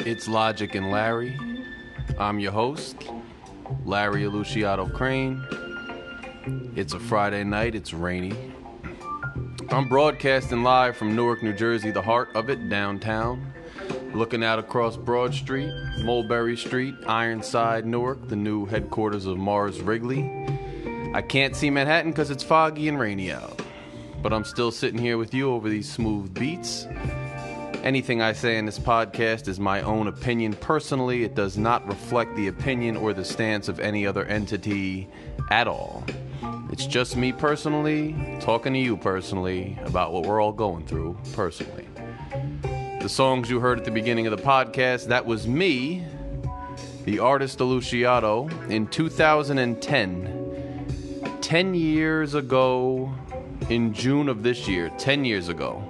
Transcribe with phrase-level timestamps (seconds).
[0.00, 1.36] It's Logic and Larry.
[2.18, 2.96] I'm your host,
[3.84, 5.44] Larry Luciato Crane.
[6.76, 8.32] It's a Friday night, it's rainy.
[9.70, 13.52] I'm broadcasting live from Newark, New Jersey, the heart of it, downtown.
[14.14, 20.46] Looking out across Broad Street, Mulberry Street, Ironside, Newark, the new headquarters of Mars Wrigley.
[21.12, 23.60] I can't see Manhattan because it's foggy and rainy out.
[24.22, 26.86] But I'm still sitting here with you over these smooth beats.
[27.88, 31.24] Anything I say in this podcast is my own opinion personally.
[31.24, 35.08] It does not reflect the opinion or the stance of any other entity
[35.50, 36.04] at all.
[36.70, 41.88] It's just me personally talking to you personally about what we're all going through personally.
[43.00, 46.04] The songs you heard at the beginning of the podcast, that was me,
[47.06, 51.38] the artist Luciato, in 2010.
[51.40, 53.10] 10 years ago,
[53.70, 55.82] in June of this year, 10 years ago.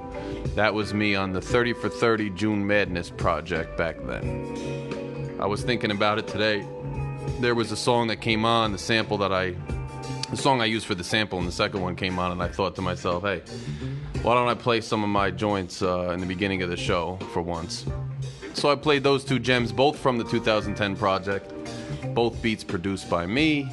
[0.58, 5.36] That was me on the 30 for 30 June Madness project back then.
[5.38, 6.66] I was thinking about it today.
[7.38, 9.54] There was a song that came on, the sample that I,
[10.30, 12.48] the song I used for the sample, and the second one came on, and I
[12.48, 13.40] thought to myself, hey,
[14.22, 17.18] why don't I play some of my joints uh, in the beginning of the show
[17.32, 17.86] for once?
[18.54, 21.52] So I played those two gems, both from the 2010 project,
[22.16, 23.70] both beats produced by me.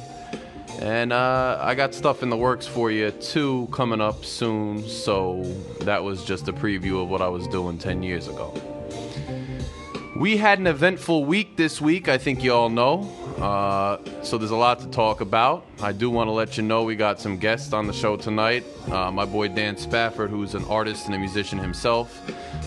[0.80, 4.86] And uh, I got stuff in the works for you too coming up soon.
[4.88, 5.42] So
[5.80, 8.54] that was just a preview of what I was doing 10 years ago.
[10.16, 13.12] We had an eventful week this week, I think you all know.
[13.38, 15.66] Uh, so there's a lot to talk about.
[15.82, 18.64] I do want to let you know we got some guests on the show tonight.
[18.90, 22.18] Uh, my boy Dan Spafford, who's an artist and a musician himself,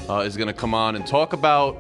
[0.07, 1.75] uh, is going to come on and talk about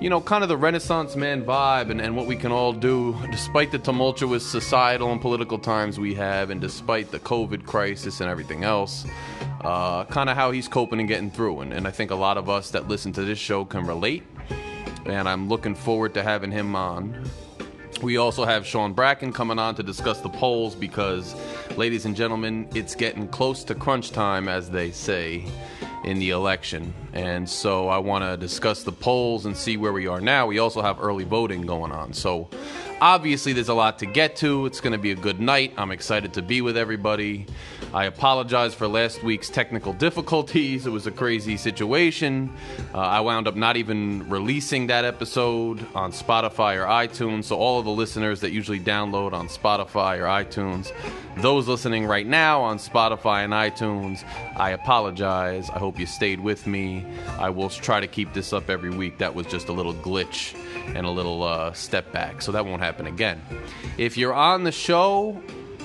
[0.00, 3.16] you know, kind of the Renaissance man vibe and, and what we can all do
[3.30, 8.28] despite the tumultuous societal and political times we have, and despite the COVID crisis and
[8.28, 9.06] everything else,
[9.62, 11.60] uh, kind of how he's coping and getting through.
[11.60, 14.24] And, and I think a lot of us that listen to this show can relate.
[15.06, 17.28] And I'm looking forward to having him on.
[18.02, 21.34] We also have Sean Bracken coming on to discuss the polls because,
[21.76, 25.46] ladies and gentlemen, it's getting close to crunch time, as they say
[26.04, 26.92] in the election.
[27.12, 30.46] And so I want to discuss the polls and see where we are now.
[30.46, 32.12] We also have early voting going on.
[32.12, 32.48] So
[33.00, 34.66] obviously, there's a lot to get to.
[34.66, 35.72] It's going to be a good night.
[35.76, 37.46] I'm excited to be with everybody.
[37.94, 40.84] I apologize for last week's technical difficulties.
[40.84, 42.52] It was a crazy situation.
[42.92, 47.44] Uh, I wound up not even releasing that episode on Spotify or iTunes.
[47.44, 50.90] So, all of the listeners that usually download on Spotify or iTunes,
[51.36, 54.24] those listening right now on Spotify and iTunes,
[54.56, 55.70] I apologize.
[55.70, 57.06] I hope you stayed with me.
[57.38, 59.18] I will try to keep this up every week.
[59.18, 60.56] That was just a little glitch
[60.96, 62.42] and a little uh, step back.
[62.42, 63.40] So, that won't happen again.
[63.98, 65.40] If you're on the show,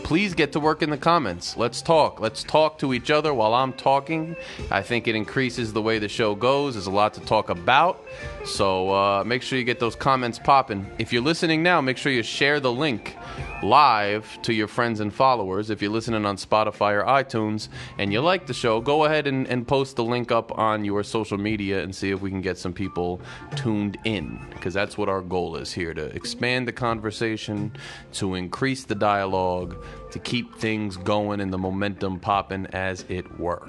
[0.09, 1.55] please get to work in the comments.
[1.55, 2.19] Let's talk.
[2.19, 4.35] Let's talk to each other while I'm talking.
[4.71, 6.73] I think it increases the way the show goes.
[6.73, 8.03] There's a lot to talk about.
[8.45, 10.89] So uh, make sure you get those comments popping.
[10.97, 13.15] If you're listening now, make sure you share the link
[13.61, 15.69] live to your friends and followers.
[15.69, 17.67] If you're listening on Spotify or iTunes
[17.97, 21.03] and you like the show, go ahead and, and post the link up on your
[21.03, 23.21] social media and see if we can get some people
[23.55, 24.39] tuned in.
[24.51, 27.71] Because that's what our goal is here to expand the conversation,
[28.13, 33.67] to increase the dialogue, to keep things going and the momentum popping as it were.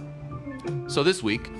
[0.86, 1.50] So this week,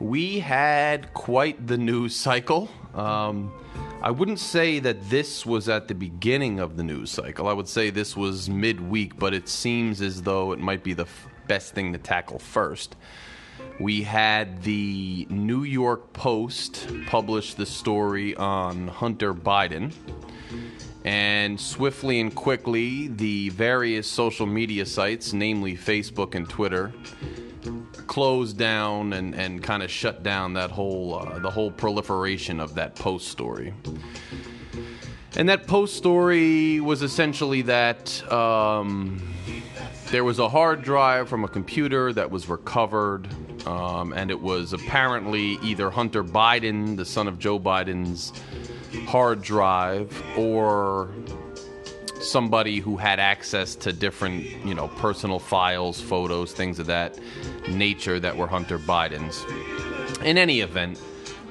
[0.00, 2.68] we had quite the news cycle.
[2.94, 3.52] Um,
[4.02, 7.48] I wouldn't say that this was at the beginning of the news cycle.
[7.48, 11.04] I would say this was midweek, but it seems as though it might be the
[11.04, 12.96] f- best thing to tackle first.
[13.80, 19.92] We had the New York Post publish the story on Hunter Biden.
[21.04, 26.92] And swiftly and quickly, the various social media sites, namely Facebook and Twitter,
[28.06, 32.74] closed down and, and kind of shut down that whole uh, the whole proliferation of
[32.74, 33.74] that post story.
[35.36, 39.20] And that post story was essentially that um,
[40.10, 43.26] there was a hard drive from a computer that was recovered,
[43.66, 48.32] um, and it was apparently either Hunter Biden, the son of Joe Biden's
[49.06, 51.10] hard drive, or
[52.24, 57.18] somebody who had access to different, you know, personal files, photos, things of that
[57.68, 59.44] nature that were Hunter Biden's.
[60.22, 61.00] In any event,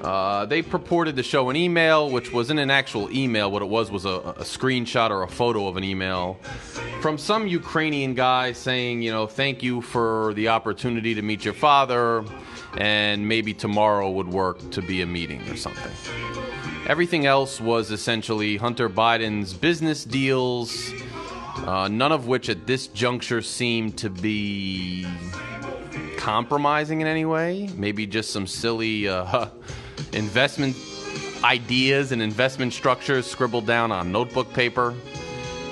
[0.03, 3.49] uh, they purported to show an email, which wasn't an actual email.
[3.49, 6.33] What it was was a, a, screenshot or a photo of an email
[6.99, 11.53] from some Ukrainian guy saying, you know, thank you for the opportunity to meet your
[11.53, 12.25] father,
[12.77, 15.91] and maybe tomorrow would work to be a meeting or something.
[16.85, 20.91] Everything else was essentially Hunter Biden's business deals,
[21.65, 25.07] uh, none of which at this juncture seemed to be
[26.17, 27.69] compromising in any way.
[27.77, 29.47] Maybe just some silly uh,
[30.13, 30.75] investment
[31.43, 34.93] ideas and investment structures scribbled down on notebook paper.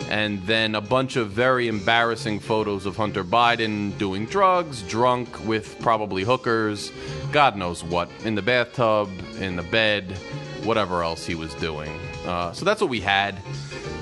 [0.09, 5.77] And then a bunch of very embarrassing photos of Hunter Biden doing drugs, drunk with
[5.79, 6.91] probably hookers,
[7.31, 9.09] God knows what, in the bathtub,
[9.39, 10.17] in the bed,
[10.63, 11.91] whatever else he was doing.
[12.25, 13.37] Uh, so that's what we had.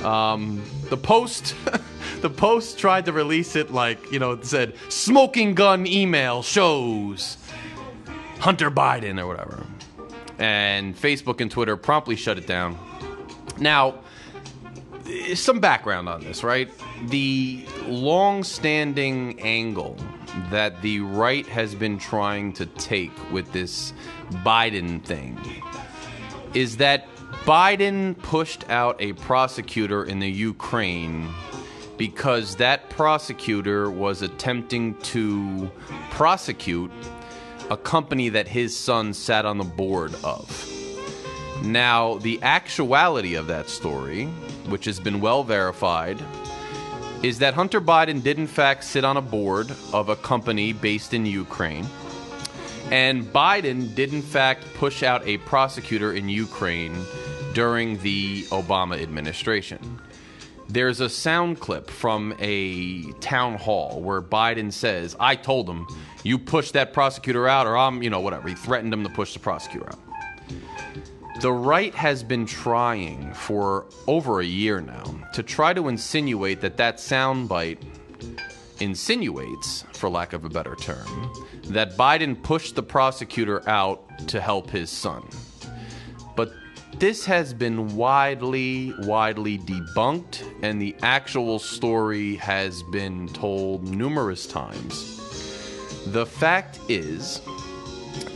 [0.03, 1.55] Um, the Post.
[2.21, 7.37] the Post tried to release it like, you know, it said smoking gun email shows
[8.39, 9.65] Hunter Biden or whatever.
[10.37, 12.77] And Facebook and Twitter promptly shut it down.
[13.57, 13.99] Now,
[15.33, 16.69] some background on this, right?
[17.07, 19.97] The long standing angle
[20.49, 23.93] that the right has been trying to take with this
[24.45, 25.37] Biden thing
[26.53, 27.07] is that
[27.45, 31.27] Biden pushed out a prosecutor in the Ukraine
[31.97, 35.69] because that prosecutor was attempting to
[36.11, 36.91] prosecute
[37.69, 40.65] a company that his son sat on the board of.
[41.63, 44.25] Now, the actuality of that story,
[44.67, 46.23] which has been well verified,
[47.21, 51.13] is that Hunter Biden did in fact sit on a board of a company based
[51.13, 51.85] in Ukraine.
[52.91, 56.95] And Biden did in fact push out a prosecutor in Ukraine
[57.53, 60.01] during the Obama administration.
[60.67, 65.87] There's a sound clip from a town hall where Biden says, I told him,
[66.23, 68.47] you push that prosecutor out, or I'm, you know, whatever.
[68.47, 69.99] He threatened him to push the prosecutor out.
[71.41, 75.03] The right has been trying for over a year now
[75.33, 77.79] to try to insinuate that that soundbite
[78.79, 81.31] insinuates, for lack of a better term,
[81.69, 85.27] that Biden pushed the prosecutor out to help his son.
[86.35, 86.51] But
[86.97, 95.15] this has been widely, widely debunked, and the actual story has been told numerous times.
[96.07, 97.41] The fact is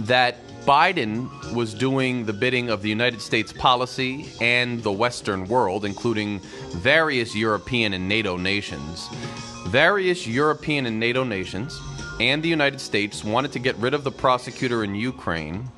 [0.02, 5.84] that Biden was doing the bidding of the United States policy and the Western world,
[5.84, 6.40] including
[6.70, 9.10] various European and NATO nations.
[9.68, 11.78] Various European and NATO nations
[12.20, 15.70] and the United States wanted to get rid of the prosecutor in Ukraine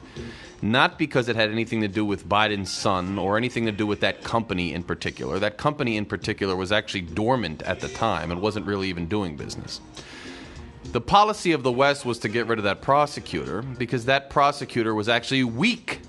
[0.61, 3.99] not because it had anything to do with Biden's son or anything to do with
[3.99, 5.37] that company in particular.
[5.37, 9.35] That company in particular was actually dormant at the time and wasn't really even doing
[9.35, 9.79] business.
[10.85, 14.95] The policy of the West was to get rid of that prosecutor because that prosecutor
[14.95, 16.01] was actually weak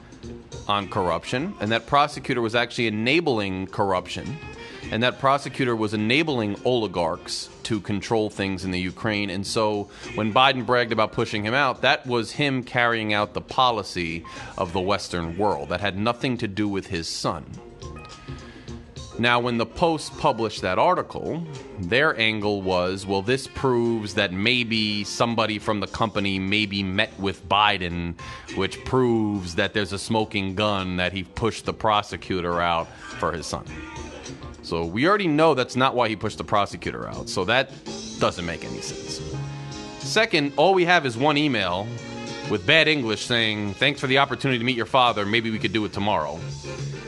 [0.69, 4.37] on corruption, and that prosecutor was actually enabling corruption,
[4.91, 9.31] and that prosecutor was enabling oligarchs to control things in the Ukraine.
[9.31, 13.41] And so when Biden bragged about pushing him out, that was him carrying out the
[13.41, 14.25] policy
[14.56, 15.71] of the Western world.
[15.71, 17.44] That had nothing to do with his son.
[19.19, 21.43] Now, when the Post published that article,
[21.81, 27.49] their angle was well, this proves that maybe somebody from the company maybe met with
[27.49, 28.21] Biden,
[28.56, 32.88] which proves that there's a smoking gun that he pushed the prosecutor out
[33.19, 33.65] for his son.
[34.66, 37.28] So we already know that's not why he pushed the prosecutor out.
[37.28, 37.70] So that
[38.18, 39.22] doesn't make any sense.
[40.00, 41.86] Second, all we have is one email
[42.50, 45.24] with bad English saying, Thanks for the opportunity to meet your father.
[45.24, 46.40] Maybe we could do it tomorrow.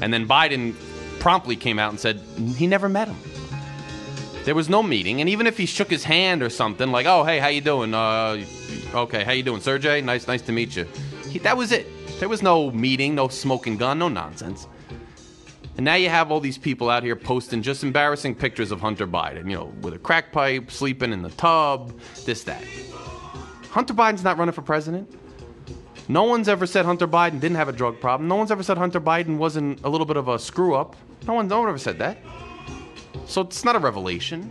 [0.01, 0.77] And then Biden
[1.19, 2.21] promptly came out and said
[2.55, 3.17] he never met him.
[4.45, 7.25] There was no meeting, and even if he shook his hand or something, like, "Oh,
[7.25, 7.93] hey, how you doing?
[7.93, 8.43] Uh,
[8.95, 10.01] okay, how you doing, Sergey?
[10.01, 10.87] Nice, nice to meet you."
[11.29, 11.87] He, that was it.
[12.21, 14.69] There was no meeting, no smoking gun, no nonsense.
[15.79, 19.07] And now you have all these people out here posting just embarrassing pictures of Hunter
[19.07, 22.65] Biden, you know, with a crack pipe, sleeping in the tub, this, that.
[23.71, 25.09] Hunter Biden's not running for president.
[26.09, 28.27] No one's ever said Hunter Biden didn't have a drug problem.
[28.27, 30.97] No one's ever said Hunter Biden wasn't a little bit of a screw up.
[31.29, 32.19] No one, no one ever said that.
[33.27, 34.51] So it's not a revelation.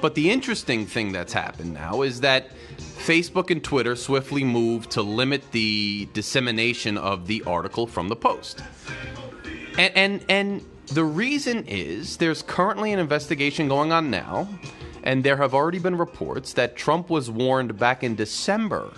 [0.00, 2.50] But the interesting thing that's happened now is that
[2.98, 8.62] Facebook and Twitter swiftly moved to limit the dissemination of the article from the Post.
[9.78, 14.48] And and and the reason is there's currently an investigation going on now,
[15.02, 18.92] and there have already been reports that Trump was warned back in December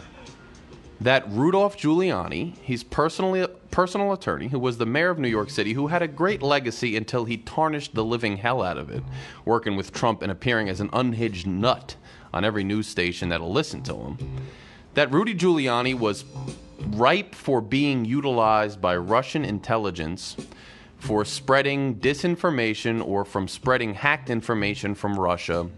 [1.00, 5.72] that Rudolph Giuliani, his personally personal attorney, who was the mayor of New York City,
[5.72, 9.02] who had a great legacy until he tarnished the living hell out of it,
[9.44, 11.96] working with Trump and appearing as an unhinged nut
[12.32, 14.18] on every news station that'll listen to him,
[14.94, 16.24] that Rudy Giuliani was
[16.88, 20.36] ripe for being utilized by Russian intelligence
[20.98, 25.68] for spreading disinformation or from spreading hacked information from Russia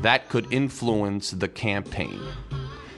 [0.00, 2.20] that could influence the campaign.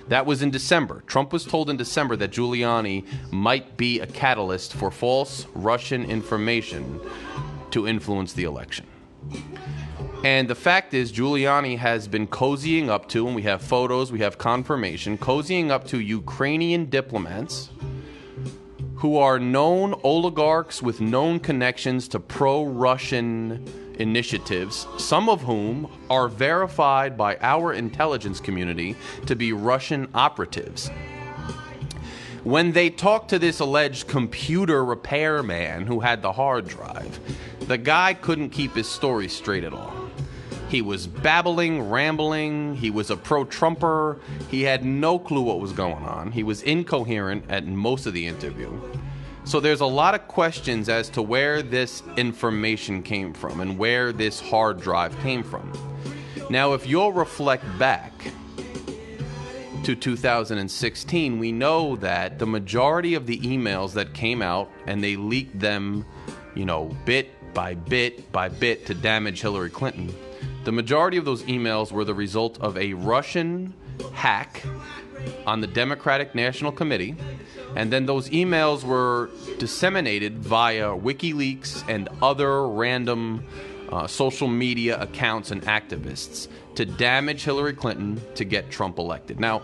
[0.08, 1.02] That was in December.
[1.06, 7.00] Trump was told in December that Giuliani might be a catalyst for false Russian information
[7.70, 8.86] to influence the election.
[10.24, 14.20] And the fact is, Giuliani has been cozying up to, and we have photos, we
[14.20, 17.68] have confirmation, cozying up to Ukrainian diplomats
[18.96, 23.66] who are known oligarchs with known connections to pro Russian
[23.98, 30.90] initiatives, some of whom are verified by our intelligence community to be Russian operatives.
[32.44, 37.20] When they talked to this alleged computer repairman who had the hard drive,
[37.68, 40.03] the guy couldn't keep his story straight at all.
[40.68, 42.74] He was babbling, rambling.
[42.76, 44.18] He was a pro Trumper.
[44.50, 46.32] He had no clue what was going on.
[46.32, 48.80] He was incoherent at most of the interview.
[49.44, 54.10] So there's a lot of questions as to where this information came from and where
[54.10, 55.70] this hard drive came from.
[56.48, 58.12] Now, if you'll reflect back
[59.84, 65.16] to 2016, we know that the majority of the emails that came out and they
[65.16, 66.06] leaked them,
[66.54, 70.14] you know, bit by bit by bit to damage Hillary Clinton,
[70.64, 73.74] the majority of those emails were the result of a Russian
[74.12, 74.62] hack
[75.46, 77.14] on the Democratic National Committee,
[77.76, 83.44] and then those emails were disseminated via WikiLeaks and other random
[83.90, 89.38] uh, social media accounts and activists to damage Hillary Clinton to get Trump elected.
[89.38, 89.60] Now,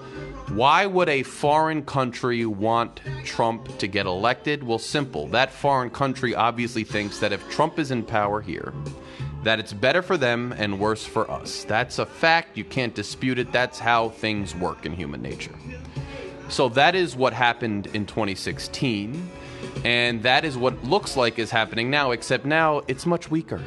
[0.49, 4.63] why would a foreign country want Trump to get elected?
[4.63, 5.27] Well, simple.
[5.29, 8.73] That foreign country obviously thinks that if Trump is in power here,
[9.43, 11.65] that it's better for them and worse for us.
[11.65, 12.57] That's a fact.
[12.57, 13.53] You can't dispute it.
[13.53, 15.55] That's how things work in human nature.
[16.49, 19.31] So that is what happened in 2016.
[19.85, 23.61] And that is what looks like is happening now, except now it's much weaker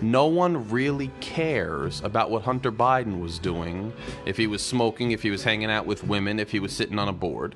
[0.00, 3.92] no one really cares about what Hunter Biden was doing,
[4.26, 6.98] if he was smoking, if he was hanging out with women, if he was sitting
[6.98, 7.54] on a board.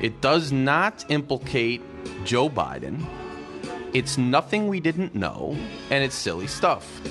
[0.00, 1.82] It does not implicate
[2.24, 3.04] Joe Biden.
[3.92, 5.54] It's nothing we didn't know,
[5.90, 7.02] and it's silly stuff.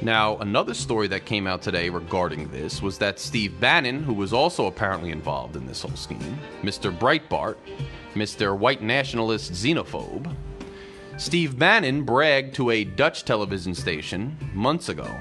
[0.00, 4.32] Now, another story that came out today regarding this was that Steve Bannon, who was
[4.32, 6.96] also apparently involved in this whole scheme, Mr.
[6.96, 7.56] Breitbart,
[8.14, 8.56] Mr.
[8.56, 10.34] White Nationalist Xenophobe,
[11.18, 15.14] Steve Bannon bragged to a Dutch television station months ago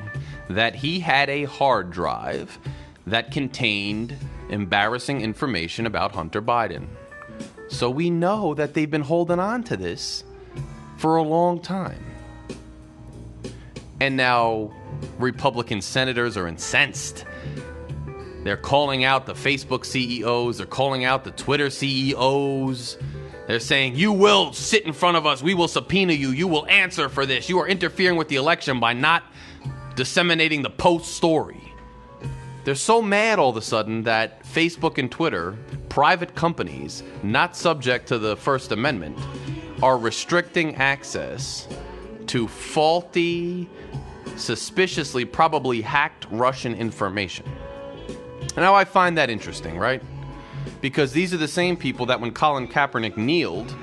[0.50, 2.58] that he had a hard drive
[3.06, 4.16] that contained
[4.50, 6.88] embarrassing information about Hunter Biden.
[7.72, 10.24] So we know that they've been holding on to this
[10.98, 12.04] for a long time.
[14.00, 14.74] And now
[15.18, 17.26] Republican senators are incensed.
[18.44, 22.98] They're calling out the Facebook CEOs, they're calling out the Twitter CEOs.
[23.48, 25.42] They're saying, You will sit in front of us.
[25.42, 26.30] We will subpoena you.
[26.30, 27.50] You will answer for this.
[27.50, 29.24] You are interfering with the election by not
[29.96, 31.61] disseminating the post story.
[32.64, 35.58] They're so mad all of a sudden that Facebook and Twitter,
[35.90, 39.18] private companies not subject to the First Amendment,
[39.82, 41.68] are restricting access
[42.28, 43.68] to faulty,
[44.36, 47.46] suspiciously, probably hacked Russian information.
[48.56, 50.04] Now, I find that interesting, right?
[50.82, 53.74] because these are the same people that when Colin Kaepernick kneeled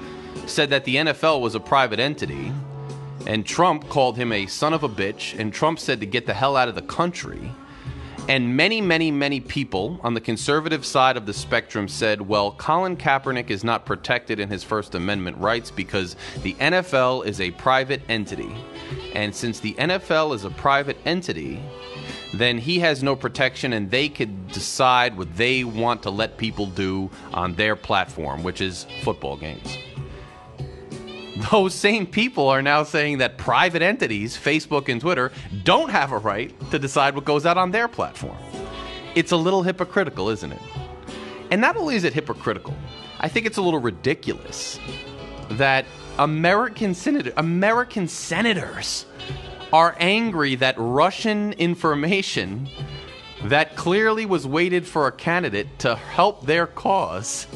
[0.47, 2.53] said that the NFL was a private entity
[3.27, 6.35] and Trump called him a son of a bitch and Trump said to get the
[6.35, 7.51] hell out of the country.
[8.29, 12.95] And many, many, many people on the conservative side of the spectrum said, well, Colin
[12.95, 18.03] Kaepernick is not protected in his First Amendment rights because the NFL is a private
[18.07, 18.55] entity.
[19.15, 21.59] And since the NFL is a private entity,
[22.35, 26.67] then he has no protection and they could decide what they want to let people
[26.67, 29.79] do on their platform, which is football games.
[31.51, 35.31] Those same people are now saying that private entities, Facebook and Twitter,
[35.63, 38.37] don't have a right to decide what goes out on their platform.
[39.15, 40.61] It's a little hypocritical, isn't it?
[41.51, 42.75] And not only is it hypocritical,
[43.21, 44.81] I think it's a little ridiculous
[45.51, 45.87] that
[46.19, 49.07] American senator, American senators
[49.73, 52.69] are angry that Russian information
[53.45, 57.47] that clearly was weighted for a candidate to help their cause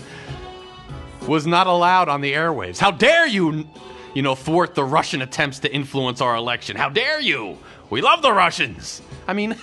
[1.26, 2.78] was not allowed on the airwaves.
[2.78, 3.68] How dare you,
[4.14, 6.76] you know, thwart the Russian attempts to influence our election?
[6.76, 7.58] How dare you?
[7.90, 9.02] We love the Russians.
[9.26, 9.56] I mean,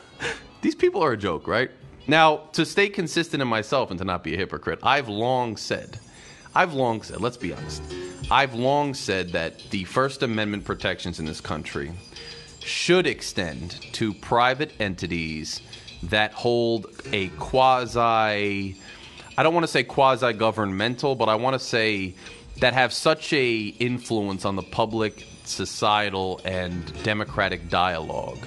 [0.62, 1.70] these people are a joke, right?
[2.08, 5.98] Now, to stay consistent in myself and to not be a hypocrite, I've long said,
[6.54, 7.82] I've long said, let's be honest,
[8.30, 11.92] I've long said that the First Amendment protections in this country
[12.60, 15.60] should extend to private entities
[16.04, 18.76] that hold a quasi,
[19.38, 22.14] I don't want to say quasi governmental, but I want to say
[22.60, 28.38] that have such a influence on the public, societal, and democratic dialogue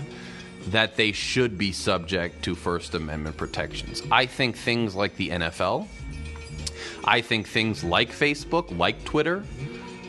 [0.67, 4.01] that they should be subject to First Amendment protections.
[4.11, 5.87] I think things like the NFL,
[7.03, 9.43] I think things like Facebook, like Twitter,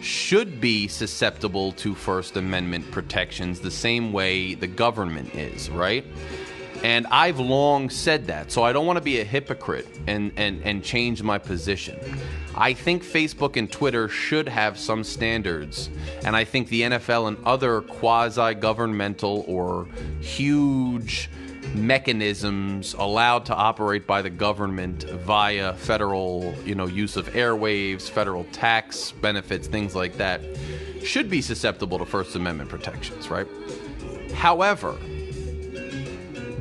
[0.00, 6.04] should be susceptible to First Amendment protections the same way the government is, right?
[6.82, 10.62] And I've long said that, so I don't want to be a hypocrite and, and,
[10.62, 11.98] and change my position.
[12.54, 15.90] I think Facebook and Twitter should have some standards,
[16.24, 19.86] and I think the NFL and other quasi governmental or
[20.20, 21.28] huge
[21.74, 28.44] mechanisms allowed to operate by the government via federal, you know, use of airwaves, federal
[28.52, 30.40] tax benefits, things like that,
[31.04, 33.46] should be susceptible to First Amendment protections, right?
[34.34, 34.96] However,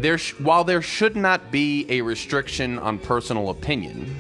[0.02, 4.16] there sh- while there should not be a restriction on personal opinion,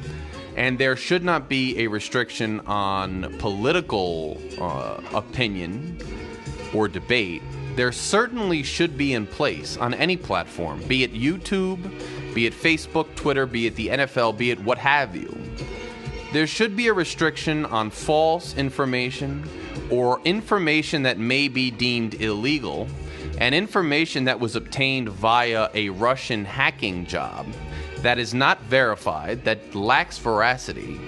[0.55, 5.97] and there should not be a restriction on political uh, opinion
[6.73, 7.41] or debate,
[7.75, 11.79] there certainly should be in place on any platform, be it YouTube,
[12.33, 15.35] be it Facebook, Twitter, be it the NFL, be it what have you.
[16.33, 19.47] There should be a restriction on false information
[19.89, 22.87] or information that may be deemed illegal
[23.39, 27.47] and information that was obtained via a Russian hacking job
[27.99, 30.99] that is not verified, that lacks veracity,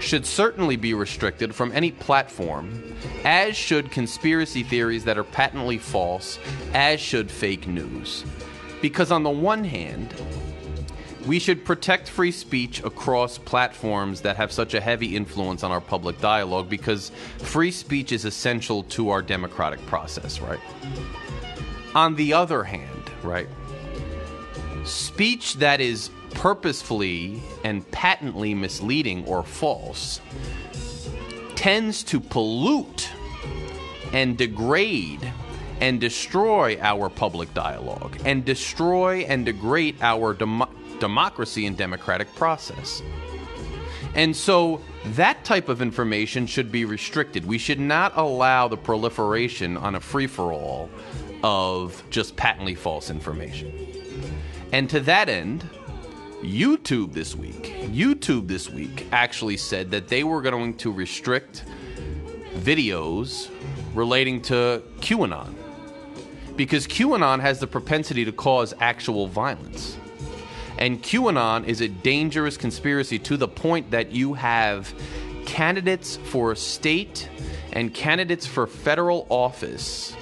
[0.00, 2.82] should certainly be restricted from any platform,
[3.24, 6.38] as should conspiracy theories that are patently false,
[6.74, 8.24] as should fake news.
[8.80, 10.12] Because, on the one hand,
[11.26, 15.80] we should protect free speech across platforms that have such a heavy influence on our
[15.80, 20.58] public dialogue because free speech is essential to our democratic process, right?
[21.94, 23.48] On the other hand, right,
[24.84, 30.20] speech that is purposefully and patently misleading or false
[31.54, 33.10] tends to pollute
[34.12, 35.32] and degrade
[35.80, 40.64] and destroy our public dialogue and destroy and degrade our dem-
[40.98, 43.02] democracy and democratic process.
[44.14, 47.44] And so that type of information should be restricted.
[47.46, 50.90] We should not allow the proliferation on a free for all
[51.42, 53.72] of just patently false information.
[54.72, 55.68] And to that end,
[56.42, 61.64] YouTube this week, YouTube this week actually said that they were going to restrict
[62.56, 63.50] videos
[63.94, 65.54] relating to QAnon
[66.56, 69.96] because QAnon has the propensity to cause actual violence.
[70.78, 74.92] And QAnon is a dangerous conspiracy to the point that you have
[75.46, 77.28] candidates for state
[77.72, 80.14] and candidates for federal office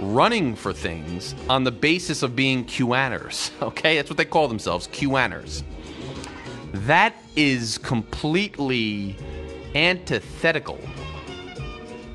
[0.00, 3.50] running for things on the basis of being QAners.
[3.62, 5.62] Okay, that's what they call themselves, QAners.
[6.72, 9.16] That is completely
[9.74, 10.78] antithetical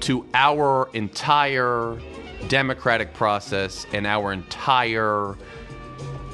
[0.02, 2.00] to our entire
[2.48, 5.36] democratic process and our entire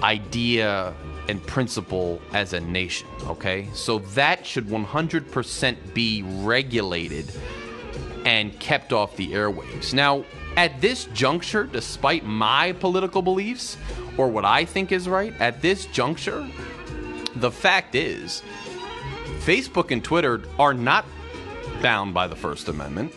[0.01, 0.93] idea
[1.27, 3.69] and principle as a nation, okay?
[3.73, 7.31] So that should 100% be regulated
[8.25, 9.93] and kept off the airwaves.
[9.93, 10.25] Now,
[10.57, 13.77] at this juncture, despite my political beliefs
[14.17, 16.47] or what I think is right, at this juncture,
[17.35, 18.43] the fact is,
[19.39, 21.05] Facebook and Twitter are not
[21.81, 23.13] bound by the First Amendment,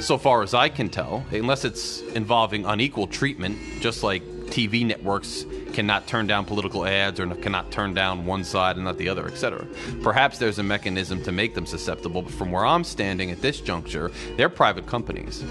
[0.00, 5.46] so far as I can tell, unless it's involving unequal treatment, just like TV networks
[5.72, 9.26] cannot turn down political ads or cannot turn down one side and not the other,
[9.26, 9.66] etc.
[10.02, 13.60] Perhaps there's a mechanism to make them susceptible, but from where I'm standing at this
[13.60, 15.44] juncture, they're private companies.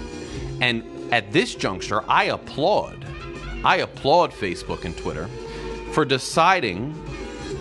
[0.60, 3.04] And at this juncture, I applaud,
[3.64, 5.28] I applaud Facebook and Twitter
[5.92, 6.94] for deciding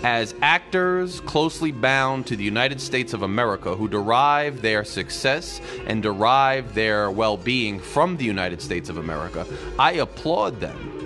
[0.03, 6.01] as actors closely bound to the United States of America who derive their success and
[6.01, 9.45] derive their well being from the United States of America,
[9.77, 10.98] I applaud them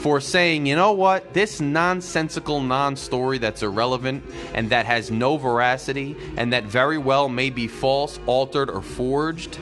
[0.00, 5.36] for saying, you know what, this nonsensical non story that's irrelevant and that has no
[5.36, 9.58] veracity and that very well may be false, altered, or forged,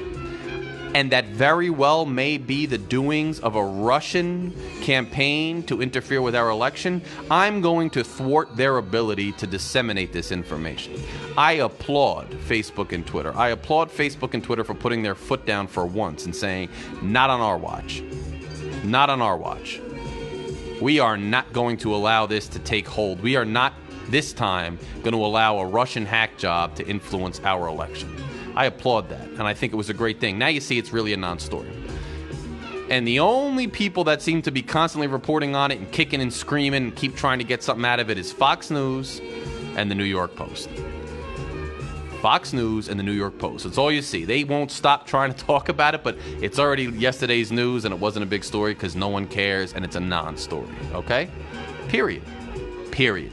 [0.94, 6.36] and that very well may be the doings of a Russian campaign to interfere with
[6.36, 11.00] our election, I'm going to thwart their ability to disseminate this information.
[11.36, 13.36] I applaud Facebook and Twitter.
[13.36, 16.68] I applaud Facebook and Twitter for putting their foot down for once and saying,
[17.02, 18.02] not on our watch.
[18.84, 19.80] Not on our watch.
[20.80, 23.20] We are not going to allow this to take hold.
[23.20, 23.72] We are not
[24.08, 28.14] this time going to allow a Russian hack job to influence our election.
[28.54, 30.38] I applaud that, and I think it was a great thing.
[30.38, 31.70] Now you see it's really a non story.
[32.90, 36.32] And the only people that seem to be constantly reporting on it and kicking and
[36.32, 39.20] screaming and keep trying to get something out of it is Fox News
[39.76, 40.70] and the New York Post.
[42.20, 43.64] Fox News and the New York Post.
[43.64, 44.24] That's all you see.
[44.24, 48.00] They won't stop trying to talk about it, but it's already yesterday's news and it
[48.00, 50.68] wasn't a big story because no one cares and it's a non story.
[50.92, 51.30] Okay?
[51.88, 52.22] Period.
[52.90, 53.32] Period.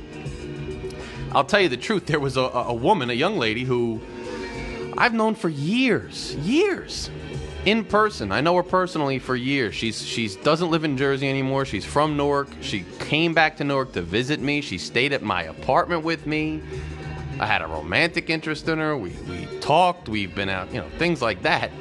[1.31, 2.05] I'll tell you the truth.
[2.05, 3.99] There was a, a woman, a young lady who
[4.97, 7.09] I've known for years, years.
[7.65, 8.31] in person.
[8.31, 9.75] I know her personally for years.
[9.75, 11.65] She's she's doesn't live in Jersey anymore.
[11.65, 12.47] She's from Newark.
[12.61, 14.61] She came back to Newark to visit me.
[14.61, 16.61] She stayed at my apartment with me.
[17.39, 18.97] I had a romantic interest in her.
[18.97, 20.07] We we talked.
[20.07, 21.71] We've been out, you know, things like that.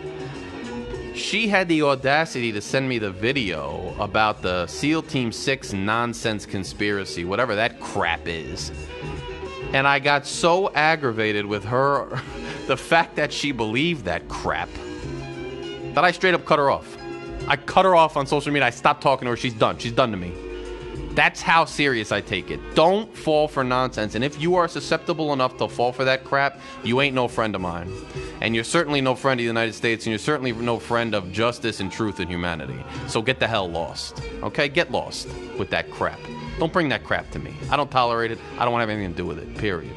[1.15, 6.45] She had the audacity to send me the video about the SEAL Team 6 nonsense
[6.45, 8.73] conspiracy, whatever that crap is.
[9.73, 12.21] And I got so aggravated with her,
[12.67, 14.69] the fact that she believed that crap,
[15.95, 16.99] that I straight up cut her off.
[17.47, 18.67] I cut her off on social media.
[18.67, 19.37] I stopped talking to her.
[19.37, 19.79] She's done.
[19.79, 20.33] She's done to me.
[21.15, 22.61] That's how serious I take it.
[22.75, 24.17] Don't fall for nonsense.
[24.17, 27.55] And if you are susceptible enough to fall for that crap, you ain't no friend
[27.55, 27.93] of mine.
[28.41, 31.31] And you're certainly no friend of the United States, and you're certainly no friend of
[31.31, 32.85] justice and truth and humanity.
[33.07, 34.21] So get the hell lost.
[34.43, 34.69] Okay?
[34.69, 36.19] Get lost with that crap.
[36.59, 37.55] Don't bring that crap to me.
[37.71, 38.39] I don't tolerate it.
[38.59, 39.57] I don't want to have anything to do with it.
[39.57, 39.95] Period.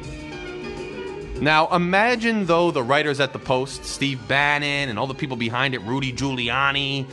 [1.40, 5.72] Now, imagine though the writers at the Post, Steve Bannon, and all the people behind
[5.74, 7.06] it, Rudy Giuliani,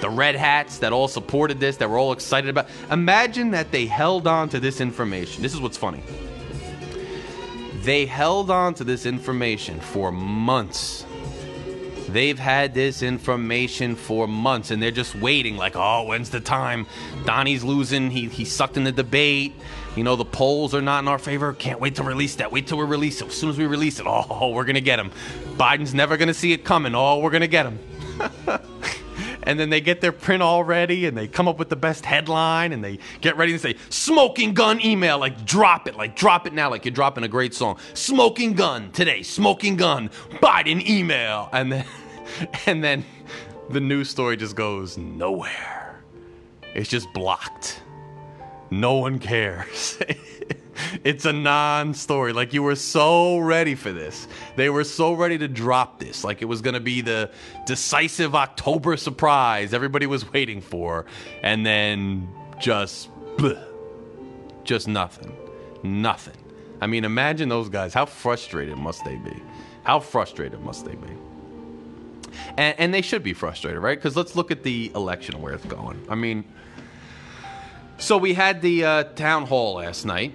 [0.00, 2.68] the Red Hats that all supported this, that were all excited about.
[2.90, 5.42] Imagine that they held on to this information.
[5.42, 6.02] This is what's funny.
[7.82, 11.06] They held on to this information for months.
[12.08, 16.86] They've had this information for months and they're just waiting, like, oh, when's the time?
[17.24, 18.10] Donnie's losing.
[18.10, 19.54] He, he sucked in the debate.
[19.96, 21.52] You know, the polls are not in our favor.
[21.52, 22.50] Can't wait to release that.
[22.50, 23.28] Wait till we release it.
[23.28, 25.10] As soon as we release it, oh, we're going to get him.
[25.56, 26.94] Biden's never going to see it coming.
[26.94, 27.78] Oh, we're going to get him.
[29.42, 32.04] and then they get their print all ready and they come up with the best
[32.04, 36.46] headline and they get ready to say smoking gun email like drop it like drop
[36.46, 37.78] it now like you're dropping a great song.
[37.94, 40.10] Smoking gun today smoking gun
[40.42, 41.48] biden email.
[41.52, 41.86] And then
[42.66, 43.04] and then
[43.70, 46.02] the news story just goes nowhere.
[46.74, 47.82] It's just blocked.
[48.70, 50.00] No one cares
[51.04, 52.32] it's a non story.
[52.32, 54.28] Like you were so ready for this.
[54.56, 56.24] They were so ready to drop this.
[56.24, 57.30] Like it was going to be the
[57.66, 61.06] decisive October surprise everybody was waiting for.
[61.42, 63.62] And then just, bleh,
[64.64, 65.36] just nothing.
[65.82, 66.36] Nothing.
[66.80, 67.92] I mean, imagine those guys.
[67.92, 69.36] How frustrated must they be?
[69.84, 71.08] How frustrated must they be?
[72.56, 73.98] And, and they should be frustrated, right?
[73.98, 76.04] Because let's look at the election where it's going.
[76.08, 76.44] I mean,
[77.98, 80.34] so we had the uh, town hall last night.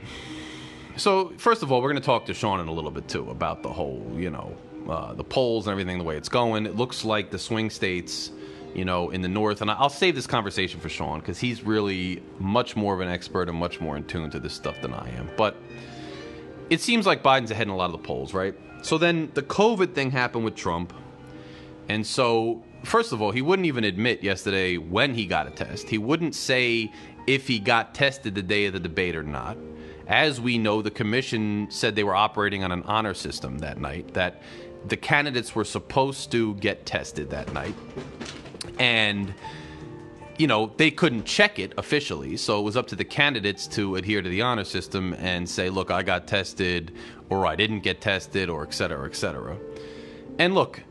[0.98, 3.30] So first of all, we're going to talk to Sean in a little bit too
[3.30, 4.56] about the whole, you know,
[4.90, 6.66] uh, the polls and everything, the way it's going.
[6.66, 8.32] It looks like the swing states,
[8.74, 12.24] you know, in the north, and I'll save this conversation for Sean because he's really
[12.40, 15.10] much more of an expert and much more in tune to this stuff than I
[15.18, 15.30] am.
[15.36, 15.58] But
[16.70, 18.56] it seems like Biden's ahead in a lot of the polls, right?
[18.82, 20.94] So then the COVID thing happened with Trump,
[21.90, 25.90] and so first of all, he wouldn't even admit yesterday when he got a test.
[25.90, 26.92] He wouldn't say
[27.28, 29.58] if he got tested the day of the debate or not.
[30.08, 34.14] As we know, the commission said they were operating on an honor system that night,
[34.14, 34.42] that
[34.88, 37.74] the candidates were supposed to get tested that night.
[38.78, 39.34] And,
[40.38, 42.38] you know, they couldn't check it officially.
[42.38, 45.70] So it was up to the candidates to adhere to the honor system and say,
[45.72, 46.92] look, I got tested,
[47.30, 49.58] or I didn't get tested, or et cetera, et cetera.
[50.38, 50.84] And look,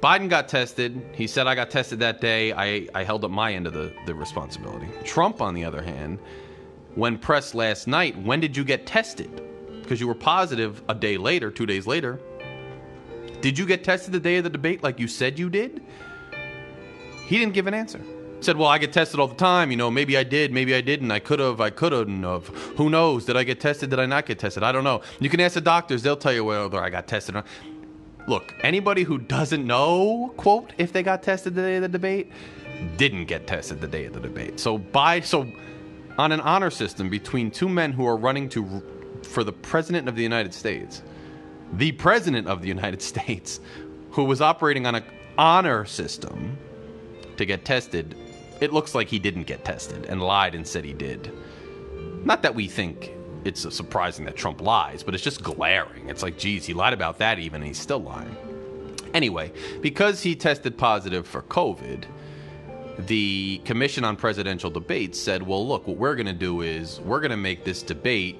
[0.00, 1.00] Biden got tested.
[1.12, 2.52] He said, I got tested that day.
[2.52, 4.88] I, I held up my end of the, the responsibility.
[5.04, 6.18] Trump, on the other hand,
[6.94, 9.42] when pressed last night, when did you get tested?
[9.80, 12.20] Because you were positive a day later, two days later.
[13.40, 15.82] Did you get tested the day of the debate like you said you did?
[17.26, 18.00] He didn't give an answer.
[18.40, 19.70] Said, well, I get tested all the time.
[19.70, 21.10] You know, maybe I did, maybe I didn't.
[21.10, 22.48] I could have, I couldn't have.
[22.76, 23.24] Who knows?
[23.24, 23.90] Did I get tested?
[23.90, 24.62] Did I not get tested?
[24.62, 25.02] I don't know.
[25.20, 26.02] You can ask the doctors.
[26.02, 27.46] They'll tell you whether I got tested or not.
[28.28, 32.30] Look, anybody who doesn't know, quote, if they got tested the day of the debate,
[32.96, 34.60] didn't get tested the day of the debate.
[34.60, 35.50] So by so
[36.18, 38.82] on an honor system between two men who are running to
[39.22, 41.02] for the president of the United States,
[41.74, 43.60] the president of the United States,
[44.10, 45.04] who was operating on an
[45.38, 46.56] honor system
[47.36, 48.14] to get tested,
[48.60, 51.32] it looks like he didn't get tested and lied and said he did.
[52.24, 53.12] Not that we think
[53.44, 56.08] it's surprising that Trump lies, but it's just glaring.
[56.08, 58.36] It's like, geez, he lied about that even, and he's still lying.
[59.14, 62.04] Anyway, because he tested positive for COVID,
[62.98, 67.20] the Commission on Presidential Debates said, well, look, what we're going to do is we're
[67.20, 68.38] going to make this debate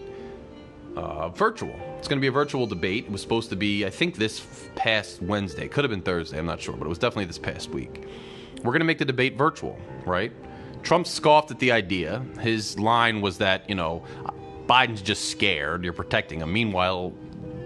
[0.96, 1.74] uh, virtual.
[1.98, 3.06] It's going to be a virtual debate.
[3.06, 5.68] It was supposed to be, I think, this past Wednesday.
[5.68, 8.06] Could have been Thursday, I'm not sure, but it was definitely this past week.
[8.58, 10.32] We're going to make the debate virtual, right?
[10.82, 12.24] Trump scoffed at the idea.
[12.40, 14.04] His line was that, you know,
[14.66, 16.52] Biden's just scared, you're protecting him.
[16.52, 17.12] Meanwhile,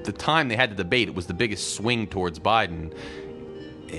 [0.05, 2.95] the time they had the debate, it was the biggest swing towards Biden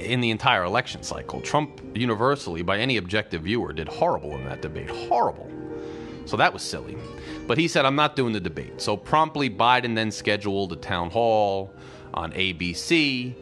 [0.06, 1.42] in the entire election cycle.
[1.42, 4.90] Trump, universally, by any objective viewer, did horrible in that debate.
[4.90, 5.50] Horrible.
[6.26, 6.98] So that was silly.
[7.48, 8.82] But he said, I'm not doing the debate.
[8.82, 11.74] So promptly, Biden then scheduled a town hall
[12.14, 13.36] on ABC.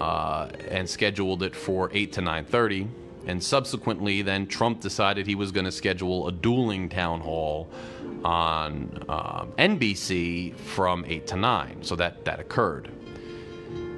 [0.00, 2.88] uh, and scheduled it for 8 to 9:30.
[3.26, 7.70] And subsequently, then Trump decided he was going to schedule a dueling town hall
[8.24, 11.82] on um, NBC from 8 to 9.
[11.82, 12.90] So that, that occurred.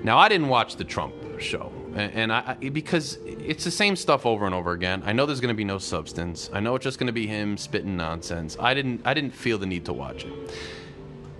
[0.02, 4.46] Now, I didn't watch the Trump show, and, I, because it's the same stuff over
[4.46, 5.02] and over again.
[5.04, 6.50] I know there's going to be no substance.
[6.52, 8.56] I know it's just going to be him spitting nonsense.
[8.58, 10.32] I didn't, I didn't feel the need to watch it.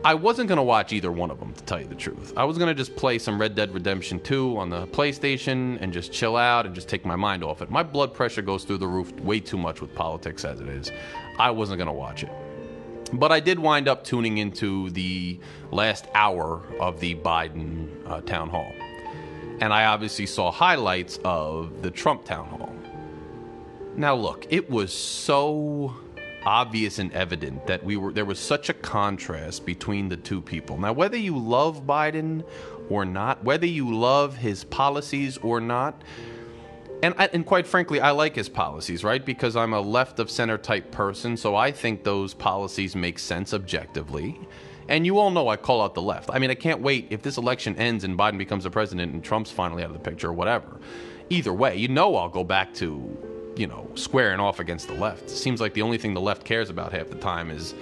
[0.04, 2.32] I wasn't going to watch either one of them, to tell you the truth.
[2.36, 5.92] I was going to just play some Red Dead Redemption 2 on the PlayStation and
[5.92, 7.70] just chill out and just take my mind off it.
[7.70, 10.90] My blood pressure goes through the roof way too much with politics as it is.
[11.38, 12.32] I wasn't going to watch it.
[13.12, 15.38] But I did wind up tuning into the
[15.70, 18.72] last hour of the Biden uh, town hall.
[19.62, 22.74] And I obviously saw highlights of the Trump town hall.
[23.96, 25.94] Now, look, it was so
[26.44, 30.78] obvious and evident that we were there was such a contrast between the two people.
[30.78, 32.42] Now, whether you love Biden
[32.90, 36.02] or not, whether you love his policies or not,
[37.00, 39.24] and and quite frankly, I like his policies, right?
[39.24, 43.54] Because I'm a left of center type person, so I think those policies make sense
[43.54, 44.40] objectively.
[44.88, 46.30] And you all know I call out the left.
[46.32, 49.22] I mean, I can't wait if this election ends and Biden becomes the president and
[49.22, 50.80] Trump's finally out of the picture or whatever.
[51.30, 53.16] Either way, you know I'll go back to
[53.56, 55.24] you know, squaring off against the left.
[55.24, 57.74] It seems like the only thing the left cares about half the time is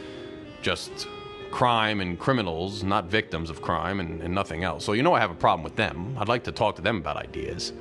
[0.62, 1.06] just
[1.50, 4.84] crime and criminals, not victims of crime and, and, nothing else.
[4.84, 6.16] So you know I have a problem with them.
[6.18, 7.72] I'd like to talk to them about ideas.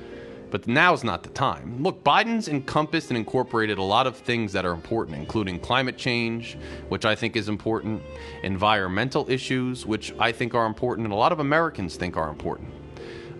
[0.50, 1.82] But now's not the time.
[1.82, 6.58] Look, Biden's encompassed and incorporated a lot of things that are important, including climate change,
[6.88, 8.02] which I think is important,
[8.42, 12.68] environmental issues, which I think are important, and a lot of Americans think are important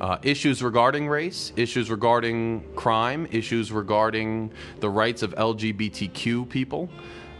[0.01, 6.89] uh, issues regarding race, issues regarding crime, issues regarding the rights of LGBTQ people.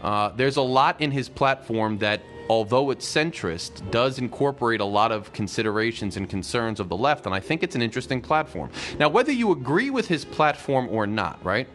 [0.01, 2.21] Uh, there's a lot in his platform that,
[2.51, 7.33] although it's centrist, does incorporate a lot of considerations and concerns of the left, and
[7.33, 8.69] I think it's an interesting platform.
[8.99, 11.69] Now, whether you agree with his platform or not, right?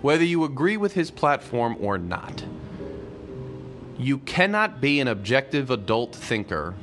[0.00, 2.44] Whether you agree with his platform or not,
[3.98, 6.76] you cannot be an objective adult thinker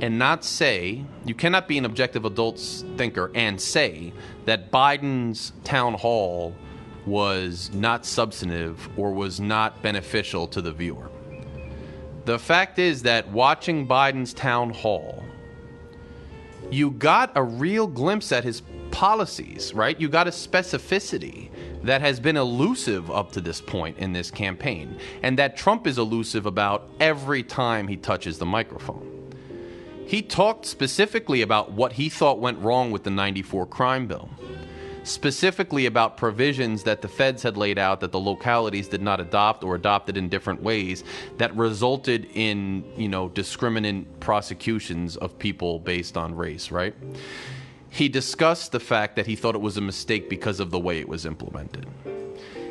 [0.00, 2.58] and not say, you cannot be an objective adult
[2.96, 4.14] thinker and say
[4.46, 6.54] that Biden's town hall
[7.04, 11.10] was not substantive or was not beneficial to the viewer.
[12.24, 15.24] The fact is that watching Biden's town hall,
[16.70, 20.00] you got a real glimpse at his policies, right?
[20.00, 21.50] You got a specificity
[21.82, 25.98] that has been elusive up to this point in this campaign, and that Trump is
[25.98, 29.10] elusive about every time he touches the microphone.
[30.06, 34.30] He talked specifically about what he thought went wrong with the 94 crime bill.
[35.04, 39.62] Specifically about provisions that the feds had laid out that the localities did not adopt
[39.62, 41.04] or adopted in different ways
[41.36, 46.94] that resulted in, you know, discriminant prosecutions of people based on race, right?
[47.90, 50.98] He discussed the fact that he thought it was a mistake because of the way
[50.98, 51.86] it was implemented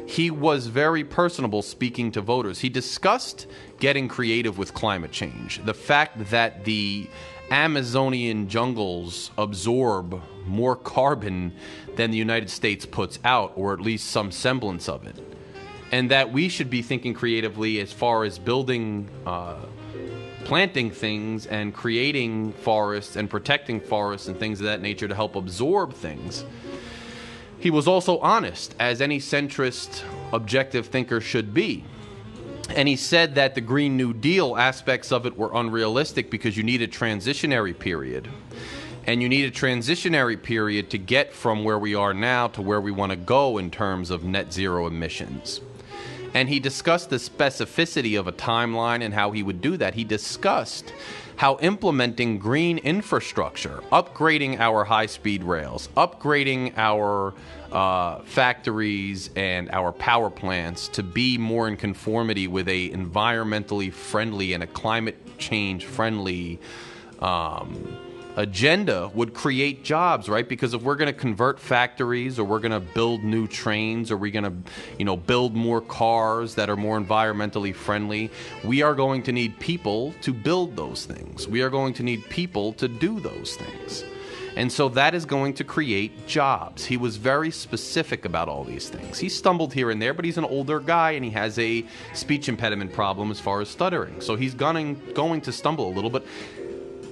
[0.06, 2.60] he was very personable speaking to voters.
[2.60, 3.48] He discussed
[3.80, 5.64] getting creative with climate change.
[5.64, 7.08] The fact that the
[7.54, 11.54] Amazonian jungles absorb more carbon
[11.96, 15.16] than the United States puts out, or at least some semblance of it.
[15.92, 19.58] And that we should be thinking creatively as far as building, uh,
[20.46, 25.36] planting things and creating forests and protecting forests and things of that nature to help
[25.36, 26.46] absorb things.
[27.60, 30.02] He was also honest, as any centrist,
[30.34, 31.86] objective thinker should be.
[32.70, 36.64] And he said that the Green New Deal aspects of it were unrealistic because you
[36.64, 38.30] need a transitionary period.
[39.06, 42.80] And you need a transitionary period to get from where we are now to where
[42.80, 45.60] we want to go in terms of net zero emissions.
[46.34, 49.94] And he discussed the specificity of a timeline and how he would do that.
[49.94, 50.94] He discussed
[51.36, 57.34] how implementing green infrastructure, upgrading our high speed rails, upgrading our
[57.72, 64.54] uh, factories and our power plants to be more in conformity with a environmentally friendly
[64.54, 66.60] and a climate change friendly
[67.20, 67.98] um,
[68.36, 70.48] agenda would create jobs, right?
[70.48, 74.18] Because if we're going to convert factories or we're going to build new trains or
[74.18, 78.32] we're going to, you know, build more cars that are more environmentally friendly,
[78.64, 81.48] we are going to need people to build those things.
[81.48, 84.04] We are going to need people to do those things.
[84.56, 86.86] And so that is going to create jobs.
[86.86, 89.18] He was very specific about all these things.
[89.18, 92.48] He stumbled here and there, but he's an older guy and he has a speech
[92.50, 94.22] impediment problem as far as stuttering.
[94.22, 96.26] So he's going, going to stumble a little, but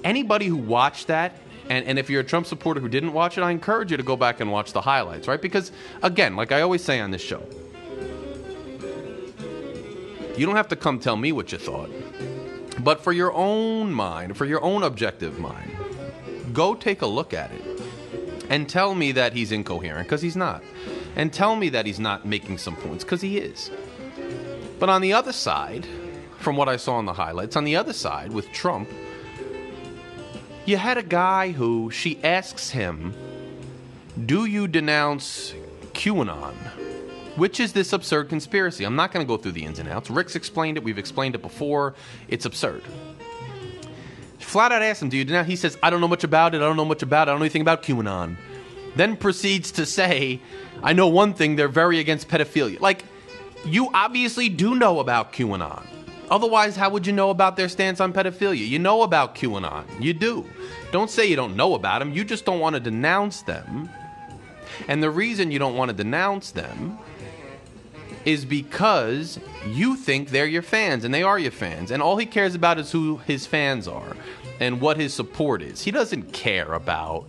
[0.03, 1.35] anybody who watched that
[1.69, 4.03] and, and if you're a Trump supporter who didn't watch it, I encourage you to
[4.03, 5.41] go back and watch the highlights, right?
[5.41, 5.71] Because,
[6.03, 7.41] again, like I always say on this show,
[10.35, 11.89] you don't have to come tell me what you thought.
[12.79, 15.71] But for your own mind, for your own objective mind,
[16.51, 17.81] go take a look at it
[18.49, 20.63] and tell me that he's incoherent because he's not,
[21.15, 23.71] and tell me that he's not making some points because he is.
[24.77, 25.87] But on the other side,
[26.39, 28.89] from what I saw in the highlights, on the other side with Trump,
[30.65, 33.13] you had a guy who she asks him,
[34.25, 35.53] Do you denounce
[35.93, 36.53] QAnon?
[37.35, 38.83] Which is this absurd conspiracy?
[38.83, 40.09] I'm not going to go through the ins and outs.
[40.09, 40.83] Rick's explained it.
[40.83, 41.95] We've explained it before.
[42.27, 42.83] It's absurd.
[44.39, 45.47] Flat out asks him, Do you denounce?
[45.47, 46.57] He says, I don't know much about it.
[46.57, 47.31] I don't know much about it.
[47.31, 48.35] I don't know anything about QAnon.
[48.95, 50.41] Then proceeds to say,
[50.83, 51.55] I know one thing.
[51.55, 52.81] They're very against pedophilia.
[52.81, 53.05] Like,
[53.65, 55.85] you obviously do know about QAnon.
[56.31, 58.65] Otherwise, how would you know about their stance on pedophilia?
[58.65, 59.83] You know about QAnon.
[60.01, 60.45] You do.
[60.93, 62.13] Don't say you don't know about them.
[62.13, 63.89] You just don't want to denounce them.
[64.87, 66.97] And the reason you don't want to denounce them
[68.23, 71.91] is because you think they're your fans and they are your fans.
[71.91, 74.15] And all he cares about is who his fans are
[74.61, 75.81] and what his support is.
[75.81, 77.25] He doesn't care about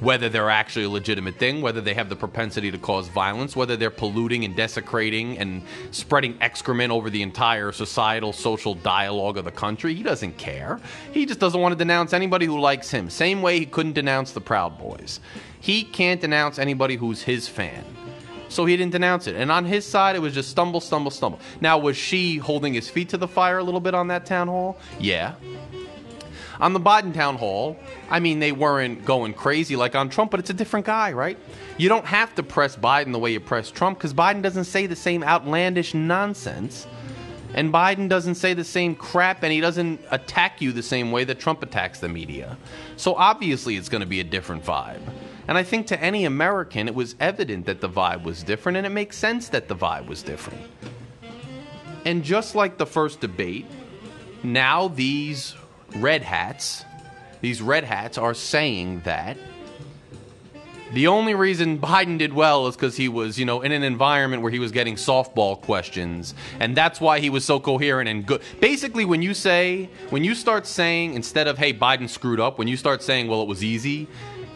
[0.00, 3.76] whether they're actually a legitimate thing, whether they have the propensity to cause violence, whether
[3.76, 9.50] they're polluting and desecrating and spreading excrement over the entire societal social dialogue of the
[9.50, 9.94] country.
[9.94, 10.80] He doesn't care.
[11.12, 13.08] He just doesn't want to denounce anybody who likes him.
[13.08, 15.20] Same way he couldn't denounce the Proud Boys.
[15.60, 17.84] He can't denounce anybody who's his fan.
[18.48, 19.34] So he didn't denounce it.
[19.34, 21.40] And on his side, it was just stumble, stumble, stumble.
[21.60, 24.48] Now, was she holding his feet to the fire a little bit on that town
[24.48, 24.78] hall?
[25.00, 25.34] Yeah.
[26.60, 27.76] On the Biden town hall,
[28.10, 31.38] I mean, they weren't going crazy like on Trump, but it's a different guy, right?
[31.78, 34.86] You don't have to press Biden the way you press Trump because Biden doesn't say
[34.86, 36.86] the same outlandish nonsense.
[37.54, 41.24] And Biden doesn't say the same crap and he doesn't attack you the same way
[41.24, 42.56] that Trump attacks the media.
[42.96, 45.00] So obviously it's going to be a different vibe.
[45.48, 48.86] And I think to any American, it was evident that the vibe was different, and
[48.86, 50.60] it makes sense that the vibe was different.
[52.04, 53.66] And just like the first debate,
[54.42, 55.54] now these
[56.00, 56.84] red hats,
[57.40, 59.36] these red hats are saying that
[60.92, 64.42] the only reason Biden did well is because he was, you know, in an environment
[64.42, 68.40] where he was getting softball questions, and that's why he was so coherent and good.
[68.60, 72.68] Basically, when you say, when you start saying instead of "Hey, Biden screwed up," when
[72.68, 74.06] you start saying, "Well, it was easy,"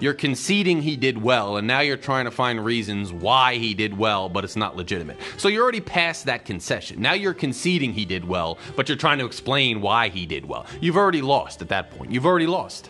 [0.01, 3.97] you're conceding he did well, and now you're trying to find reasons why he did
[3.97, 5.19] well, but it's not legitimate.
[5.37, 7.01] So you're already past that concession.
[7.01, 10.67] Now you're conceding he did well, but you're trying to explain why he did well.
[10.81, 12.13] You've already lost at that point.
[12.13, 12.89] You've already lost.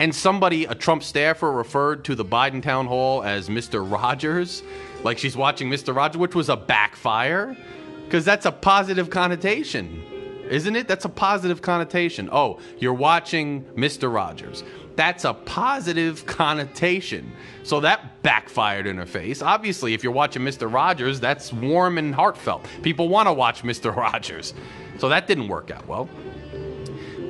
[0.00, 3.88] And somebody, a Trump staffer, referred to the Biden town hall as Mr.
[3.88, 4.64] Rogers,
[5.04, 5.94] like she's watching Mr.
[5.94, 7.56] Rogers, which was a backfire,
[8.04, 10.02] because that's a positive connotation,
[10.50, 10.88] isn't it?
[10.88, 12.28] That's a positive connotation.
[12.32, 14.12] Oh, you're watching Mr.
[14.12, 14.64] Rogers
[14.96, 17.32] that's a positive connotation.
[17.62, 19.42] So that backfired in her face.
[19.42, 20.72] Obviously, if you're watching Mr.
[20.72, 22.66] Rogers, that's warm and heartfelt.
[22.82, 23.94] People want to watch Mr.
[23.94, 24.54] Rogers.
[24.98, 26.08] So that didn't work out well.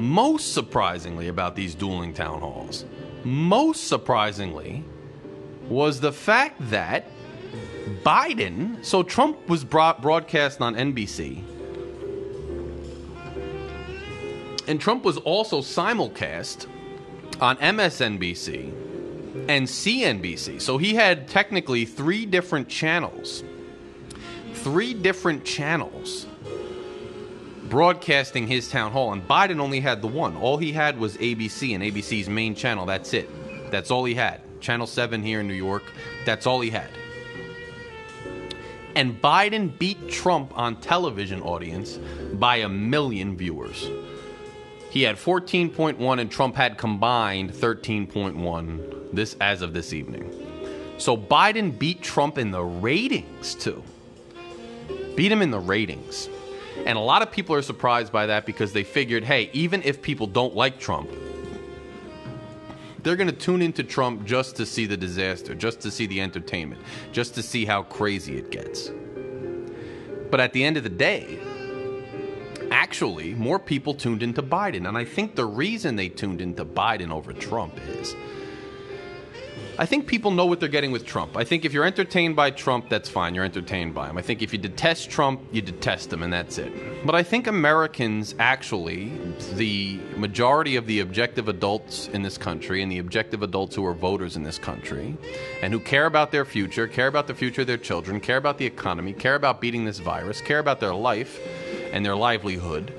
[0.00, 2.84] Most surprisingly about these dueling town halls,
[3.24, 4.84] most surprisingly,
[5.68, 7.06] was the fact that
[8.02, 11.44] Biden, so Trump was broadcast on NBC,
[14.66, 16.66] and Trump was also simulcast
[17.42, 18.72] on MSNBC
[19.48, 20.62] and CNBC.
[20.62, 23.42] So he had technically three different channels.
[24.54, 26.26] Three different channels
[27.64, 30.36] broadcasting his town hall, and Biden only had the one.
[30.36, 32.86] All he had was ABC and ABC's main channel.
[32.86, 33.28] That's it.
[33.72, 34.40] That's all he had.
[34.60, 35.82] Channel 7 here in New York.
[36.24, 36.90] That's all he had.
[38.94, 41.98] And Biden beat Trump on television audience
[42.34, 43.88] by a million viewers.
[44.92, 50.30] He had 14.1 and Trump had combined 13.1 this as of this evening.
[50.98, 53.82] So Biden beat Trump in the ratings too.
[55.16, 56.28] Beat him in the ratings.
[56.84, 60.02] And a lot of people are surprised by that because they figured, hey, even if
[60.02, 61.08] people don't like Trump,
[63.02, 66.20] they're going to tune into Trump just to see the disaster, just to see the
[66.20, 68.90] entertainment, just to see how crazy it gets.
[70.30, 71.38] But at the end of the day,
[72.72, 74.88] actually, more people tuned into Biden.
[74.88, 78.16] And I think the reason they tuned into Biden over Trump is
[79.78, 81.34] I think people know what they're getting with Trump.
[81.34, 83.34] I think if you're entertained by Trump, that's fine.
[83.34, 84.18] You're entertained by him.
[84.18, 87.06] I think if you detest Trump, you detest him, and that's it.
[87.06, 89.12] But I think Americans actually,
[89.54, 93.94] the majority of the objective adults in this country and the objective adults who are
[93.94, 95.16] voters in this country
[95.62, 98.58] and who care about their future, care about the future of their children, care about
[98.58, 101.40] the economy, care about beating this virus, care about their life
[101.92, 102.92] and their livelihood,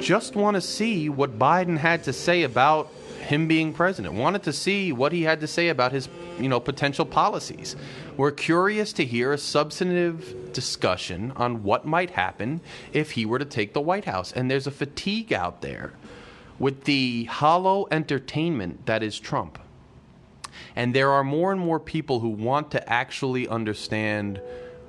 [0.00, 4.14] just want to see what Biden had to say about him being president.
[4.14, 6.08] Wanted to see what he had to say about his,
[6.38, 7.76] you know, potential policies.
[8.16, 12.60] We're curious to hear a substantive discussion on what might happen
[12.92, 14.32] if he were to take the White House.
[14.32, 15.92] And there's a fatigue out there
[16.58, 19.58] with the hollow entertainment that is Trump.
[20.74, 24.40] And there are more and more people who want to actually understand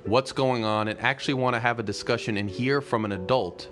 [0.08, 3.68] what's going on and actually want to have a discussion and hear from an adult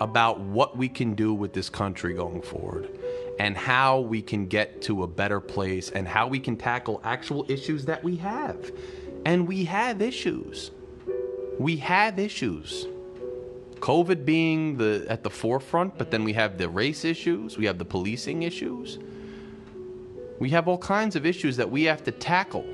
[0.00, 2.88] about what we can do with this country going forward
[3.38, 7.44] and how we can get to a better place and how we can tackle actual
[7.50, 8.72] issues that we have.
[9.24, 10.70] And we have issues.
[11.58, 12.86] We have issues.
[13.76, 17.78] COVID being the at the forefront, but then we have the race issues, we have
[17.78, 18.98] the policing issues.
[20.38, 22.64] We have all kinds of issues that we have to tackle.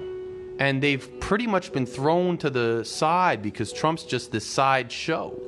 [0.58, 5.40] And they've pretty much been thrown to the side because Trump's just this side show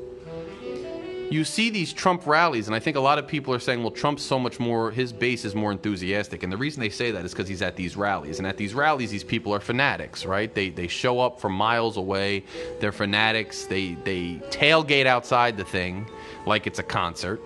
[1.30, 3.90] you see these Trump rallies, and I think a lot of people are saying, well,
[3.90, 6.42] Trump's so much more, his base is more enthusiastic.
[6.42, 8.38] And the reason they say that is because he's at these rallies.
[8.38, 10.54] And at these rallies, these people are fanatics, right?
[10.54, 12.44] They, they show up from miles away.
[12.80, 13.64] They're fanatics.
[13.64, 16.08] They, they tailgate outside the thing
[16.46, 17.40] like it's a concert.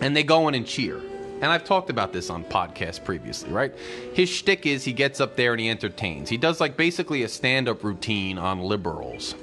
[0.00, 1.00] And they go in and cheer.
[1.40, 3.74] And I've talked about this on podcasts previously, right?
[4.12, 6.28] His shtick is he gets up there and he entertains.
[6.28, 9.34] He does like basically a stand up routine on liberals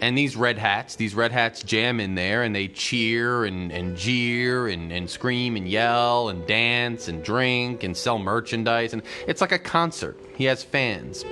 [0.00, 3.96] and these red hats, these red hats jam in there and they cheer and, and
[3.96, 8.92] jeer and, and scream and yell and dance and drink and sell merchandise.
[8.92, 10.18] And it's like a concert.
[10.36, 11.24] He has fans.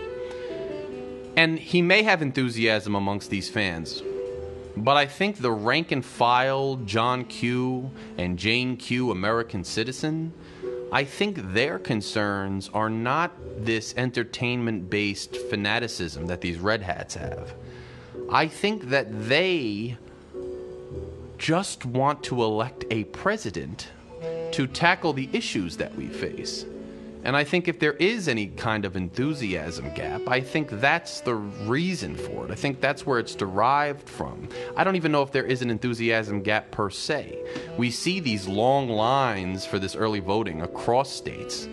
[1.36, 4.02] And he may have enthusiasm amongst these fans.
[4.76, 10.32] But I think the rank and file John Q and Jane Q American citizen,
[10.92, 13.32] I think their concerns are not
[13.64, 17.54] this entertainment based fanaticism that these red hats have.
[18.30, 19.96] I think that they
[21.38, 23.88] just want to elect a president
[24.52, 26.64] to tackle the issues that we face.
[27.24, 31.34] And I think if there is any kind of enthusiasm gap, I think that's the
[31.34, 32.50] reason for it.
[32.50, 34.48] I think that's where it's derived from.
[34.76, 37.42] I don't even know if there is an enthusiasm gap per se.
[37.78, 41.66] We see these long lines for this early voting across states.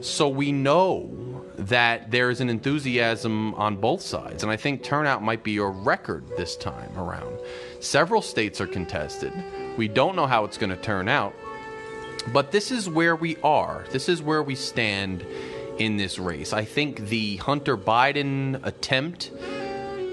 [0.00, 1.16] So we know
[1.56, 4.42] that there is an enthusiasm on both sides.
[4.42, 7.38] And I think turnout might be a record this time around.
[7.80, 9.32] Several states are contested.
[9.76, 11.34] We don't know how it's going to turn out.
[12.22, 13.84] But this is where we are.
[13.90, 15.24] This is where we stand
[15.78, 16.52] in this race.
[16.52, 19.30] I think the Hunter Biden attempt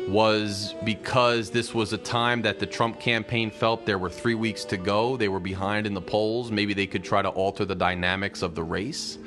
[0.07, 4.63] was because this was a time that the Trump campaign felt there were three weeks
[4.65, 5.17] to go.
[5.17, 6.49] They were behind in the polls.
[6.49, 9.17] Maybe they could try to alter the dynamics of the race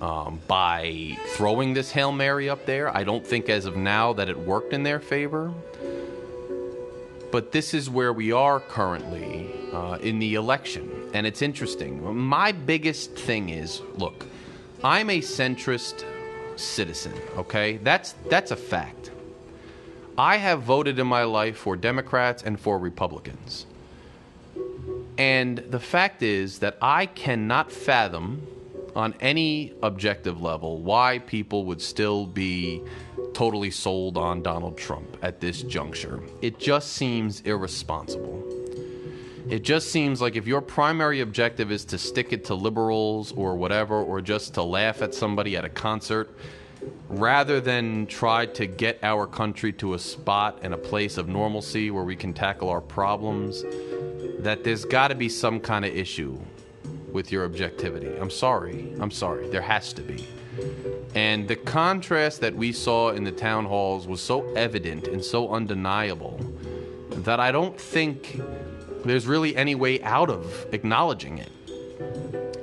[0.00, 2.94] um, by throwing this Hail Mary up there.
[2.96, 5.52] I don't think as of now that it worked in their favor.
[7.30, 10.90] But this is where we are currently uh, in the election.
[11.14, 12.16] And it's interesting.
[12.16, 14.26] My biggest thing is look,
[14.84, 16.04] I'm a centrist
[16.56, 17.78] citizen, okay?
[17.78, 19.10] That's, that's a fact.
[20.16, 23.66] I have voted in my life for Democrats and for Republicans.
[25.16, 28.46] And the fact is that I cannot fathom
[28.94, 32.82] on any objective level why people would still be
[33.32, 36.20] totally sold on Donald Trump at this juncture.
[36.42, 38.57] It just seems irresponsible.
[39.48, 43.56] It just seems like if your primary objective is to stick it to liberals or
[43.56, 46.28] whatever, or just to laugh at somebody at a concert,
[47.08, 51.90] rather than try to get our country to a spot and a place of normalcy
[51.90, 53.64] where we can tackle our problems,
[54.40, 56.38] that there's got to be some kind of issue
[57.10, 58.14] with your objectivity.
[58.18, 58.94] I'm sorry.
[59.00, 59.48] I'm sorry.
[59.48, 60.28] There has to be.
[61.14, 65.48] And the contrast that we saw in the town halls was so evident and so
[65.50, 66.38] undeniable
[67.10, 68.40] that I don't think
[69.08, 71.50] there's really any way out of acknowledging it.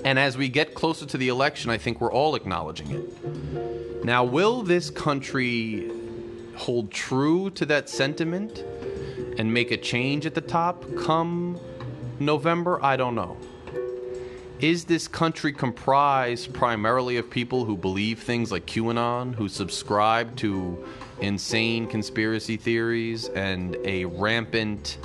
[0.04, 4.06] And as we get closer to the election, I think we're all acknowledging it.
[4.06, 5.91] Now, will this country
[6.56, 8.64] hold true to that sentiment
[9.38, 11.60] and make a change at the top come
[12.20, 12.84] November?
[12.84, 13.38] I don't know.
[14.60, 20.86] Is this country comprised primarily of people who believe things like QAnon, who subscribe to
[21.22, 24.97] insane conspiracy theories and a rampant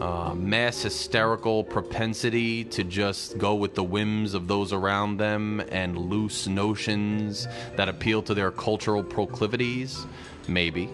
[0.00, 5.96] uh, mass hysterical propensity to just go with the whims of those around them and
[5.96, 10.06] loose notions that appeal to their cultural proclivities?
[10.48, 10.88] Maybe.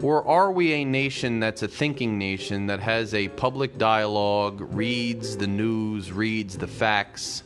[0.00, 5.36] Or are we a nation that's a thinking nation that has a public dialogue, reads
[5.36, 7.42] the news, reads the facts,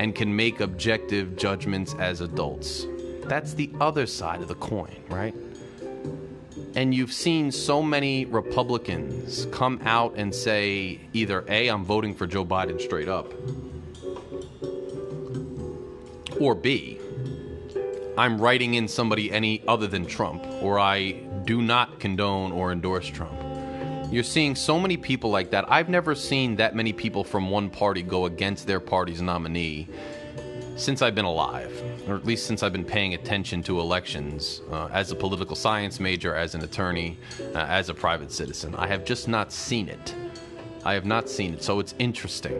[0.00, 2.86] and can make objective judgments as adults?
[3.24, 5.34] That's the other side of the coin, right?
[6.74, 12.26] And you've seen so many Republicans come out and say either A, I'm voting for
[12.26, 13.32] Joe Biden straight up,
[16.40, 16.98] or B,
[18.16, 21.12] I'm writing in somebody any other than Trump, or I
[21.44, 23.38] do not condone or endorse Trump.
[24.12, 25.64] you're seeing so many people like that.
[25.72, 29.88] I've never seen that many people from one party go against their party's nominee
[30.76, 31.72] since I've been alive,
[32.08, 36.00] or at least since I've been paying attention to elections uh, as a political science
[36.00, 37.18] major, as an attorney,
[37.54, 38.74] uh, as a private citizen.
[38.76, 40.14] I have just not seen it.
[40.84, 42.56] I have not seen it, so it's interesting.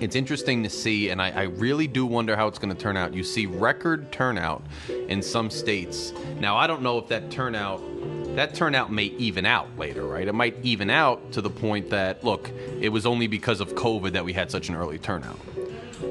[0.00, 2.96] It's interesting to see, and I, I really do wonder how it's going to turn
[2.96, 3.14] out.
[3.14, 4.64] You see record turnout
[5.08, 6.12] in some states.
[6.40, 7.80] Now, I don't know if that turnout
[8.34, 10.26] that turnout may even out later, right?
[10.26, 14.12] It might even out to the point that, look, it was only because of COVID
[14.12, 15.38] that we had such an early turnout.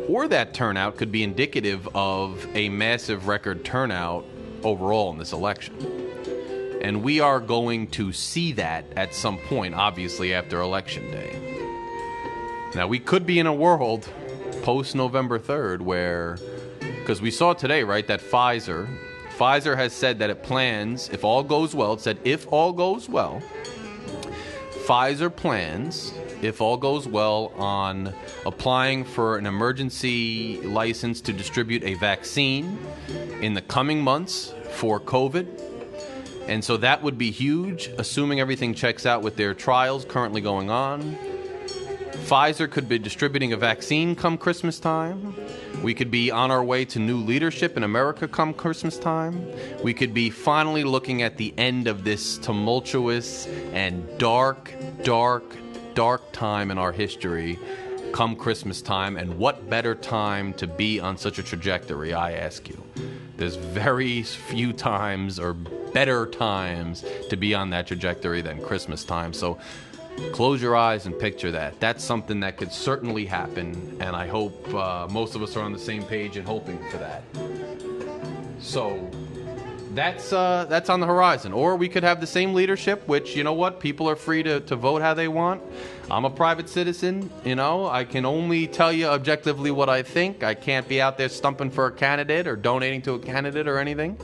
[0.08, 4.26] Or that turnout could be indicative of a massive record turnout
[4.64, 5.76] overall in this election.
[6.82, 11.38] And we are going to see that at some point, obviously, after Election Day.
[12.76, 14.10] Now, we could be in a world
[14.64, 16.38] post November 3rd where,
[16.80, 18.88] because we saw today, right, that Pfizer
[19.42, 23.10] Pfizer has said that it plans, if all goes well, it said if all goes
[23.10, 23.42] well,
[24.92, 28.14] Pfizer plans, if all goes well, on
[28.46, 32.78] applying for an emergency license to distribute a vaccine
[33.40, 35.48] in the coming months for COVID.
[36.50, 40.70] And so that would be huge, assuming everything checks out with their trials currently going
[40.70, 41.16] on.
[42.26, 45.34] Pfizer could be distributing a vaccine come Christmas time.
[45.82, 49.48] We could be on our way to new leadership in America come Christmas time.
[49.84, 54.72] We could be finally looking at the end of this tumultuous and dark,
[55.04, 55.44] dark,
[55.96, 57.58] dark time in our history
[58.12, 59.18] come Christmas time.
[59.18, 62.84] And what better time to be on such a trajectory, I ask you?
[63.38, 69.34] There's very few times or better times to be on that trajectory than Christmas time.
[69.34, 69.58] So
[70.34, 71.80] Close your eyes and picture that.
[71.80, 75.74] That's something that could certainly happen, and I hope uh, most of us are on
[75.74, 77.24] the same page and hoping for that.
[78.60, 79.10] So
[79.94, 81.54] that's uh, that's on the horizon.
[81.54, 84.62] Or we could have the same leadership, which you know what, people are free to,
[84.62, 85.62] to vote how they want.
[86.10, 87.88] I'm a private citizen, you know.
[87.88, 90.44] I can only tell you objectively what I think.
[90.44, 93.80] I can't be out there stumping for a candidate or donating to a candidate or
[93.80, 94.18] anything.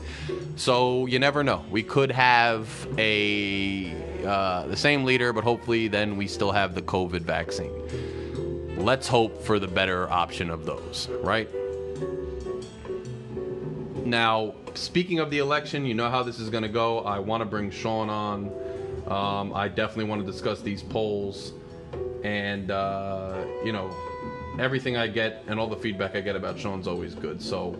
[0.56, 1.64] So you never know.
[1.70, 3.94] We could have a
[4.28, 7.72] uh, the same leader, but hopefully then we still have the COVID vaccine.
[8.76, 11.48] Let's hope for the better option of those, right?
[14.04, 17.00] Now, speaking of the election, you know how this is going to go.
[17.00, 18.52] I want to bring Sean on.
[19.06, 21.52] Um, I definitely want to discuss these polls
[22.22, 23.90] and, uh, you know,
[24.58, 27.40] everything I get and all the feedback I get about Sean's always good.
[27.40, 27.76] So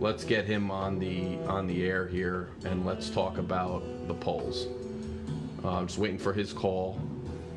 [0.00, 4.66] let's get him on the on the air here and let's talk about the polls.
[5.64, 7.00] Uh, I'm just waiting for his call,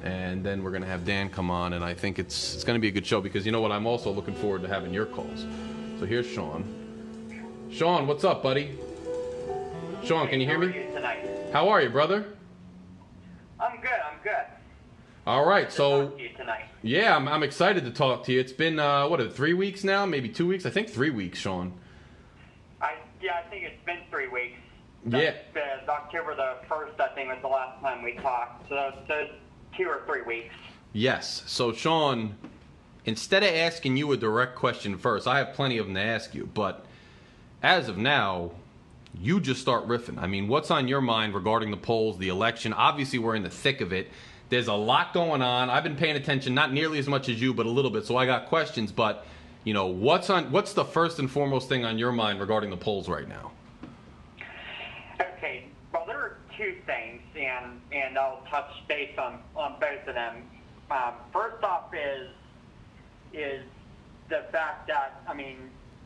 [0.03, 2.87] and then we're gonna have Dan come on, and I think it's it's gonna be
[2.87, 3.71] a good show because you know what?
[3.71, 5.45] I'm also looking forward to having your calls.
[5.99, 6.63] So here's Sean.
[7.69, 8.77] Sean, what's up, buddy?
[10.05, 10.67] Sean, can you hear me?
[10.67, 11.29] How are you tonight?
[11.51, 12.25] How are you, brother?
[13.59, 13.89] I'm good.
[13.89, 14.45] I'm good.
[15.25, 16.65] All right, so Talk to you tonight.
[16.83, 18.39] yeah, I'm, I'm excited to talk to you.
[18.39, 20.05] It's been uh, what, three weeks now?
[20.05, 20.65] Maybe two weeks?
[20.65, 21.73] I think three weeks, Sean.
[22.81, 24.56] I yeah, I think it's been three weeks.
[25.07, 25.33] Yeah.
[25.55, 28.67] Uh, October the first, I think, was the last time we talked.
[28.69, 29.27] So, so
[29.75, 30.53] two or three weeks.
[30.93, 31.43] Yes.
[31.45, 32.35] So, Sean,
[33.05, 36.33] instead of asking you a direct question first, I have plenty of them to ask
[36.33, 36.49] you.
[36.53, 36.85] But
[37.63, 38.51] as of now,
[39.19, 40.17] you just start riffing.
[40.17, 42.73] I mean, what's on your mind regarding the polls, the election?
[42.73, 44.09] Obviously, we're in the thick of it.
[44.49, 45.69] There's a lot going on.
[45.69, 48.05] I've been paying attention, not nearly as much as you, but a little bit.
[48.05, 48.91] So I got questions.
[48.91, 49.25] But
[49.63, 50.51] you know, what's on?
[50.51, 53.51] What's the first and foremost thing on your mind regarding the polls right now?
[55.19, 55.65] Okay.
[55.91, 60.43] Well, there are two things, and and I'll touch base on on both of them.
[60.89, 62.29] Um, first off is
[63.33, 63.63] is
[64.29, 65.57] the fact that I mean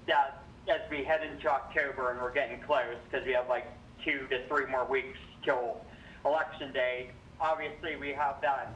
[0.08, 3.66] that as we head into October and we're getting close because we have like
[4.04, 5.78] two to three more weeks till
[6.26, 7.10] election day.
[7.40, 8.74] Obviously, we have that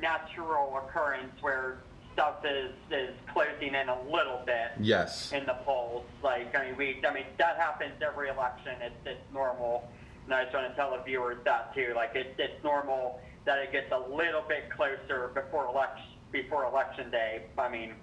[0.00, 1.78] natural occurrence where
[2.12, 5.32] stuff is is closing in a little bit Yes.
[5.32, 6.04] in the polls.
[6.22, 8.72] Like, I mean, we, I mean, that happens every election.
[8.80, 9.88] It's, it's normal.
[10.28, 11.94] And I was trying to tell the viewers that too.
[11.96, 17.10] Like, it's, it's normal that it gets a little bit closer before election, before election
[17.10, 17.44] day.
[17.56, 17.94] I mean,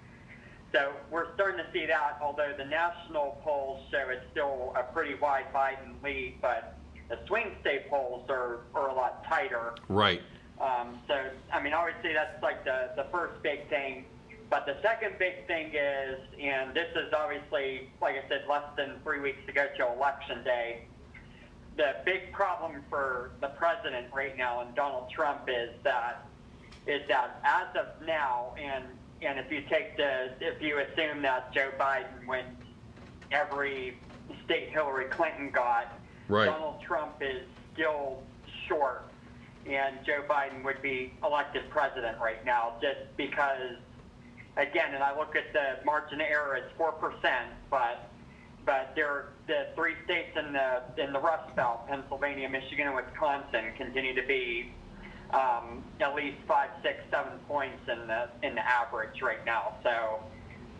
[0.72, 2.18] so we're starting to see that.
[2.20, 6.76] Although the national polls show it's still a pretty wide Biden lead, but
[7.08, 9.76] the swing state polls are, are a lot tighter.
[9.88, 10.20] Right.
[10.60, 14.04] Um, so, I mean, obviously that's like the, the first big thing.
[14.50, 18.94] But the second big thing is, and this is obviously, like I said, less than
[19.04, 20.86] three weeks to go to election day.
[21.76, 26.26] The big problem for the president right now and Donald Trump is that
[26.86, 28.84] is that as of now, and
[29.22, 32.58] and if you take the if you assume that Joe Biden wins
[33.30, 33.98] every
[34.44, 35.92] state Hillary Clinton got,
[36.28, 36.46] Right.
[36.46, 38.22] Donald Trump is still
[38.66, 39.12] short
[39.68, 43.76] and Joe Biden would be elected president right now, just because,
[44.56, 48.10] again, and I look at the margin of error, it's four percent, but
[48.64, 53.72] but there the three states in the in the Rust Belt, Pennsylvania, Michigan, and Wisconsin,
[53.76, 54.72] continue to be
[55.30, 59.76] um, at least five, six, seven points in the in the average right now.
[59.82, 60.20] So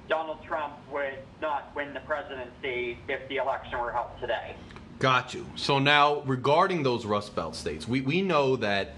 [0.09, 4.57] Donald Trump would not win the presidency if the election were held today.
[4.99, 5.47] Got you.
[5.57, 8.95] So now, regarding those Rust Belt states, we, we know that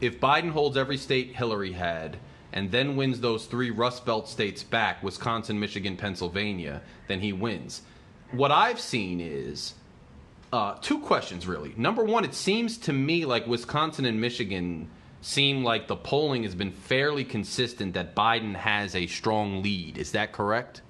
[0.00, 2.16] if Biden holds every state Hillary had
[2.52, 7.82] and then wins those three Rust Belt states back Wisconsin, Michigan, Pennsylvania then he wins.
[8.34, 9.74] What I've seen is
[10.52, 11.72] uh, two questions, really.
[11.76, 14.88] Number one, it seems to me like Wisconsin and Michigan
[15.20, 19.98] seem like the polling has been fairly consistent that Biden has a strong lead.
[19.98, 20.82] Is that correct?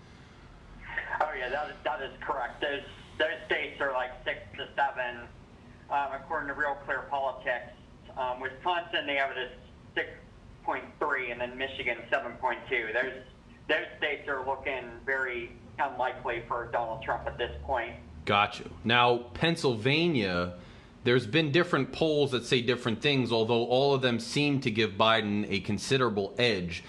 [1.21, 2.63] Oh, yeah, that is, that is correct.
[2.63, 2.83] Those,
[3.19, 5.21] those states are like six to seven,
[5.91, 7.73] um, according to Real Clear Politics.
[8.17, 9.51] Um, Wisconsin, they have it
[9.97, 10.07] at
[10.67, 12.95] 6.3, and then Michigan, 7.2.
[12.95, 13.23] Those,
[13.69, 17.95] those states are looking very unlikely for Donald Trump at this point.
[18.25, 18.71] Got you.
[18.85, 20.55] Now, Pennsylvania,
[21.05, 24.93] there's been different polls that say different things, although all of them seem to give
[24.93, 26.85] Biden a considerable edge.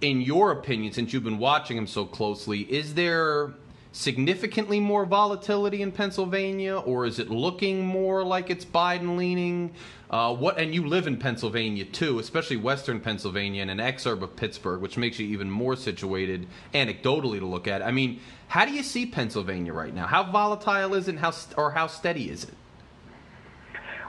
[0.00, 3.54] In your opinion, since you've been watching him so closely, is there
[3.92, 9.74] significantly more volatility in Pennsylvania, or is it looking more like it's Biden leaning?
[10.10, 10.58] Uh, what?
[10.58, 14.96] And you live in Pennsylvania too, especially Western Pennsylvania, and an exurb of Pittsburgh, which
[14.96, 17.82] makes you even more situated anecdotally to look at.
[17.82, 20.06] I mean, how do you see Pennsylvania right now?
[20.06, 21.16] How volatile is it?
[21.16, 22.54] How or how steady is it?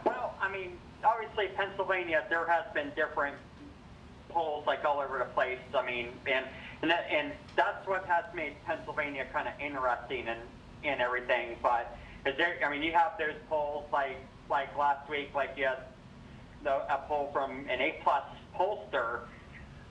[0.06, 3.36] Well, I mean, obviously Pennsylvania, there has been different
[4.30, 5.60] polls like all over the place.
[5.74, 6.46] I mean, and
[6.84, 10.40] and, that, and that's what has made Pennsylvania kind of interesting and
[10.84, 11.56] and everything.
[11.64, 12.60] But is there?
[12.64, 14.18] I mean, you have those polls like
[14.50, 15.80] like last week, like you had
[16.64, 18.24] the, a poll from an A plus
[18.60, 19.22] pollster,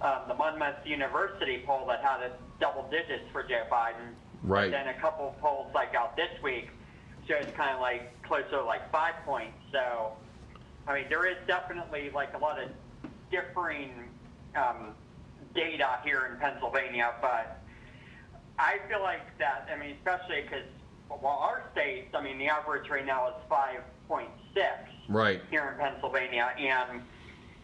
[0.03, 4.12] um, the Monmouth University poll that had a double digits for Joe Biden.
[4.43, 4.64] Right.
[4.64, 6.68] And then a couple of polls like out this week
[7.26, 9.57] shows kind of like closer to like five points.
[9.72, 10.12] So,
[10.86, 12.68] I mean, there is definitely like a lot of
[13.30, 13.93] differing
[14.57, 14.95] um,
[15.55, 17.59] data here in Pennsylvania, but
[18.59, 20.66] I feel like that, I mean, especially because,
[21.09, 24.28] well, our state, I mean, the average right now is 5.6
[25.09, 25.42] Right.
[25.50, 26.53] here in Pennsylvania.
[26.59, 27.03] And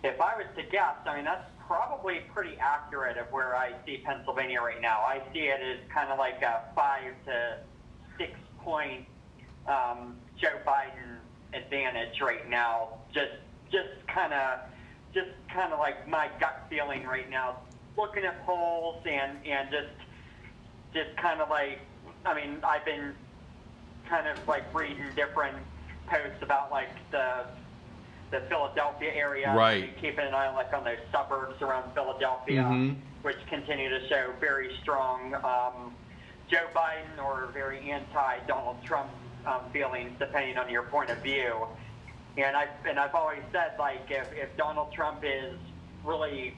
[0.03, 3.99] if I was to guess, I mean, that's probably pretty accurate of where I see
[4.05, 5.01] Pennsylvania right now.
[5.01, 7.59] I see it as kind of like a five to
[8.19, 9.07] six point
[9.67, 11.19] um, Joe Biden
[11.55, 12.99] advantage right now.
[13.13, 13.33] Just,
[13.71, 14.61] just kind of,
[15.15, 17.59] just kind of like my gut feeling right now.
[17.99, 19.89] Looking at polls and and just,
[20.95, 21.81] just kind of like,
[22.25, 23.13] I mean, I've been
[24.09, 25.57] kind of like reading different
[26.07, 27.47] posts about like the
[28.31, 29.53] the Philadelphia area.
[29.53, 29.91] Right.
[30.01, 32.99] Keeping an eye like on those suburbs around Philadelphia, Mhm.
[33.23, 35.93] which continue to show very strong um,
[36.49, 39.11] Joe Biden or very anti Donald Trump
[39.45, 41.67] um, feelings, depending on your point of view.
[42.37, 45.59] And I and I've always said like if, if Donald Trump is
[46.05, 46.55] really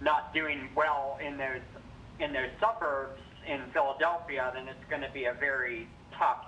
[0.00, 1.60] not doing well in those
[2.20, 5.88] in those suburbs in Philadelphia, then it's going to be a very
[6.18, 6.46] tough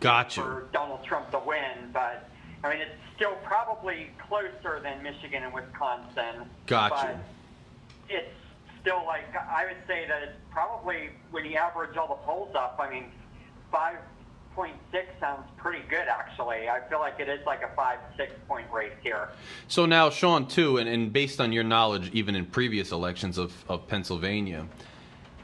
[0.00, 0.42] Got you.
[0.42, 1.90] for Donald Trump to win.
[1.92, 2.28] But
[2.62, 6.48] I mean, it's still probably closer than Michigan and Wisconsin.
[6.66, 7.18] Gotcha.
[8.08, 8.14] but.
[8.14, 8.34] It's
[8.80, 12.78] still like I would say that it's probably when you average all the polls up.
[12.78, 13.04] I mean,
[13.72, 13.96] five
[14.54, 16.68] point six sounds pretty good actually.
[16.68, 19.30] I feel like it is like a five six point race here.
[19.68, 23.52] So now, Sean, too, and, and based on your knowledge, even in previous elections of,
[23.68, 24.66] of Pennsylvania,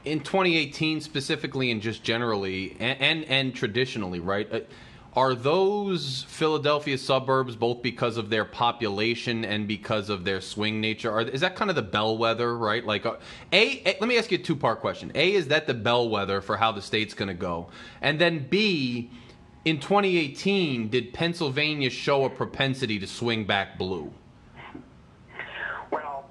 [0.05, 4.51] in 2018 specifically, and just generally, and and, and traditionally, right?
[4.51, 4.59] Uh,
[5.13, 11.11] are those Philadelphia suburbs both because of their population and because of their swing nature?
[11.11, 12.85] Are, is that kind of the bellwether, right?
[12.85, 13.15] Like, uh,
[13.51, 15.11] a, a let me ask you a two part question.
[15.13, 17.67] A, is that the bellwether for how the state's going to go?
[18.01, 19.11] And then B,
[19.65, 24.13] in 2018, did Pennsylvania show a propensity to swing back blue?
[25.91, 26.29] Well,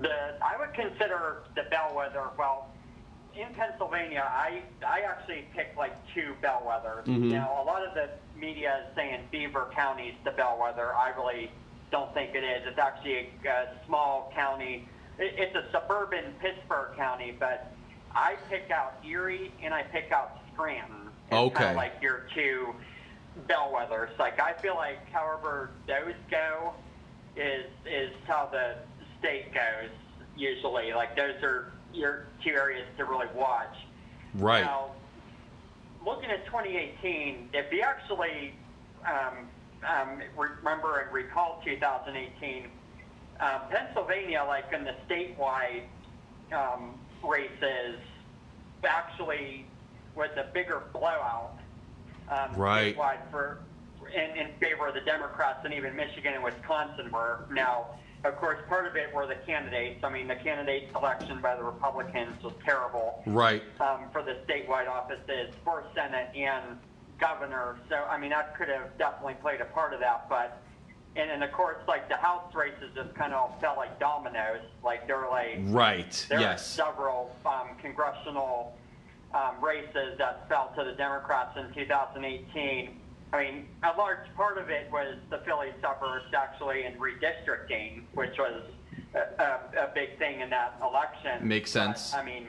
[0.00, 2.24] the I would consider the bellwether.
[2.38, 2.68] Well,
[3.38, 7.04] in Pennsylvania, I I actually picked like two bellwethers.
[7.04, 7.30] Mhm.
[7.30, 8.08] Now, a lot of the
[8.38, 10.94] media is saying Beaver County's the bellwether.
[10.94, 11.50] I really
[11.90, 12.66] don't think it is.
[12.66, 14.88] It's actually a, a small county.
[15.18, 17.72] It, it's a suburban Pittsburgh county, but
[18.14, 21.10] I pick out Erie and I pick out Scranton.
[21.26, 21.54] It's Okay.
[21.54, 22.74] Kind of like your two
[23.48, 24.16] bellwethers.
[24.18, 26.72] Like I feel like, however those go,
[27.36, 28.76] is is how the
[29.18, 29.90] state goes
[30.36, 30.92] usually.
[30.92, 33.74] Like those are your two areas to really watch.
[34.34, 34.64] Right.
[34.64, 34.92] Now,
[36.04, 38.54] looking at 2018, if you actually
[39.06, 39.48] um,
[39.86, 42.68] um, remember and recall 2018,
[43.40, 45.82] um, Pennsylvania, like in the statewide
[46.52, 46.94] um,
[47.24, 47.98] races,
[48.86, 49.66] actually
[50.14, 51.58] was a bigger blowout
[52.30, 52.96] um, right.
[52.96, 53.58] statewide for
[54.14, 57.44] in, in favor of the Democrats than even Michigan and Wisconsin were.
[57.50, 57.86] Now,
[58.28, 60.02] of course, part of it were the candidates.
[60.04, 63.22] I mean, the candidate selection by the Republicans was terrible.
[63.26, 63.62] Right.
[63.80, 66.78] Um, for the statewide offices for Senate and
[67.18, 67.78] governor.
[67.88, 70.28] So, I mean, that could have definitely played a part of that.
[70.28, 70.62] But,
[71.16, 74.62] and, and of course, like the House races just kind of felt like dominoes.
[74.84, 76.26] Like there were like right.
[76.28, 76.60] There yes.
[76.60, 78.76] were several um, congressional
[79.34, 83.00] um, races that fell to the Democrats in 2018.
[83.36, 88.38] I mean, a large part of it was the Philly suburbs actually in redistricting, which
[88.38, 88.62] was
[89.14, 91.46] a, a, a big thing in that election.
[91.46, 92.12] Makes sense.
[92.12, 92.46] But, I mean,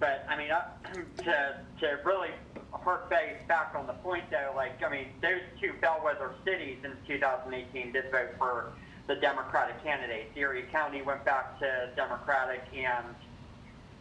[0.00, 0.64] but I mean, uh,
[1.22, 2.30] to to really
[2.72, 7.92] hark back on the point though, like I mean, those two bellwether cities in 2018
[7.92, 8.72] did vote for
[9.06, 10.36] the Democratic candidates.
[10.36, 13.06] Erie County went back to Democratic, and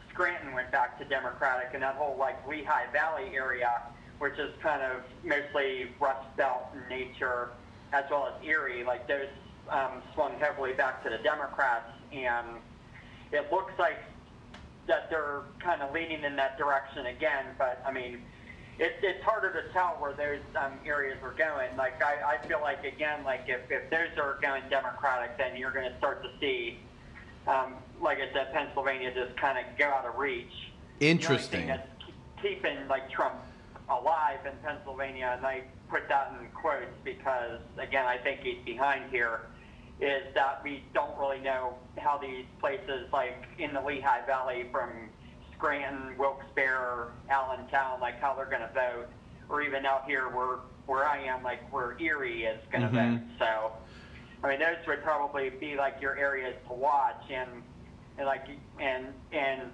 [0.09, 3.83] Scranton went back to Democratic, and that whole like Lehigh Valley area,
[4.21, 7.49] which is kind of mostly Rust Belt in nature,
[7.91, 9.27] as well as Erie, like those
[9.67, 12.45] um, swung heavily back to the Democrats, and
[13.31, 13.97] it looks like
[14.87, 17.45] that they're kind of leaning in that direction again.
[17.57, 18.21] But I mean,
[18.77, 21.75] it, it's harder to tell where those um, areas are going.
[21.75, 25.71] Like I, I feel like again, like if, if those are going Democratic, then you're
[25.71, 26.77] going to start to see,
[27.47, 30.71] um, like I said, Pennsylvania just kind of go out of reach.
[30.99, 31.65] Interesting.
[31.65, 33.33] The only thing that's keeping like Trump
[33.99, 39.11] alive in Pennsylvania, and I put that in quotes because again, I think he's behind
[39.11, 39.41] here.
[39.99, 44.89] Is that we don't really know how these places like in the Lehigh Valley from
[45.55, 49.07] Scranton, Wilkes-Barre, Allentown, like how they're going to vote,
[49.47, 53.19] or even out here where where I am, like where Erie is going to Mhm.
[53.19, 53.27] vote.
[53.37, 53.71] So,
[54.43, 57.61] I mean, those would probably be like your areas to watch, and,
[58.17, 58.47] and like
[58.79, 59.71] and and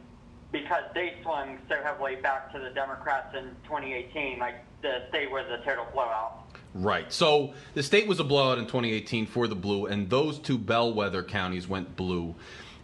[0.52, 5.46] because they swung so heavily back to the Democrats in 2018, like the state was
[5.50, 6.46] a total blowout.
[6.74, 7.12] Right.
[7.12, 11.24] So the state was a blowout in 2018 for the blue, and those two bellwether
[11.24, 12.36] counties went blue.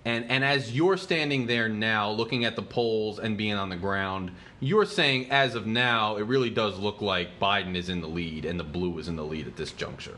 [0.05, 3.78] And and as you're standing there now, looking at the polls and being on the
[3.78, 8.07] ground, you're saying as of now, it really does look like Biden is in the
[8.07, 10.18] lead and the blue is in the lead at this juncture.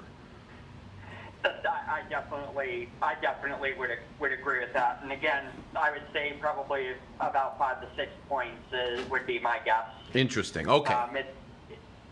[1.87, 4.99] I, I definitely, I definitely would would agree with that.
[5.03, 9.59] And again, I would say probably about five to six points uh, would be my
[9.65, 9.87] guess.
[10.13, 10.67] Interesting.
[10.67, 10.93] Okay.
[10.93, 11.29] Um, it's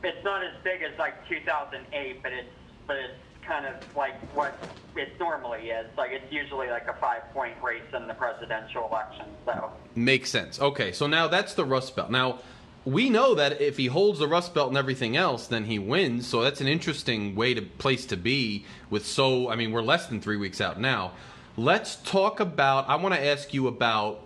[0.04, 2.48] it's not as big as like 2008, but it's
[2.88, 3.14] but it's
[3.46, 4.58] kind of like what
[4.96, 5.88] it normally is.
[5.98, 9.26] Like it's usually like a five point race in the presidential election.
[9.46, 10.60] So Makes sense.
[10.60, 12.10] Okay, so now that's the Rust Belt.
[12.10, 12.40] Now,
[12.86, 16.28] we know that if he holds the Rust Belt and everything else, then he wins.
[16.28, 18.66] So that's an interesting way to place to be.
[18.90, 21.14] With so, I mean, we're less than three weeks out now.
[21.56, 22.90] Let's talk about.
[22.90, 24.22] I want to ask you about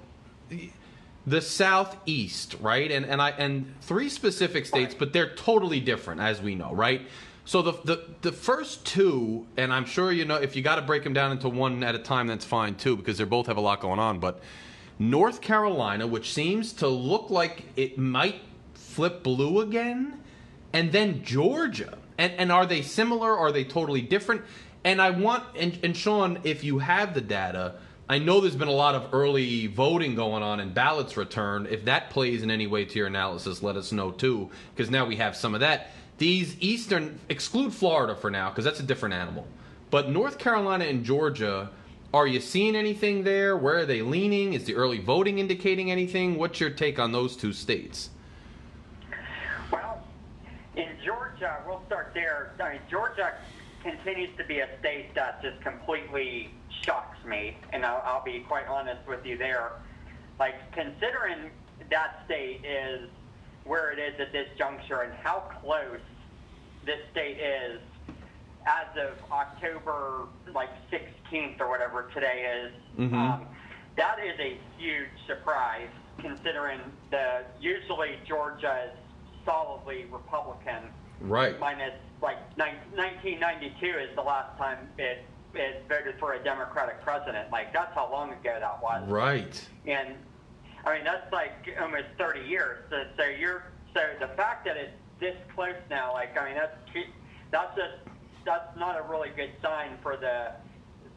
[1.28, 2.90] the southeast, right?
[2.92, 7.02] And and I and three specific states, but they're totally different, as we know, right?
[7.46, 10.82] So the the the first two, and I'm sure you know if you got to
[10.82, 13.58] break them down into one at a time, that's fine too, because they both have
[13.58, 14.20] a lot going on.
[14.20, 14.42] But
[15.00, 18.42] North Carolina, which seems to look like it might
[18.98, 20.20] flip blue again,
[20.74, 23.38] and then Georgia, and and are they similar?
[23.38, 24.42] Are they totally different?
[24.84, 27.76] And I want and, and Sean, if you have the data,
[28.10, 31.68] I know there's been a lot of early voting going on and ballots returned.
[31.68, 35.06] If that plays in any way to your analysis, let us know too, because now
[35.06, 35.92] we have some of that.
[36.18, 39.46] These eastern exclude Florida for now, because that's a different animal.
[39.92, 41.70] But North Carolina and Georgia,
[42.16, 43.56] are you seeing anything there?
[43.56, 44.54] Where are they leaning?
[44.54, 46.40] Is the early voting indicating anything?
[46.40, 48.10] What's your take on those two states?
[50.78, 52.52] In Georgia, we'll start there.
[52.64, 53.34] I mean, Georgia
[53.82, 56.50] continues to be a state that just completely
[56.84, 59.72] shocks me, and I'll, I'll be quite honest with you there.
[60.40, 61.50] Like, considering
[61.90, 63.10] that state is
[63.64, 66.00] where it is at this juncture and how close
[66.86, 67.82] this state is
[68.68, 73.14] as of October like 16th or whatever today is, Mhm.
[73.14, 73.48] um,
[73.96, 79.00] that is a huge surprise considering the usually Georgia is
[79.48, 80.84] solidly Republican
[81.22, 81.60] Right.
[81.60, 85.24] minus like nine- 1992 is the last time it
[85.56, 87.50] it voted for a Democratic president.
[87.52, 89.08] Like that's how long ago that was.
[89.10, 89.68] Right.
[89.88, 90.10] And
[90.86, 92.84] I mean that's like almost 30 years.
[92.92, 93.64] So, so you're
[93.96, 96.78] so the fact that it's this close now, like I mean that's
[97.50, 97.96] that's just
[98.46, 100.52] that's not a really good sign for the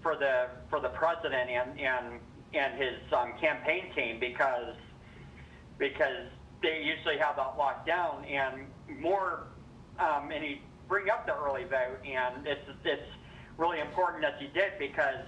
[0.03, 2.20] for the for the president and and
[2.55, 4.74] and his um, campaign team because
[5.78, 6.26] because
[6.63, 8.67] they usually have that locked down and
[9.01, 9.45] more
[9.99, 13.11] um, any bring up the early vote, and it's it's
[13.57, 15.25] really important that you did because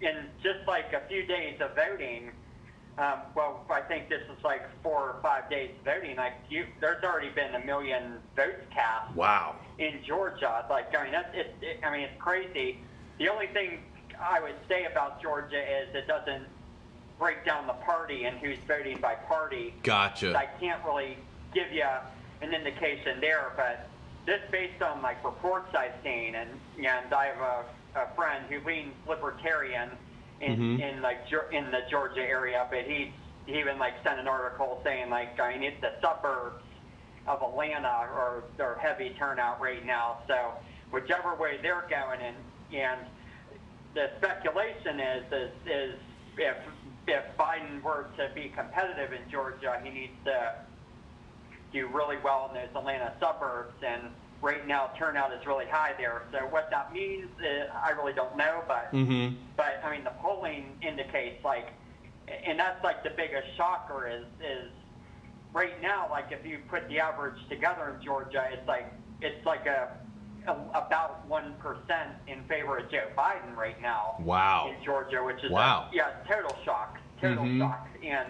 [0.00, 2.30] in just like a few days of voting,
[2.98, 6.16] um, well, I think this is like four or five days of voting.
[6.16, 9.56] Like you, there's already been a million votes cast Wow.
[9.78, 10.64] in Georgia.
[10.70, 11.80] Like, I mean, that's it, it.
[11.84, 12.78] I mean, it's crazy.
[13.18, 13.80] The only thing
[14.22, 16.44] I would say about Georgia is it doesn't
[17.20, 19.74] break down the party and who's voting by party.
[19.84, 20.34] Gotcha.
[20.36, 21.18] I can't really
[21.54, 21.84] give you
[22.40, 23.88] an indication there, but
[24.26, 26.48] just based on like reports I've seen, and
[26.78, 29.90] and I have a, a friend who leans libertarian
[30.40, 30.80] in Mhm.
[30.80, 31.18] in like
[31.52, 33.12] in the Georgia area, but he
[33.46, 36.62] even like sent an article saying like I mean it's the suburbs
[37.26, 40.18] of Atlanta or or heavy turnout right now.
[40.26, 40.52] So
[40.90, 42.36] whichever way they're going, and
[42.74, 43.00] and
[43.92, 45.94] the speculation is is is
[46.38, 46.56] if
[47.10, 50.52] if Biden were to be competitive in Georgia, he needs to
[51.72, 54.10] do really well in those Atlanta suburbs, and
[54.42, 56.22] right now turnout is really high there.
[56.32, 59.36] So what that means, uh, I really don't know, but Mm-hmm.
[59.56, 61.68] but I mean the polling indicates like,
[62.46, 64.70] and that's like the biggest shocker is is
[65.52, 69.66] right now like if you put the average together in Georgia, it's like it's like
[69.66, 70.09] a, a
[70.46, 74.68] about one percent in favor of Joe Biden right now Wow.
[74.76, 75.88] in Georgia, which is Wow.
[75.92, 77.58] a, yeah total shock, total Mhm.
[77.58, 78.28] shock, and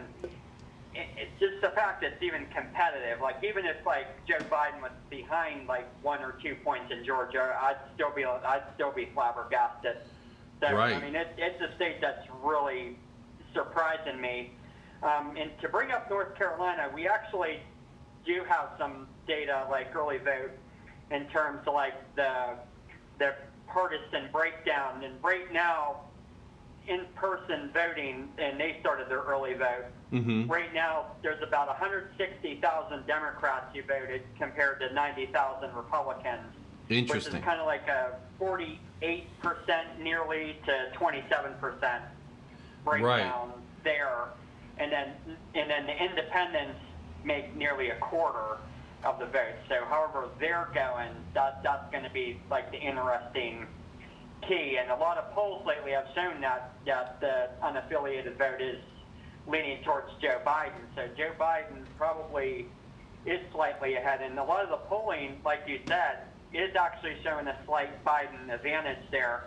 [0.95, 3.21] it, it's just the fact that it's even competitive.
[3.21, 7.57] Like even if like Joe Biden was behind like one or two points in Georgia,
[7.61, 9.99] I'd still be I'd still be flabbergasted.
[10.61, 12.99] So I mean, it, it's a state that's really
[13.55, 14.53] surprising me.
[15.03, 17.61] Um, and to bring up North Carolina, we actually
[18.27, 20.51] do have some data like early vote
[21.11, 22.55] in terms of like the
[23.19, 23.35] the
[23.69, 25.05] partisan breakdown.
[25.05, 26.01] And right now,
[26.89, 29.85] in-person voting, and they started their early vote.
[30.13, 30.51] Mm-hmm.
[30.51, 36.41] Right now, there's about 160,000 Democrats who voted compared to 90,000 Republicans.
[36.89, 37.33] Interesting.
[37.33, 38.79] Which is kind of like a 48%
[40.01, 42.01] nearly to 27%
[42.85, 43.53] breakdown
[43.85, 44.25] there.
[44.79, 45.13] And then,
[45.55, 46.81] and then the independents
[47.23, 48.57] make nearly a quarter
[49.05, 49.57] of the vote.
[49.69, 53.67] So however they're going, that, that's going to be like the interesting
[54.47, 54.79] key.
[54.81, 58.81] And a lot of polls lately have shown that, that the unaffiliated vote is
[59.47, 60.83] leaning towards Joe Biden.
[60.95, 62.67] So Joe Biden probably
[63.27, 64.21] is slightly ahead.
[64.23, 68.53] And a lot of the polling, like you said, is actually showing a slight Biden
[68.53, 69.45] advantage there.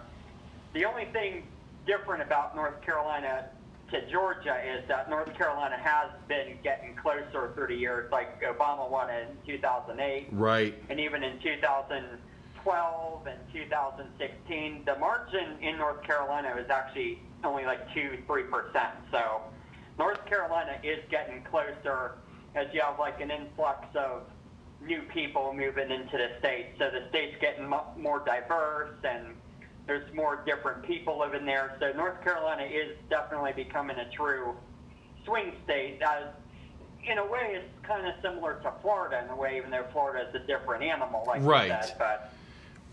[0.74, 1.44] The only thing
[1.86, 3.46] different about North Carolina
[3.94, 8.12] to Georgia is that North Carolina has been getting closer through the years.
[8.12, 10.74] Like Obama won in 2008, Right.
[10.90, 17.82] and even in 2012 and 2016, the margin in North Carolina was actually only like
[17.94, 18.96] two, three percent.
[19.12, 19.42] So
[20.00, 22.16] North Carolina is getting closer
[22.56, 24.24] as you have like an influx of
[24.82, 26.74] new people moving into the state.
[26.80, 29.36] So the state's getting more diverse and
[29.86, 31.76] there's more different people living there.
[31.80, 34.56] So North Carolina is definitely becoming a true
[35.26, 36.02] swing state.
[36.02, 36.26] As
[37.06, 40.28] in a way, it's kind of similar to Florida in a way, even though Florida
[40.30, 41.68] is a different animal, like Right.
[41.68, 41.96] you said.
[42.00, 42.30] But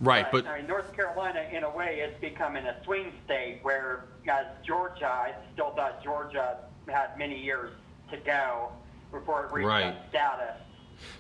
[0.01, 0.27] Right.
[0.33, 3.61] But I mean, North Carolina, in a way, is becoming a swing state.
[3.63, 6.57] Where as Georgia, I still thought Georgia
[6.89, 7.71] had many years
[8.11, 8.71] to go
[9.13, 9.95] before it reached Right.
[9.95, 10.57] that status,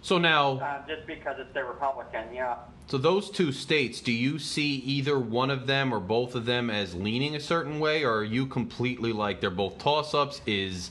[0.03, 2.33] so now, uh, just because it's a Republican.
[2.35, 2.57] Yeah.
[2.87, 6.71] so those two states, do you see either one of them or both of them
[6.71, 10.41] as leaning a certain way, or are you completely like they're both toss-ups?
[10.47, 10.91] Is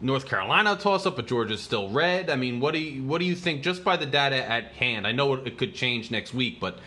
[0.00, 2.30] North Carolina a toss-up, but Georgia's still red?
[2.30, 5.06] I mean, what do you what do you think just by the data at hand?
[5.06, 6.78] I know it, it could change next week, but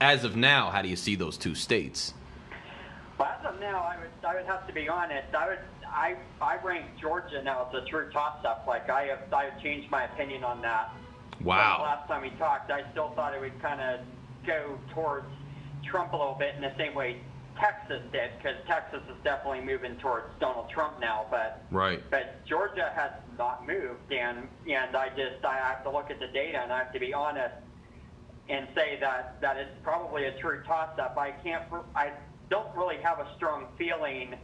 [0.00, 2.14] as of now, how do you see those two states?
[3.18, 5.34] Well, as of now, I would I would have to be honest.
[5.34, 5.60] I would
[5.94, 8.64] I I rank Georgia now as a true toss-up.
[8.66, 10.90] Like I have I have changed my opinion on that.
[11.42, 11.80] Wow.
[11.82, 14.00] Last time we talked, I still thought it would kind of
[14.46, 15.26] go towards
[15.84, 17.20] Trump a little bit in the same way
[17.58, 21.26] Texas did, because Texas is definitely moving towards Donald Trump now.
[21.30, 22.02] But Right.
[22.10, 26.28] but Georgia has not moved, and and I just I have to look at the
[26.28, 27.54] data, and I have to be honest
[28.48, 31.16] and say that that it's probably a true toss-up.
[31.16, 31.62] I can't
[31.94, 32.12] I
[32.50, 34.34] don't really have a strong feeling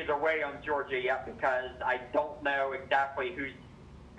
[0.00, 3.52] either way on Georgia yet because I don't know exactly who's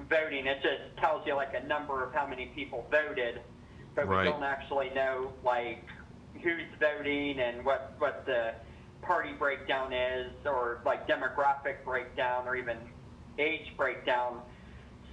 [0.09, 0.45] voting.
[0.47, 3.41] It just tells you like a number of how many people voted,
[3.95, 4.26] but Right.
[4.26, 5.84] we don't actually know like
[6.41, 8.53] who's voting and what what the
[9.01, 12.78] party breakdown is or like demographic breakdown or even
[13.38, 14.41] age breakdown.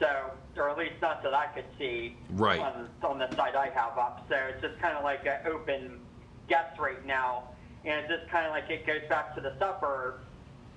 [0.00, 2.58] So, or at least not that I could see Right.
[2.58, 4.26] on, on the site I have up.
[4.28, 6.00] So it's just kind of like an open
[6.48, 7.44] guess right now.
[7.84, 10.24] And it's just kind of like it goes back to the suburbs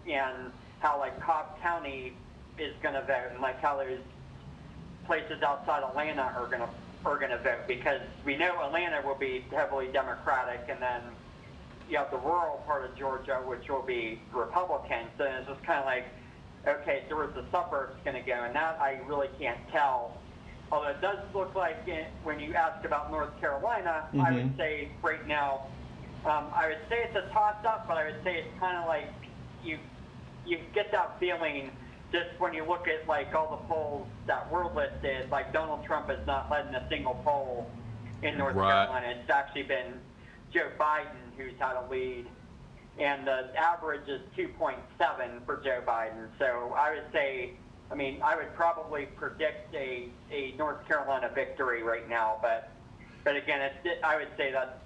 [0.09, 2.13] and how like Cobb County
[2.57, 3.99] is going to vote and like how those
[5.05, 6.69] places outside Atlanta are going to
[7.05, 11.01] are going to vote because we know Atlanta will be heavily Democratic, and then
[11.87, 15.05] you have the rural part of Georgia, which will be Republican.
[15.15, 16.05] So it's just kind of like,
[16.67, 18.43] okay, so where's the suburbs going to go?
[18.43, 20.17] And that I really can't tell.
[20.71, 24.57] Although it does look like it, when you ask about North Carolina, I would Mhm.
[24.57, 25.61] say right now,
[26.25, 29.13] um, I would say it's a toss-up, but I would say it's kind of like
[29.63, 29.77] you
[30.45, 31.71] you get that feeling
[32.11, 36.09] just when you look at like all the polls that were listed, like Donald Trump
[36.09, 37.69] has not led in a single poll
[38.21, 38.85] in North Right.
[38.87, 39.15] Carolina.
[39.19, 39.99] It's actually been
[40.53, 42.25] Joe Biden who's had a lead,
[42.99, 46.27] and the average is 2.7 for Joe Biden.
[46.39, 47.51] So I would say,
[47.91, 52.71] I mean, I would probably predict a, a North Carolina victory right now, but
[53.23, 54.77] but again, it's, I would say that's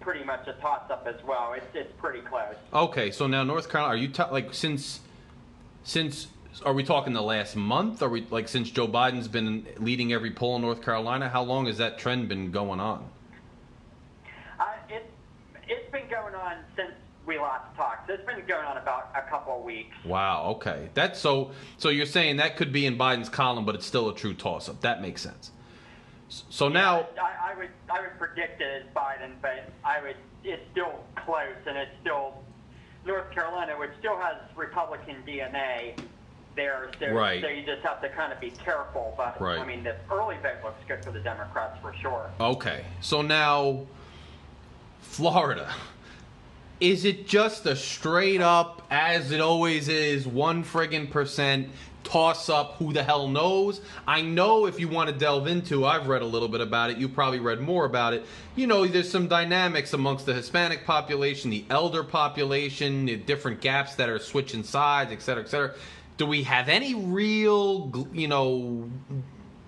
[0.00, 1.54] pretty much a toss-up as well.
[1.56, 2.54] It's it's pretty close.
[2.72, 5.00] Okay, so now North Carolina, are you ta- like since
[5.84, 6.28] since
[6.64, 8.02] are we talking the last month?
[8.02, 11.28] Are we like since Joe Biden's been leading every poll in North Carolina?
[11.28, 13.08] How long has that trend been going on?
[14.58, 15.10] Uh, it,
[15.68, 16.92] it's been going on since
[17.26, 18.08] we last talked.
[18.08, 19.96] It's been going on about a couple of weeks.
[20.04, 20.56] Wow.
[20.56, 20.88] Okay.
[20.94, 21.50] That's so.
[21.76, 24.80] So you're saying that could be in Biden's column, but it's still a true toss-up.
[24.80, 25.50] That makes sense.
[26.28, 30.62] So now, I, I would I would predict it as Biden, but I would it's
[30.72, 32.42] still close, and it's still
[33.04, 35.98] North Carolina, which still has Republican DNA
[36.56, 36.90] there.
[36.98, 37.42] So, Right.
[37.42, 39.14] so you just have to kind of be careful.
[39.16, 39.58] But Right.
[39.58, 42.30] I mean, the early vote looks good for the Democrats for sure.
[42.40, 42.84] okay.
[43.00, 43.86] So now,
[45.00, 45.72] Florida.
[46.78, 51.70] Is it just a straight up, as it always is, one friggin' percent
[52.04, 52.74] toss up?
[52.74, 53.80] Who the hell knows?
[54.06, 56.98] I know if you want to delve into, I've read a little bit about it.
[56.98, 58.26] You probably read more about it.
[58.56, 63.94] You know, there's some dynamics amongst the Hispanic population, the elder population, the different gaps
[63.94, 65.74] that are switching sides, et cetera, et cetera.
[66.18, 68.90] Do we have any real, you know,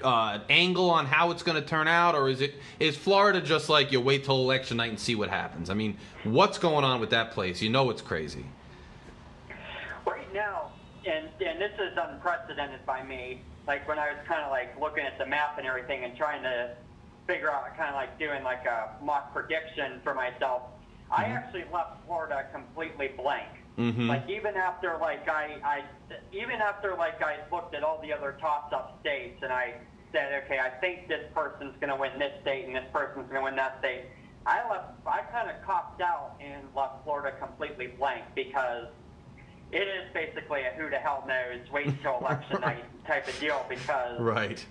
[0.03, 3.69] uh, angle on how it's going to turn out, or is it is Florida just
[3.69, 5.71] like you wait till election night and see what happens?
[5.71, 7.61] I mean, what's going on with that place?
[7.63, 8.47] You know, it's crazy.
[10.07, 10.73] Right now,
[11.07, 13.43] and and this is unprecedented by me.
[13.67, 16.43] Like when I was kind of like looking at the map and everything and trying
[16.43, 16.75] to
[17.27, 20.63] figure out, kind of like doing like a mock prediction for myself.
[21.11, 23.49] I actually left Florida completely blank.
[23.79, 24.09] Mm-hmm.
[24.09, 25.83] Like even after like I, I
[26.33, 29.75] even after like I looked at all the other toss up states and I
[30.13, 33.41] said, okay, I think this person's going to win this state and this person's going
[33.41, 34.07] to win that state.
[34.47, 34.95] I left.
[35.07, 38.87] I kind of copped out and left Florida completely blank because
[39.71, 43.65] it is basically a who the hell knows, wait till election night type of deal.
[43.69, 44.65] Because right.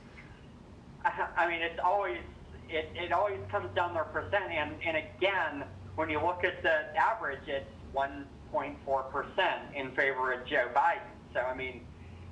[1.06, 2.20] I, I mean, it's always
[2.68, 5.64] it, it always comes down their percent, and and again,
[5.96, 11.02] when you look at the average, it's one 0.4% in favor of Joe Biden.
[11.34, 11.82] So, I mean,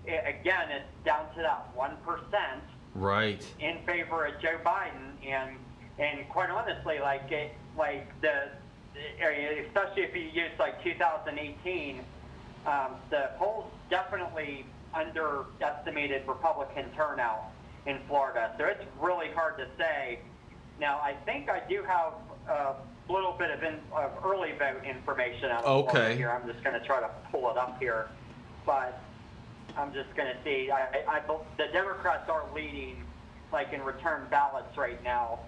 [0.06, 1.96] it, again, it's down to that 1%
[2.94, 5.12] right in favor of Joe Biden.
[5.28, 5.58] And,
[6.00, 8.50] and quite honestly, like, it, like the,
[9.68, 12.00] especially if you use like 2018,
[12.66, 17.52] um, the polls definitely underestimated Republican turnout
[17.86, 18.54] in Florida.
[18.58, 20.20] So it's really hard to say.
[20.80, 22.14] Now, I think I do have
[22.50, 22.74] uh,
[23.10, 26.16] little bit of, in, of early vote information out of Okay.
[26.16, 26.32] here.
[26.32, 28.08] I'm just going to try to pull it up here,
[28.66, 29.02] but
[29.78, 30.72] I'm just going to see.
[30.72, 31.22] I, I, I,
[31.58, 33.04] the Democrats are leading,
[33.52, 35.40] like in return ballots right now.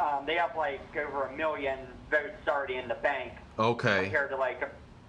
[0.00, 1.78] Um, they have like over a million
[2.10, 4.04] votes already in the bank Okay.
[4.04, 4.62] compared to like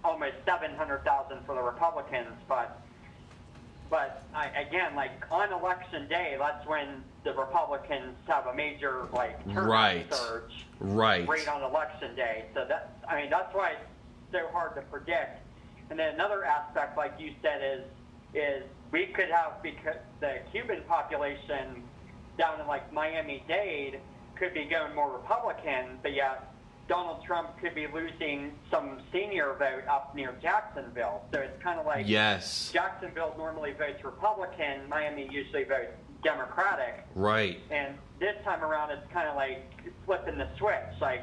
[0.04, 2.36] almost 700,000 for the Republicans.
[2.50, 2.82] But
[3.94, 9.44] but I, again, like on election day, that's when the Republicans have a major like
[9.54, 10.12] turnout Right.
[10.12, 11.28] surge Right.
[11.28, 12.46] right on election day.
[12.56, 13.86] So that I mean that's why it's
[14.32, 15.46] so hard to predict.
[15.92, 17.84] And then another aspect, like you said, is
[18.34, 21.84] is we could have because the Cuban population
[22.40, 24.00] down in like Miami Dade
[24.34, 26.53] could be going more Republican, but yet
[26.88, 31.24] Donald Trump could be losing some senior vote up near Jacksonville.
[31.34, 32.72] So it's kind of like Yes.
[32.74, 37.06] Jacksonville normally votes Republican, Miami usually votes Democratic.
[37.16, 37.60] Right.
[37.72, 39.64] And this time around, it's kind of like
[40.06, 41.02] flipping the switch.
[41.02, 41.22] Like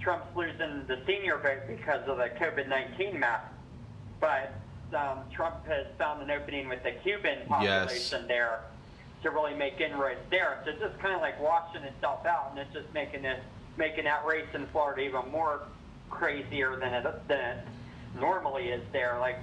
[0.00, 3.52] Trump's losing the senior vote because of the COVID-19 map,
[4.20, 4.52] but
[4.94, 8.60] um, Trump has found an opening with the Cuban population there
[9.22, 10.60] to really make inroads there.
[10.64, 13.40] So it's just kind of like washing itself out, and it's just making it
[13.76, 15.62] making that race in Florida even more
[16.10, 17.64] crazier than it than it
[18.18, 19.16] normally is there.
[19.20, 19.38] Like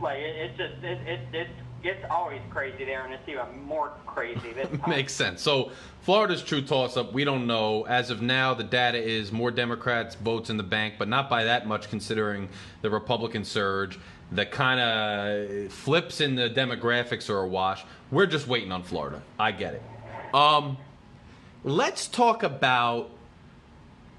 [0.00, 1.50] like it, it's just it, it it's
[1.84, 4.90] it's always crazy there, and it's even more crazy this time.
[4.90, 5.42] Makes sense.
[5.42, 5.70] So
[6.00, 7.12] Florida's true toss up.
[7.12, 7.84] We don't know.
[7.84, 11.44] As of now, the data is more Democrats votes in the bank, but not by
[11.44, 12.48] that much considering
[12.82, 13.98] the Republican surge.
[14.32, 17.84] The kind of flips in the demographics are a wash.
[18.10, 19.22] We're just waiting on Florida.
[19.38, 19.82] I get it.
[20.34, 20.78] Um,
[21.62, 23.10] let's talk about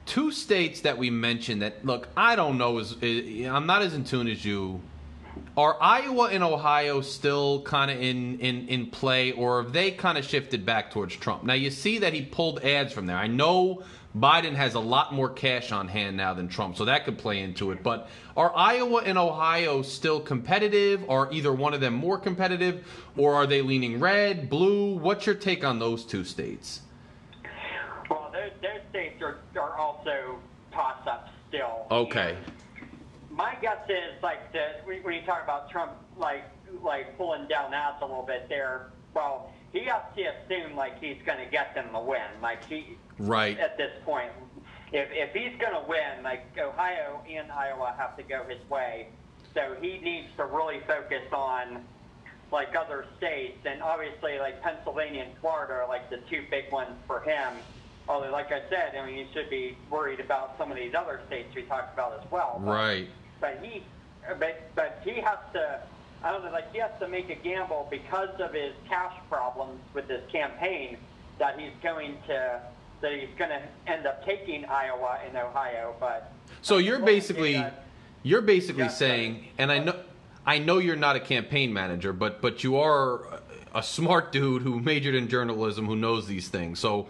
[0.05, 2.95] two states that we mentioned that look i don't know is,
[3.45, 4.81] i'm not as in tune as you.
[5.57, 10.17] Are iowa and ohio still kind of in, in in play or have they kind
[10.17, 11.43] of shifted back towards trump?
[11.43, 13.17] Now you see that he pulled ads from there.
[13.17, 13.83] I know
[14.17, 17.41] biden has a lot more cash on hand now than trump so that could play
[17.41, 21.09] into it but are iowa and ohio still competitive?
[21.09, 22.85] Are either one of them more competitive
[23.17, 24.95] or are they leaning red blue?
[24.95, 26.81] What's your take on those two states
[28.45, 30.39] those, those states are, are also
[30.71, 31.87] toss ups still.
[31.91, 32.37] okay
[33.29, 36.43] My guess is like the, when when you talk about Trump like
[36.83, 38.87] like pulling down ads a little bit there.
[39.13, 42.41] Well, he has to assume like he's going to get them to win.
[42.41, 44.31] Like he right at this point,
[44.91, 49.09] if if he's going to win, like Ohio and Iowa have to go his way.
[49.53, 51.85] So he needs to really focus on
[52.51, 56.95] like other states, and obviously like Pennsylvania and Florida are like the two big ones
[57.07, 57.53] for him.
[58.07, 61.21] Although, like I said, I mean, you should be worried about some of these other
[61.27, 62.61] states we talked about as well.
[62.63, 63.07] But- right
[63.39, 63.83] but he,
[64.39, 65.81] but but he has to.
[66.23, 69.79] I don't know, like he has to make a gamble because of his cash problems
[69.93, 70.97] with this campaign
[71.37, 72.61] that he's going to
[73.01, 75.95] that he's going to end up taking Iowa and Ohio.
[75.99, 76.31] But
[76.61, 77.63] So you're basically
[78.23, 79.99] you're basically saying, and I know
[80.45, 83.41] I know you're not a campaign manager, but but you are
[83.75, 86.79] a smart dude who majored in journalism who knows these things.
[86.79, 87.07] So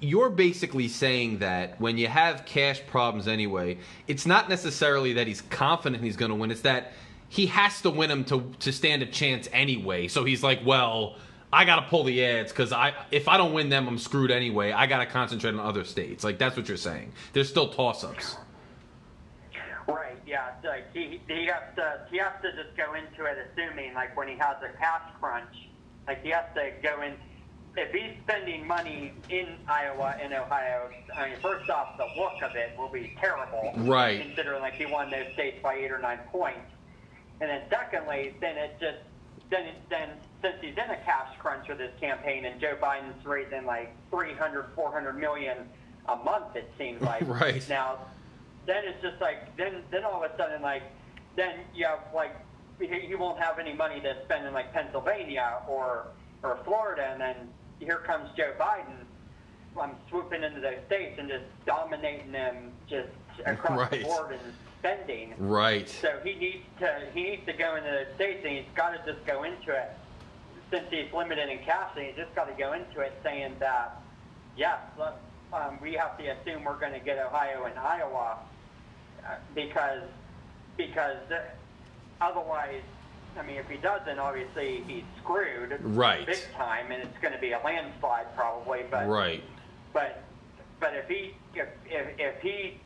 [0.00, 5.40] you're basically saying that when you have cash problems anyway, it's not necessarily that he's
[5.42, 6.50] confident he's going to win.
[6.50, 6.92] It's that
[7.28, 10.08] he has to win them to to stand a chance anyway.
[10.08, 11.16] So he's like, well.
[11.52, 14.72] I gotta pull the ads because I if I don't win them, I'm screwed anyway.
[14.72, 16.24] I gotta concentrate on other states.
[16.24, 17.12] Like that's what you're saying.
[17.32, 18.36] There's still toss ups.
[19.86, 23.94] right, yeah, like he he has to he has to just go into it assuming
[23.94, 25.68] like when he has a cash crunch,
[26.06, 27.14] like he has to go in.
[27.76, 32.56] If he's spending money in Iowa and Ohio, I mean, first off, the look of
[32.56, 33.72] it will be terrible.
[33.76, 34.22] Right.
[34.22, 36.70] Considering like he won those states by eight or nine points,
[37.40, 38.98] and then secondly, then it just
[39.50, 40.10] then then
[40.42, 44.66] since he's in a cash crunch with his campaign and Joe Biden's raising like 300,
[44.74, 45.68] 400 million
[46.08, 47.26] a month, it seems like.
[47.26, 47.66] Right.
[47.68, 47.98] Now,
[48.66, 50.82] then it's just like then then all of a sudden like
[51.36, 52.34] then you have like
[52.80, 56.06] he, he won't have any money to spend in like Pennsylvania or
[56.42, 57.36] or Florida, and then
[57.80, 59.04] here comes Joe Biden.
[59.80, 63.08] I'm swooping into those states and just dominating them just
[63.44, 63.90] across Right.
[63.90, 65.34] the board and spending.
[65.38, 65.88] Right.
[65.88, 69.12] So he needs to he needs to go into the states and he's got to
[69.12, 69.90] just go into it
[70.70, 71.90] since he's limited in cash.
[71.94, 74.00] He's just got to go into it saying that
[74.56, 75.14] yes, look,
[75.52, 78.38] um, we have to assume we're going to get Ohio and Iowa
[79.26, 80.02] uh, because
[80.78, 81.40] because uh,
[82.22, 82.82] otherwise,
[83.38, 86.26] I mean, if he doesn't, obviously he's screwed Right.
[86.26, 88.84] big time, and it's going to be a landslide probably.
[88.90, 89.42] But Right.
[89.92, 90.22] but
[90.80, 92.80] but if he if if, if he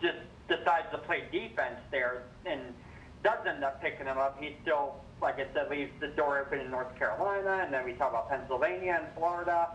[0.00, 2.74] just decides to play defense there and
[3.22, 6.60] does end up picking him up, he still, like I said, leaves the door open
[6.60, 9.68] in North Carolina, and then we talk about Pennsylvania and Florida,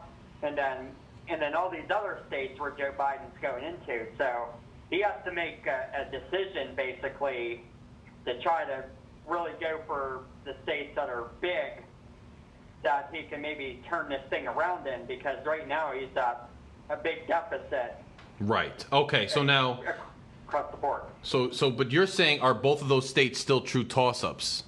[0.44, 0.92] and then
[1.28, 4.06] and then all these other states where Joe Biden's going into.
[4.18, 4.50] So
[4.90, 7.62] he has to make a, a decision basically
[8.26, 8.84] to try to
[9.30, 11.84] really go for the states that are big
[12.84, 16.50] that he can maybe turn this thing around in because right now he's at
[16.90, 17.96] a big deficit
[18.42, 18.86] Right.
[18.94, 19.28] Okay.
[19.28, 19.82] So now,
[20.48, 21.02] across the board.
[21.24, 24.64] so so, but you're saying are both of those states still true toss-ups?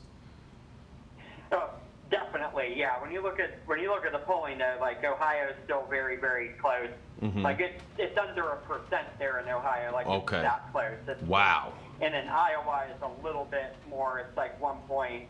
[1.53, 1.69] Oh,
[2.09, 3.01] definitely, yeah.
[3.01, 5.85] When you look at when you look at the polling, though, like Ohio is still
[5.89, 6.89] very, very close.
[7.21, 7.43] Mhm.
[7.43, 9.93] Like it's it's under a percent there in Ohio.
[9.93, 10.37] Like Okay.
[10.39, 10.97] it's that close.
[11.07, 11.71] It's, Wow.
[12.01, 14.19] And then Iowa is a little bit more.
[14.19, 15.27] It's like 1.2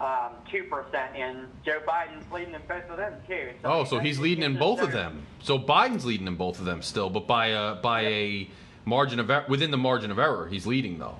[0.00, 3.50] um, percent, and Joe Biden's leading in both of them too.
[3.64, 5.26] Oh, so he's leading in both of them.
[5.42, 8.50] So Biden's leading in both of them still, but by a by a
[8.84, 11.16] margin of er- within the margin of error, he's leading though.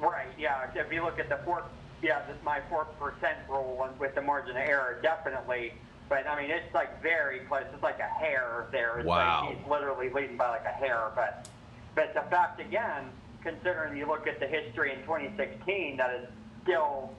[0.00, 0.28] Right.
[0.38, 0.70] Yeah.
[0.74, 1.62] If you look at the four,
[2.02, 5.74] yeah, this my four percent rule with the margin of error, definitely.
[6.08, 7.64] But I mean, it's like very close.
[7.72, 8.98] It's like a hair there.
[8.98, 9.46] It's Wow.
[9.46, 11.10] Like he's literally leading by like a hair.
[11.14, 11.46] But
[11.94, 13.04] but the fact again,
[13.42, 16.28] considering you look at the history in 2016, that is
[16.62, 17.12] still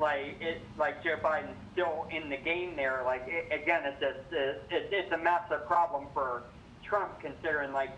[0.00, 3.02] like it like Joe Biden's still in the game there.
[3.04, 6.44] Like it, again, it's just it, it's a massive problem for
[6.84, 7.90] Trump considering like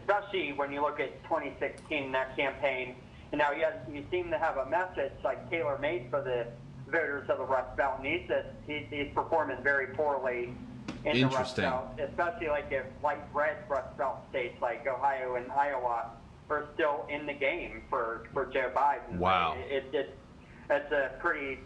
[0.00, 2.96] especially when you look at 2016 that campaign.
[3.32, 6.46] And now you, have, you seem to have a message like tailor made for the
[6.90, 10.54] voters of the Rust Belt, and he's just he, he's performing very poorly
[11.04, 15.50] in the Rust Belt, especially like if light red Rust Belt states like Ohio and
[15.50, 16.10] Iowa
[16.50, 19.18] are still in the game for for Joe Biden.
[19.18, 19.56] Wow.
[19.58, 20.18] It, it, it
[20.70, 21.58] it's a pretty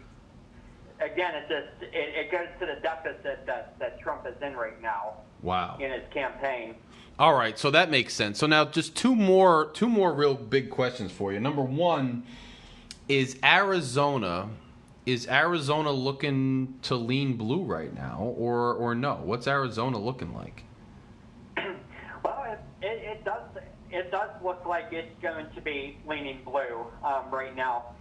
[1.01, 4.81] again, it just it, it goes to the deficit that that Trump is in right
[4.81, 5.15] now.
[5.41, 5.77] Wow.
[5.79, 6.75] in his campaign.
[7.17, 8.39] All right, so that makes sense.
[8.39, 11.39] So now just two more two more real big questions for you.
[11.39, 12.23] Number 1
[13.07, 14.49] is Arizona
[15.05, 19.19] is Arizona looking to lean blue right now or or no?
[19.23, 20.63] What's Arizona looking like?
[22.21, 23.43] Well, it, it, it does
[23.91, 27.95] it does look like it's going to be leaning blue um, right now.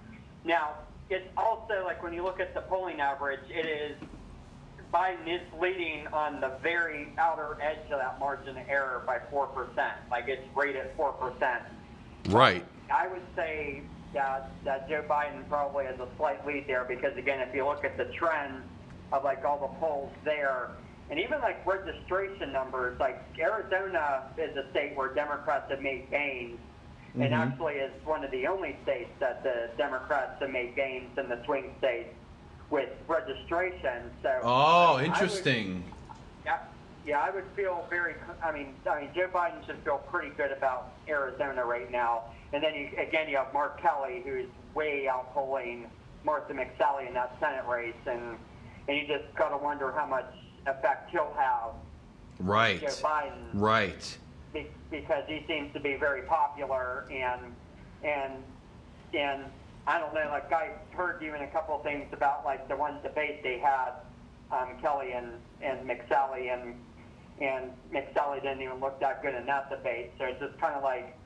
[0.44, 0.74] Now,
[1.10, 3.96] it's also like when you look at the polling average, it is
[4.92, 9.46] Biden is leading on the very outer edge of that margin of error by four
[9.48, 9.94] percent.
[10.10, 11.62] Like it's rated four percent.
[12.28, 12.64] Right.
[12.90, 13.82] I would say
[14.14, 17.84] that, that Joe Biden probably has a slight lead there because, again, if you look
[17.84, 18.62] at the trend
[19.12, 20.70] of like all the polls there,
[21.10, 26.58] and even like registration numbers, like Arizona is a state where Democrats have made gains,
[27.14, 27.32] and Mhm.
[27.52, 31.42] actually is one of the only states that the Democrats have made gains in the
[31.44, 32.14] swing states
[32.70, 34.10] with registration.
[34.22, 35.82] So Oh, I would- interesting.
[36.44, 36.58] yeah,
[37.06, 38.14] yeah, I would feel very.
[38.42, 42.24] I mean, I mean, Joe Biden should feel pretty good about Arizona right now.
[42.52, 45.86] And then you, again, you have Mark Kelly, who's way outpolling
[46.24, 48.38] Martha McSally in that Senate race, and
[48.86, 50.30] and you just got to wonder how much
[50.66, 51.72] effect he'll have
[52.40, 52.80] Right.
[52.80, 54.18] Joe Biden Right.
[54.52, 57.54] be- because he seems to be very popular and
[58.04, 58.44] and
[59.14, 59.44] and
[59.86, 63.00] I don't know, like I heard even a couple of things about like the one
[63.02, 63.92] debate they had,
[64.52, 65.32] um, Kelly and
[65.62, 66.74] and McSally and
[67.40, 70.12] and McSally didn't even look that good in that debate.
[70.18, 71.16] So it's just kind of like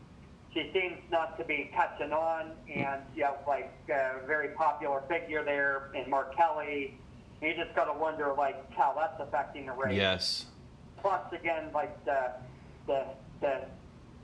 [0.55, 5.43] she seems not to be catching on, and you have like a very popular figure
[5.45, 6.97] there in Mark Kelly.
[7.43, 10.47] You just got to wonder like how that's affecting the race Yes.
[11.01, 12.31] plus again like the
[12.87, 13.05] the,
[13.41, 13.63] the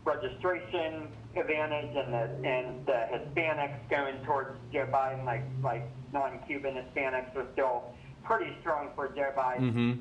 [0.04, 5.82] registration advantage and the and the Hispanics going towards Joe Biden like like
[6.12, 7.82] non-Cuban Hispanics are still
[8.24, 9.60] pretty strong for Joe Biden.
[9.60, 9.92] Mm-hmm.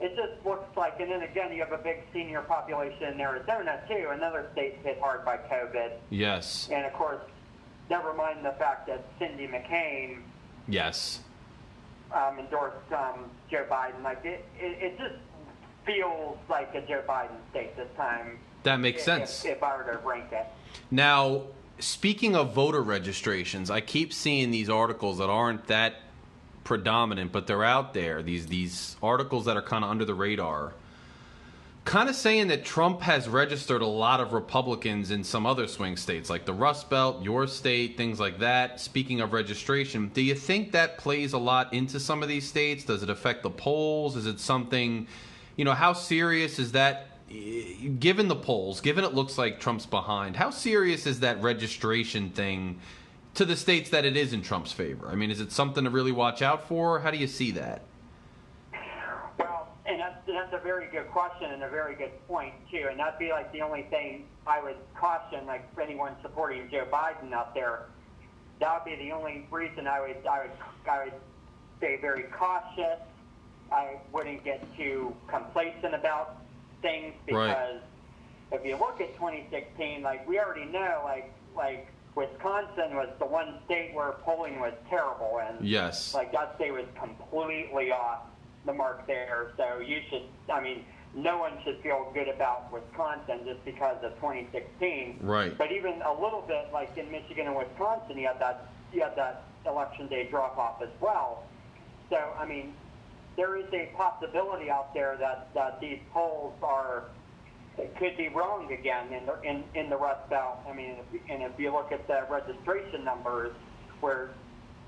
[0.00, 3.80] It just looks like, and then again, you have a big senior population in Arizona
[3.88, 6.68] too, another state hit hard by COVID, Yes.
[6.72, 7.20] and of course,
[7.88, 10.18] never mind the fact that Cindy McCain
[10.66, 11.20] Yes.
[12.12, 14.02] Um, endorsed um, Joe Biden.
[14.02, 15.14] Like it, it, it just
[15.86, 18.38] feels like a Joe Biden state this time.
[18.62, 19.44] That makes if- sense.
[19.44, 20.46] If, if I were to rank it.
[20.90, 21.42] Now,
[21.78, 25.94] speaking of voter registrations, I keep seeing these articles that aren't that
[26.64, 28.22] predominant, but they're out there.
[28.22, 30.72] These these articles that are kind of under the radar,
[31.84, 35.96] kind of saying that Trump has registered a lot of Republicans in some other swing
[35.96, 38.80] states, like the Rust Belt, your state, things like that.
[38.80, 42.84] Speaking of registration, do you think that plays a lot into some of these states?
[42.84, 44.16] Does it affect the polls?
[44.16, 45.06] Is it something?
[45.56, 47.08] You know, how serious is that?
[47.28, 52.78] Given the polls, given it looks like Trump's behind, how serious is that registration thing
[53.34, 55.08] to the states that it is in Trump's favor?
[55.08, 57.00] I mean, is it something to really watch out for?
[57.00, 57.82] How do you see that?
[59.94, 62.88] And that's, that's a very good question and a very good point too.
[62.90, 66.84] And that'd be like the only thing I would caution, like for anyone supporting Joe
[66.92, 67.82] Biden out there.
[68.58, 70.50] That would be the only reason I would I would
[70.90, 71.12] I would
[71.78, 72.98] stay very cautious.
[73.70, 76.38] I wouldn't get too complacent about
[76.82, 77.50] things Right.
[77.50, 77.80] because
[78.50, 83.60] if you look at 2016, like we already know, like like Wisconsin was the one
[83.66, 86.12] state where polling was terrible, and Yes.
[86.14, 88.22] like that state was completely off
[88.66, 89.52] the mark there.
[89.56, 90.22] So you should,
[90.52, 90.84] I mean,
[91.14, 95.18] no one should feel good about Wisconsin just because of 2016.
[95.22, 95.56] Right.
[95.56, 99.16] But even a little bit, like in Michigan and Wisconsin, you had that you had
[99.16, 101.44] that election day drop off as well.
[102.10, 102.74] So I mean,
[103.36, 107.04] there is a possibility out there that that these polls are
[107.98, 110.58] could be wrong again in the in, in the Rust Belt.
[110.68, 113.52] I mean, if, and if you look at the registration numbers,
[114.00, 114.30] where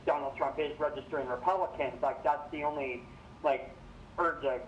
[0.07, 3.03] Donald Trump is registering Republicans, like that's the only
[3.47, 3.71] like
[4.19, 4.61] urge of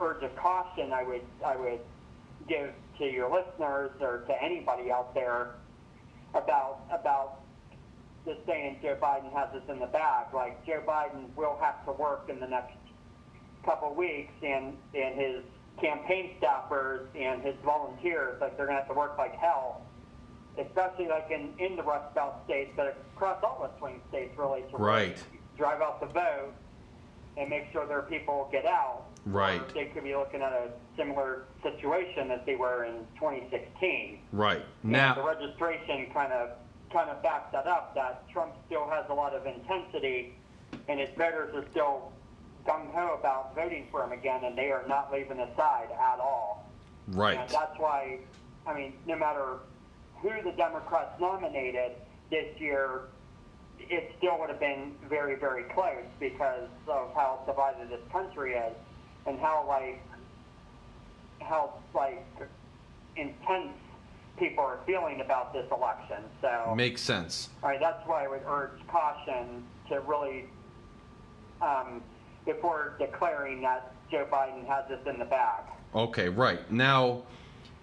[0.00, 1.80] urge of caution I would I would
[2.48, 5.50] give to your listeners or to anybody out there
[6.34, 7.40] about about
[8.26, 10.32] just saying Joe Biden has this in the bag.
[10.34, 12.74] Like Joe Biden will have to work in the next
[13.64, 15.42] couple of weeks, and and his
[15.80, 19.82] campaign staffers and his volunteers, like they're gonna have to work like hell,
[20.58, 24.62] especially like in in the Rust Belt states, but across all the swing states, really,
[24.70, 25.18] to Right.
[25.58, 26.52] drive out the vote
[27.36, 29.04] and make sure their people get out.
[29.26, 29.66] Right.
[29.74, 34.20] They could be looking at a similar situation as they were in 2016.
[34.32, 34.64] Right.
[34.82, 36.50] And Now, the registration kind of
[36.92, 37.94] kind of backs that up.
[37.94, 40.36] That Trump still has a lot of intensity,
[40.88, 42.12] and his voters are still
[42.66, 46.20] gung ho about voting for him again, and they are not leaving the side at
[46.20, 46.70] all.
[47.08, 47.36] Right.
[47.36, 48.20] And that's why,
[48.66, 49.58] I mean, no matter
[50.22, 51.92] who the Democrats nominated
[52.30, 53.02] this year,
[53.90, 58.74] it still would have been very, very close because of how divided this country is
[59.26, 60.00] and how, like,
[61.40, 62.24] how like
[63.16, 63.76] intense
[64.38, 66.22] people are feeling about this election.
[66.40, 67.50] So Makes sense.
[67.62, 70.44] all right, that's why I would urge caution to really,
[71.62, 72.02] um,
[72.44, 75.62] before declaring that Joe Biden has this in the bag.
[75.94, 76.70] Okay, right.
[76.70, 77.22] Now,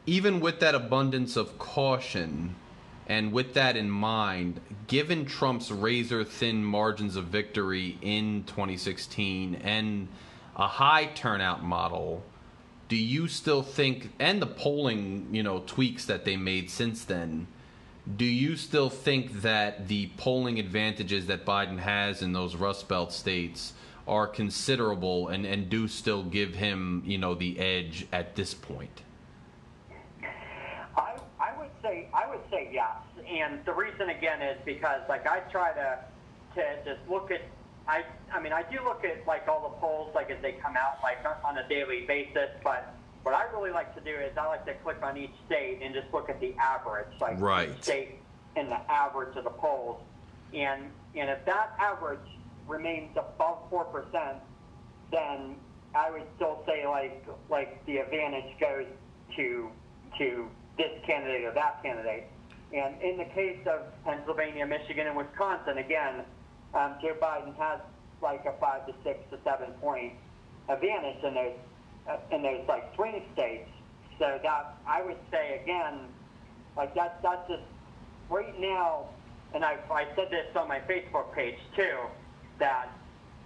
[0.06, 2.56] even with that abundance of caution
[3.07, 10.07] and with that in mind, given Trump's razor thin margins of victory in 2016 and
[10.56, 12.23] a high turnout model,
[12.88, 17.48] do you still think and the polling, you know, tweaks that they made since then,
[18.18, 23.14] do you still think that the polling advantages that Biden has in those Rust Belt
[23.14, 23.73] states
[24.07, 29.02] are considerable and, and do still give him, you know, the edge at this point?
[31.84, 35.28] I, I would say I would say yes, and the reason again is because like
[35.28, 35.99] I try to
[36.56, 37.41] to just look at
[37.88, 38.03] I
[38.34, 40.99] I mean I do look at like all the polls like as they come out
[41.03, 42.94] like on a daily basis, but
[43.24, 45.94] what I really like to do is I like to click on each state and
[45.94, 47.70] just look at the average, like Right.
[47.70, 48.20] each state
[48.56, 50.02] and the average of the polls,
[50.53, 50.84] and
[51.16, 52.20] and if that average
[52.68, 54.38] remains above four percent,
[55.12, 55.56] then
[55.94, 58.86] I would still say like like the advantage goes
[59.36, 59.70] to
[60.18, 62.26] to this candidate or that candidate.
[62.73, 66.23] And in the case of Pennsylvania, Michigan, and Wisconsin, again,
[66.73, 67.81] um, Joe Biden has
[68.22, 70.14] like a five to six to seven point
[70.69, 71.57] advantage in those
[72.10, 73.69] uh, in those like swing states.
[74.19, 76.07] So that I would say again,
[76.77, 77.64] like that that's just
[78.30, 79.07] right now.
[79.53, 81.98] And I I said this on my Facebook page too,
[82.60, 82.89] that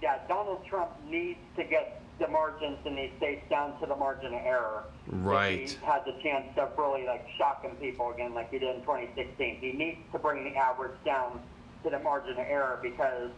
[0.03, 4.27] that Donald Trump needs to get the margins in these states down to the margin
[4.27, 4.83] of error.
[5.07, 5.61] Right.
[5.63, 8.81] If he has a chance of really like shocking people again, like he did in
[8.81, 9.57] 2016.
[9.59, 11.41] He needs to bring the average down
[11.83, 13.31] to the margin of error because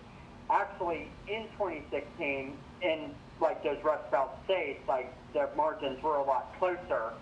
[0.49, 6.53] actually in 2016, in like those Rust Belt states, like their margins were a lot
[6.59, 7.13] closer,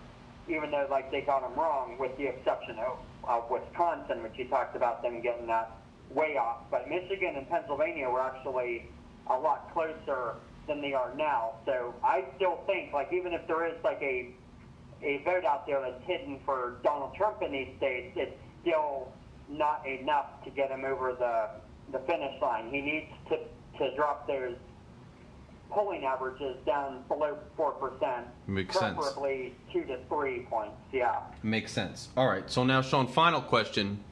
[0.49, 4.48] even though like they got them wrong, with the exception of, of Wisconsin, which you
[4.48, 5.72] talked about them getting that
[6.11, 6.64] way off.
[6.69, 8.90] But Michigan and Pennsylvania were actually
[9.27, 10.36] a lot closer
[10.68, 11.54] than they are now.
[11.66, 14.30] So I still think, like, even if there is like a
[15.04, 19.12] a vote out there that's hidden for Donald Trump in these states, it's still
[19.50, 21.50] not enough to get him over the
[21.92, 22.70] the finish line.
[22.72, 23.38] He needs to
[23.80, 24.56] to drop those
[25.70, 28.96] polling averages down below four percent, Makes sense.
[28.98, 30.76] preferably two to three points.
[30.94, 31.20] Yeah.
[31.44, 32.10] Makes sense.
[32.16, 32.50] All right.
[32.50, 34.04] So now, Sean, final question.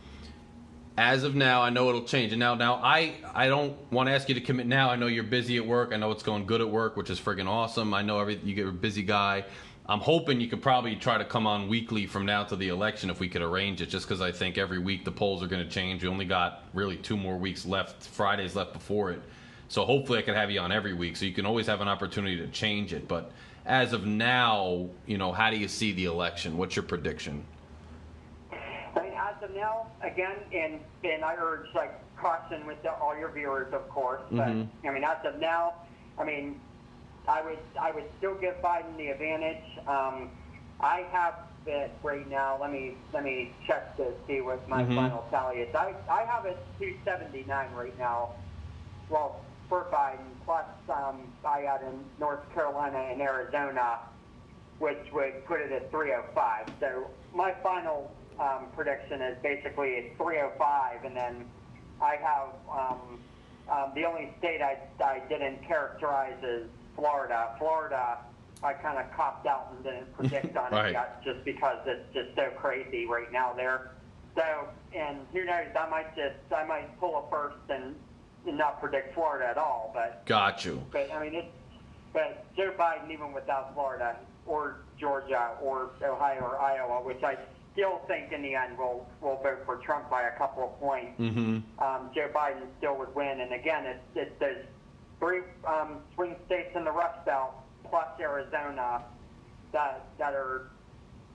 [0.97, 2.33] As of now, I know it'll change.
[2.33, 4.89] And now, now I I don't want to ask you to commit now.
[4.89, 5.91] I know you're busy at work.
[5.91, 7.93] I know it's going good at work, which is friggin' awesome.
[7.93, 9.45] I know every you get a busy guy.
[9.85, 13.09] I'm hoping you could probably try to come on weekly from now to the election
[13.09, 13.89] if we could arrange it.
[13.89, 16.03] Just because I think every week the polls are going to change.
[16.03, 19.21] We only got really two more weeks left, Fridays left before it.
[19.69, 21.87] So hopefully I could have you on every week, so you can always have an
[21.87, 23.07] opportunity to change it.
[23.07, 23.31] But
[23.65, 26.57] as of now, you know, how do you see the election?
[26.57, 27.43] What's your prediction?
[29.13, 33.17] I mean, as of now, again, and and I urge like caution with the, all
[33.17, 34.21] your viewers, of course.
[34.31, 34.69] But Mhm.
[34.85, 35.73] I mean, as of now,
[36.17, 36.61] I mean,
[37.27, 39.63] I would I would still give Biden the advantage.
[39.87, 40.31] Um,
[40.79, 41.35] I have
[41.65, 42.57] it right now.
[42.59, 44.95] Let me let me check to see what my Mhm.
[44.95, 45.73] final tally is.
[45.75, 48.31] I I have it 279 right now.
[49.09, 53.99] Well, for Biden, plus um, I add in North Carolina and Arizona
[54.79, 56.65] which would put it at 305.
[56.79, 58.11] So my final
[58.43, 61.45] um, prediction is basically it's 305, and then
[62.01, 63.19] I have um,
[63.71, 66.63] um, the only state I, I didn't characterize as
[66.95, 67.55] Florida.
[67.57, 68.17] Florida,
[68.63, 70.89] I kind of copped out and didn't predict on Right.
[70.89, 73.91] it yet, just because it's just so crazy right now there.
[74.35, 74.43] So,
[74.95, 75.67] and who knows?
[75.79, 77.95] I might just I might pull a first and
[78.45, 80.83] not predict Florida at all, but Got you.
[80.91, 81.47] but I mean, it's
[82.11, 87.37] but Joe Biden, even without Florida or Georgia or Ohio or Iowa, which I
[87.73, 91.19] still think in the end we'll, we'll vote for Trump by a couple of points.
[91.19, 91.83] Mm-hmm.
[91.83, 93.41] Um, Joe Biden still would win.
[93.41, 94.63] And again, it's it's those
[95.19, 97.51] three um, swing states in the Rust Belt
[97.89, 99.03] plus Arizona
[99.71, 100.69] that that are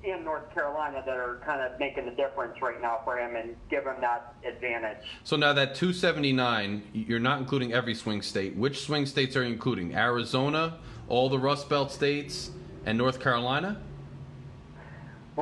[0.04, 3.56] in North Carolina that are kind of making the difference right now for him and
[3.68, 4.98] give him that advantage.
[5.24, 8.54] So now that 279, you're not including every swing state.
[8.54, 9.96] Which swing states are you including?
[9.96, 10.78] Arizona,
[11.08, 12.52] all the Rust Belt states,
[12.86, 13.80] and North Carolina?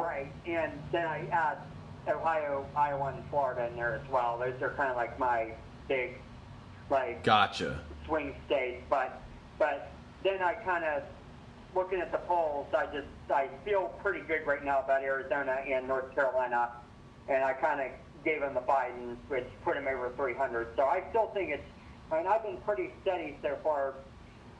[0.00, 1.58] Right, and then I add
[2.06, 4.38] Ohio, Iowa, and Florida in there as well.
[4.38, 5.52] Those are kind of like my
[5.88, 6.18] big,
[6.90, 7.80] like Gotcha.
[8.06, 8.82] swing states.
[8.90, 9.22] But
[9.58, 9.90] but
[10.22, 11.02] then I kind of
[11.74, 15.88] looking at the polls, I just I feel pretty good right now about Arizona and
[15.88, 16.72] North Carolina,
[17.28, 17.86] and I kind of
[18.22, 20.68] gave him the Biden, which put him over 300.
[20.76, 21.62] So I still think it's.
[22.12, 23.94] I mean, I've been pretty steady so far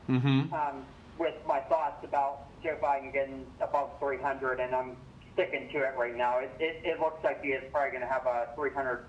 [0.09, 0.53] Mm-hmm.
[0.53, 0.85] um,
[1.19, 4.95] with my thoughts about Joe Biden getting above 300, and I'm
[5.37, 6.39] sticking to it right now.
[6.39, 9.05] It, it, it looks like he is probably going to have a 300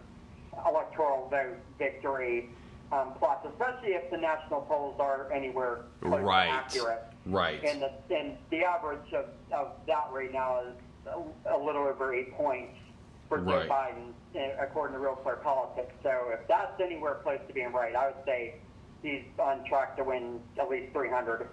[0.68, 2.50] electoral vote victory.
[2.92, 6.48] Um, plus, especially if the national polls are anywhere close Right.
[6.48, 7.02] accurate.
[7.26, 7.62] Right.
[7.64, 10.74] And the, and the average of, of that right now is
[11.06, 12.78] a, a little over eight points
[13.28, 13.68] for Joe Right.
[13.68, 15.92] Biden, eh, according to Real Clear Politics.
[16.02, 18.54] So if that's anywhere close to being right, I would say
[19.02, 21.46] he's on track to win at least 300.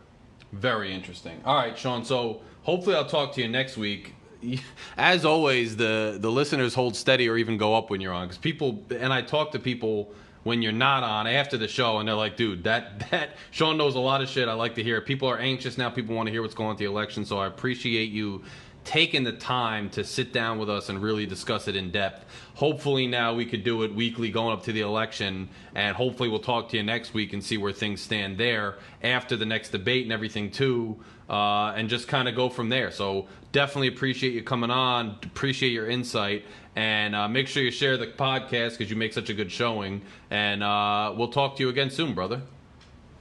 [0.53, 1.41] Very interesting.
[1.43, 2.05] All right, Sean.
[2.05, 4.15] So hopefully I'll talk to you next week.
[4.97, 8.37] As always, the the listeners hold steady or even go up when you're on because
[8.37, 10.13] people and I talk to people
[10.43, 13.95] when you're not on after the show and they're like, dude, that that Sean knows
[13.95, 14.47] a lot of shit.
[14.47, 15.01] I like to hear.
[15.01, 15.89] People are anxious now.
[15.89, 17.25] People want to hear what's going on with the election.
[17.25, 18.43] So I appreciate you
[18.85, 22.23] taking the time to sit down with us and really discuss it in depth.
[22.53, 26.39] Hopefully now we could do it weekly going up to the election and hopefully we'll
[26.39, 30.03] talk to you next week and see where things stand there after the next debate
[30.03, 30.97] and everything too
[31.29, 32.91] uh, and just kind of go from there.
[32.91, 36.45] So definitely appreciate you coming on, appreciate your insight
[36.75, 40.03] and uh, make sure you share the podcast because you make such a good showing
[40.29, 42.39] and uh, we'll talk to you again soon, brother.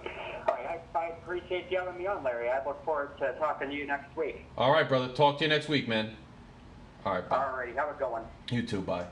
[0.04, 2.50] All right, I, I appreciate you having me on, Larry.
[2.50, 4.44] I look forward to talking to you next week.
[4.58, 5.08] All right, brother.
[5.08, 6.14] Talk to you next week, man.
[7.04, 7.36] All right, bye.
[7.36, 8.24] All righty, have a good one.
[8.50, 9.06] You too, bye.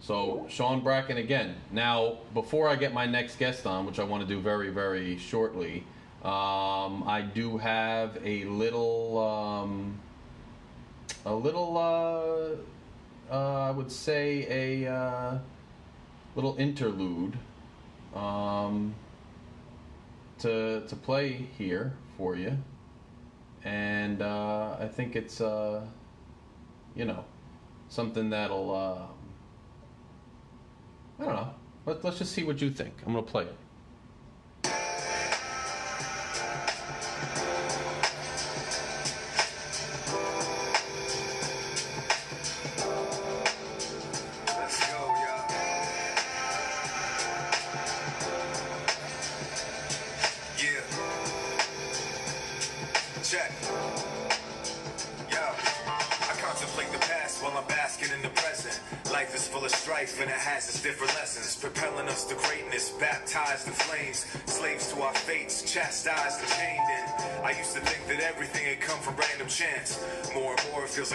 [0.00, 1.56] So, Sean Bracken again.
[1.70, 5.18] Now, before I get my next guest on, which I want to do very, very
[5.18, 5.84] shortly,
[6.22, 9.98] um, I do have a little, um,
[11.26, 15.38] a little, uh, uh, I would say a uh,
[16.36, 17.38] little interlude
[18.14, 18.94] um,
[20.44, 22.56] to to play here for you,
[23.64, 25.40] and uh, I think it's.
[25.40, 25.84] Uh,
[26.94, 27.24] you know,
[27.88, 29.06] something that'll, uh,
[31.20, 31.54] I don't know.
[31.86, 32.94] Let, let's just see what you think.
[33.04, 33.56] I'm going to play it.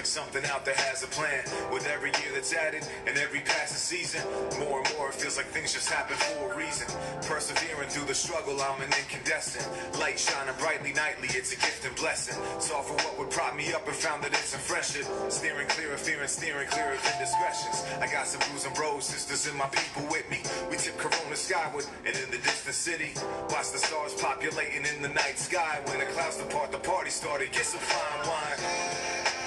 [0.09, 1.45] Something out there has a plan.
[1.71, 4.25] With every year that's added and every passing season,
[4.57, 6.89] more and more, it feels like things just happen for a reason.
[7.29, 9.69] Persevering through the struggle, I'm an incandescent.
[10.01, 12.33] Light shining brightly nightly, it's a gift and blessing.
[12.59, 15.05] Saw for what would prop me up and found that it's a friendship.
[15.29, 17.85] Steering clear of fear and steering clear of indiscretions.
[18.01, 20.41] I got some bruising bros, sisters, and my people with me.
[20.71, 23.13] We tip Corona skyward and in the distant city.
[23.53, 25.85] Watch the stars populating in the night sky.
[25.85, 27.51] When the clouds depart, the party started.
[27.51, 29.38] Get some fine wine.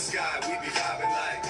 [0.00, 0.40] Sky.
[0.48, 1.49] We be vibing like.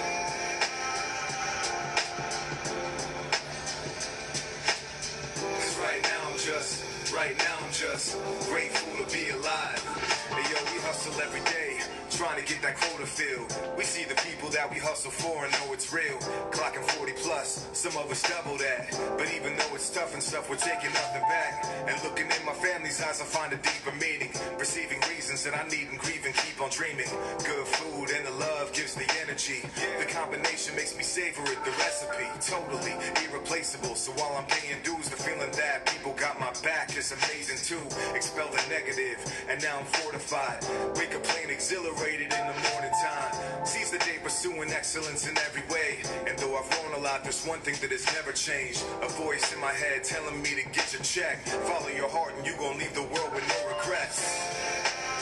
[12.21, 13.49] Trying to get that quota filled.
[13.81, 16.21] We see the people that we hustle for and know it's real.
[16.53, 18.93] Clocking 40 plus, some of us double that.
[19.17, 21.65] But even though it's tough and stuff, we're taking nothing back.
[21.89, 24.37] And looking in my family's eyes, I find a deeper meaning.
[24.61, 27.09] Perceiving reasons that I need and grieve and keep on dreaming.
[27.41, 29.65] Good food and the love gives the energy.
[29.97, 32.29] The combination makes me savor it, the recipe.
[32.45, 33.01] Totally
[33.33, 33.97] irreplaceable.
[33.97, 37.81] So while I'm paying dues, the feeling that people got my back is amazing too.
[38.13, 39.17] Expel the negative,
[39.49, 40.61] and now I'm fortified.
[41.01, 43.65] Wake up plain exhilarated in the morning time.
[43.65, 45.99] Seize the day pursuing excellence in every way.
[46.27, 48.83] And though I've grown a lot, there's one thing that has never changed.
[49.03, 51.39] A voice in my head telling me to get your check.
[51.47, 54.27] Follow your heart and you gon' leave the world with no regrets.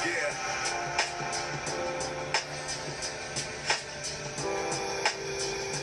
[0.06, 0.32] Yeah.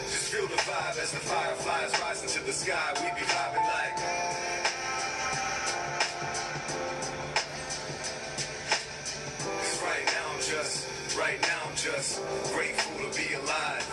[0.09, 2.93] Just feel the vibe as the fireflies rise into the sky.
[2.97, 4.74] We be vibing like.
[12.53, 13.85] Grateful to be alive.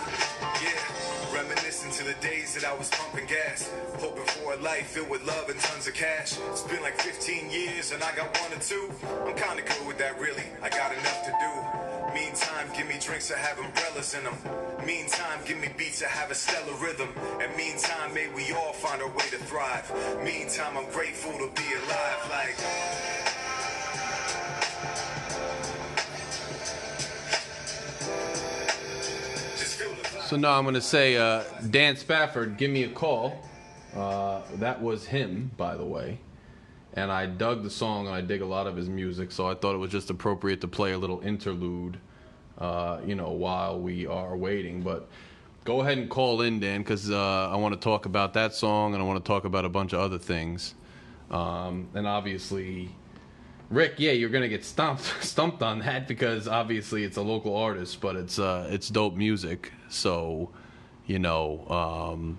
[0.61, 5.09] Yeah, reminiscing to the days that I was pumping gas, hoping for a life filled
[5.09, 6.37] with love and tons of cash.
[6.51, 8.91] It's been like 15 years and I got one or two.
[9.27, 10.45] I'm kinda good with that, really.
[10.63, 11.53] I got enough to do.
[12.15, 14.37] Meantime, give me drinks that have umbrellas in them.
[14.85, 17.09] Meantime, give me beats that have a stellar rhythm.
[17.41, 19.89] And meantime, may we all find our way to thrive.
[20.23, 22.21] Meantime, I'm grateful to be alive.
[22.29, 23.82] Like.
[30.33, 33.37] So now I'm going to say, uh, Dan Spafford, give me a call.
[33.95, 36.21] Uh, that was him, by the way.
[36.95, 39.55] And I dug the song and I dig a lot of his music, so I
[39.55, 41.99] thought it was just appropriate to play a little interlude,
[42.57, 44.81] uh, you know, while we are waiting.
[44.81, 45.07] But
[45.67, 48.95] go ahead and call in, Dan, because uh, I want to talk about that song
[48.95, 50.75] and I want to talk about a bunch of other things.
[51.31, 52.89] Um, and obviously,
[53.69, 58.01] Rick, yeah, you're gonna get stumped stumped on that because obviously it's a local artist,
[58.01, 59.73] but it's uh, it's dope music.
[59.93, 60.51] So,
[61.07, 62.39] you know, um,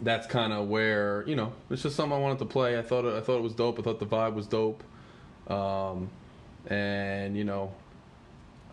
[0.00, 2.78] that's kind of where you know it's just something I wanted to play.
[2.78, 3.78] I thought it, I thought it was dope.
[3.78, 4.82] I thought the vibe was dope,
[5.48, 6.08] um,
[6.66, 7.72] and you know,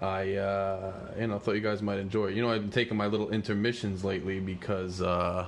[0.01, 2.35] I uh, you know thought you guys might enjoy it.
[2.35, 5.01] You know, I've been taking my little intermissions lately because.
[5.01, 5.47] Uh,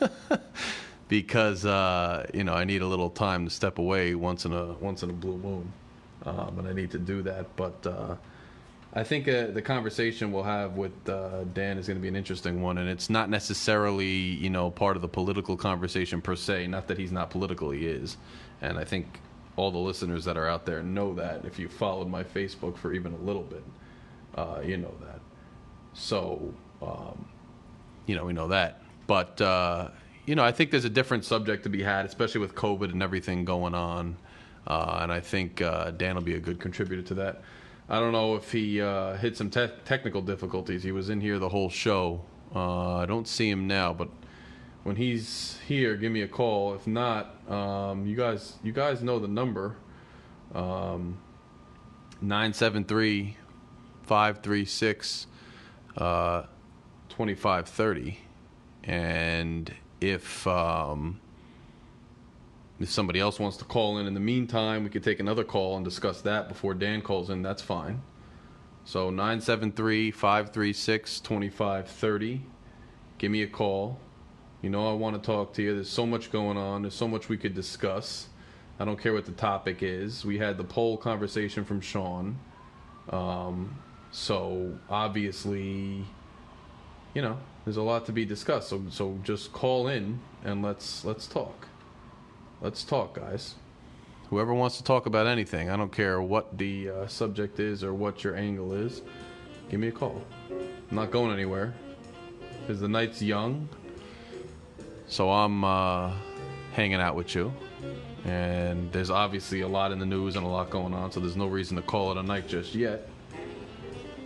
[1.08, 4.74] because uh, you know I need a little time to step away once in a
[4.74, 5.72] once in a blue moon,
[6.24, 7.56] um, and I need to do that.
[7.56, 8.16] But uh,
[8.98, 12.16] I think uh, the conversation we'll have with uh, Dan is going to be an
[12.16, 16.66] interesting one, and it's not necessarily you know part of the political conversation per se.
[16.66, 18.16] Not that he's not political, he is,
[18.60, 19.20] and I think
[19.54, 21.44] all the listeners that are out there know that.
[21.44, 23.62] If you followed my Facebook for even a little bit,
[24.34, 25.20] uh, you know that.
[25.94, 26.52] So,
[26.82, 27.24] um,
[28.06, 29.90] you know, we know that, but uh,
[30.26, 33.00] you know, I think there's a different subject to be had, especially with COVID and
[33.00, 34.16] everything going on.
[34.66, 37.42] Uh, and I think uh, Dan will be a good contributor to that.
[37.88, 40.82] I don't know if he uh, hit some te- technical difficulties.
[40.82, 42.22] He was in here the whole show.
[42.54, 44.08] Uh, I don't see him now, but
[44.82, 46.74] when he's here, give me a call.
[46.74, 49.76] If not, um, you guys, you guys know the number.
[50.54, 51.18] Um,
[52.20, 53.36] 973
[54.02, 55.26] 536
[55.96, 56.42] uh,
[57.08, 58.18] 2530
[58.84, 61.20] and if um,
[62.80, 65.76] if somebody else wants to call in in the meantime, we could take another call
[65.76, 67.42] and discuss that before Dan calls in.
[67.42, 68.02] That's fine.
[68.84, 72.42] So 973 536 2530.
[73.18, 73.98] Give me a call.
[74.62, 75.74] You know, I want to talk to you.
[75.74, 78.28] There's so much going on, there's so much we could discuss.
[78.80, 80.24] I don't care what the topic is.
[80.24, 82.38] We had the poll conversation from Sean.
[83.10, 83.76] Um,
[84.12, 86.04] so obviously,
[87.14, 88.68] you know, there's a lot to be discussed.
[88.68, 91.66] So so just call in and let's let's talk.
[92.60, 93.54] Let's talk, guys.
[94.30, 97.94] Whoever wants to talk about anything, I don't care what the uh, subject is or
[97.94, 99.00] what your angle is.
[99.70, 100.24] Give me a call.
[100.50, 101.72] I'm not going anywhere.
[102.60, 103.68] Because the night's young.
[105.06, 106.12] So I'm uh,
[106.72, 107.52] hanging out with you.
[108.24, 111.36] And there's obviously a lot in the news and a lot going on, so there's
[111.36, 113.08] no reason to call it a night just yet.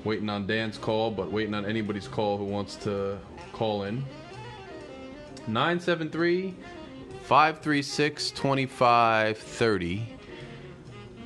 [0.05, 3.19] Waiting on Dan's call, but waiting on anybody's call who wants to
[3.53, 4.03] call in.
[5.47, 6.55] 973
[7.23, 10.07] 536 2530.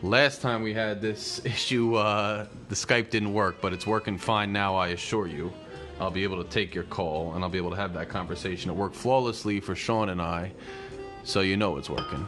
[0.03, 4.53] Last time we had this issue, uh, the Skype didn't work, but it's working fine
[4.53, 5.53] now, I assure you.
[5.99, 8.71] I'll be able to take your call and I'll be able to have that conversation.
[8.71, 10.53] It worked flawlessly for Sean and I,
[11.25, 12.27] so you know it's working.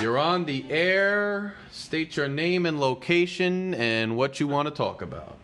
[0.00, 1.54] You're on the air.
[1.70, 5.36] State your name and location and what you want to talk about.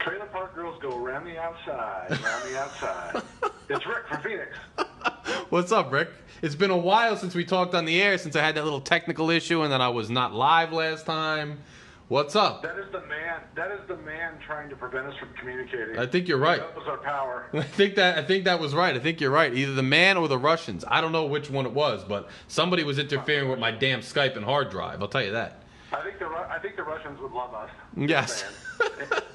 [0.00, 3.22] Trailer Park Girls go around the outside, around the outside.
[3.68, 4.56] it's Rick from Phoenix.
[5.50, 6.08] What's up, Rick?
[6.40, 8.80] It's been a while since we talked on the air since I had that little
[8.80, 11.60] technical issue and then I was not live last time.
[12.08, 12.62] What's up?
[12.62, 13.40] That is the man.
[13.54, 15.98] That is the man trying to prevent us from communicating.
[15.98, 16.60] I think you're right.
[16.60, 17.46] That was our power.
[17.54, 18.94] I think that I think that was right.
[18.94, 19.54] I think you're right.
[19.54, 20.84] Either the man or the Russians.
[20.86, 24.36] I don't know which one it was, but somebody was interfering with my damn Skype
[24.36, 25.00] and hard drive.
[25.00, 25.62] I'll tell you that.
[25.92, 27.70] I think the I think the Russians would love us.
[27.96, 28.44] Yes.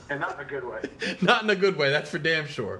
[0.09, 0.81] And not in a good way.
[1.21, 1.89] Not in a good way.
[1.89, 2.79] That's for damn sure.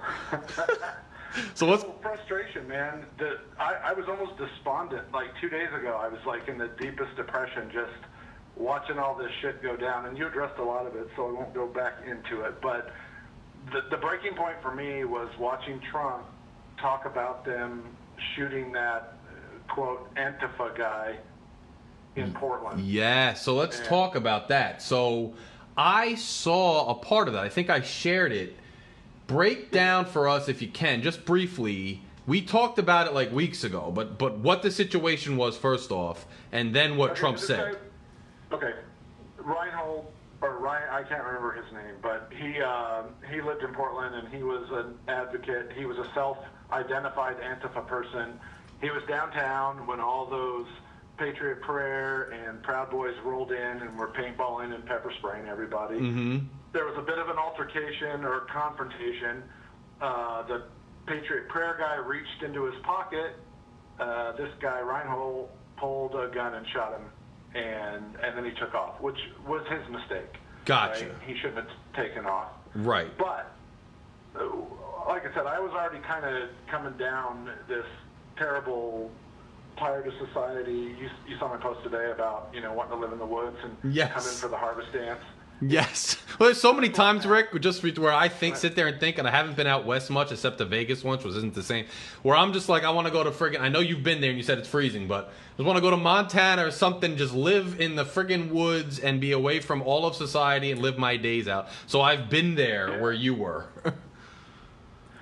[1.53, 3.05] So what's frustration, man.
[3.18, 5.11] The, I, I was almost despondent.
[5.14, 7.91] Like two days ago, I was like in the deepest depression, just
[8.55, 10.05] watching all this shit go down.
[10.05, 12.61] And you addressed a lot of it, so I won't go back into it.
[12.61, 12.91] But
[13.72, 16.23] the, the breaking point for me was watching Trump
[16.80, 17.84] talk about them
[18.35, 21.18] shooting that uh, quote Antifa guy
[22.15, 22.81] in Portland.
[22.81, 23.85] Yeah, so let's Yeah.
[23.85, 24.81] talk about that.
[24.81, 25.35] So
[25.77, 27.43] I saw a part of that.
[27.43, 28.55] I think I shared it.
[29.28, 32.02] Break down for us if you can, just briefly.
[32.26, 36.26] We talked about it like weeks ago, but but what the situation was first off,
[36.52, 37.78] and then what Okay, Trump said.
[38.52, 38.74] guy- okay,
[39.38, 40.06] Reinhold
[40.41, 44.28] or Ryan, I can't remember his name, but he uh, he lived in Portland and
[44.34, 45.72] he was an advocate.
[45.76, 48.40] He was a self-identified Antifa person.
[48.82, 50.68] He was downtown when all those
[51.18, 55.95] Patriot Prayer and Proud Boys rolled in and were paintballing and pepper spraying everybody.
[55.95, 56.38] Mm-hmm.
[56.73, 59.44] There was a bit of an altercation or confrontation.
[59.99, 60.64] Uh, the
[61.07, 63.35] Patriot Prayer guy reached into his pocket.
[63.99, 67.06] Uh, this guy Reinhold pulled a gun and shot him,
[67.56, 69.18] and and then he took off, which
[69.48, 70.35] was his mistake.
[70.65, 71.06] Gotcha.
[71.06, 71.14] right?
[71.26, 72.52] He shouldn't have taken off.
[72.76, 73.18] Right.
[73.18, 73.52] But
[74.35, 74.45] uh,
[75.07, 77.85] like I said, I was already kind of coming down this
[78.38, 79.10] terrible
[79.80, 80.95] tired of society.
[80.99, 83.58] You, you saw my post today about you know wanting to live in the woods
[83.64, 84.12] and Yes.
[84.14, 85.20] come in for the harvest dance.
[85.62, 86.18] Yes.
[86.38, 89.28] Well, there's so many times, Rick, just where I think, sit there and think, and
[89.28, 91.88] I haven't been out west much except to Vegas once, which isn't the same.
[92.22, 94.30] Where I'm just like, I want to go to friggin' I know you've been there
[94.30, 97.18] and you said it's freezing, but I just want to go to Montana or something,
[97.18, 100.99] just live in the friggin' woods and be away from all of society and live
[100.99, 101.70] my days out.
[101.88, 103.02] So I've been there Yeah.
[103.02, 103.66] where you were.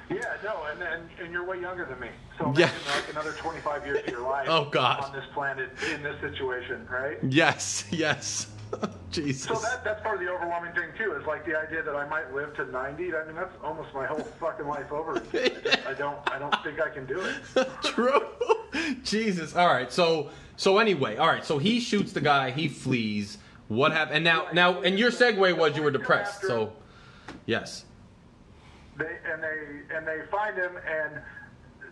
[0.10, 2.10] Yeah, no, and and, and you're way younger than me.
[2.38, 2.70] So Yeah.
[2.94, 5.04] like another 25 years of your life Oh, God.
[5.04, 7.18] on this planet in this situation, right?
[7.24, 8.48] yes, yes.
[9.12, 9.44] Jesus.
[9.48, 11.14] So that that's part of the overwhelming thing too.
[11.14, 13.16] Is like the idea that I might live to 90.
[13.16, 15.14] I mean, that's almost my whole fucking life over.
[15.34, 17.68] I, just, I don't I don't think I can do it.
[17.84, 18.26] True.
[19.04, 19.56] Jesus.
[19.56, 19.92] All right.
[19.94, 21.46] So so anyway, all right.
[21.46, 22.52] So he shoots the guy.
[22.52, 23.38] He flees.
[23.70, 24.18] What happened?
[24.18, 26.42] And now now and your segue was you were depressed.
[26.42, 26.74] So
[27.46, 27.85] yes.
[28.98, 31.22] They and they and they find him, and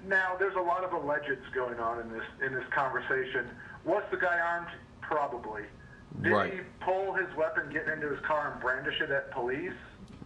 [0.07, 3.47] now there's a lot of allegeds going on in this in this conversation.
[3.85, 4.69] Was the guy armed?
[5.01, 5.63] Probably.
[6.21, 6.53] Did Right.
[6.53, 9.73] he pull his weapon, get into his car, and brandish it at police?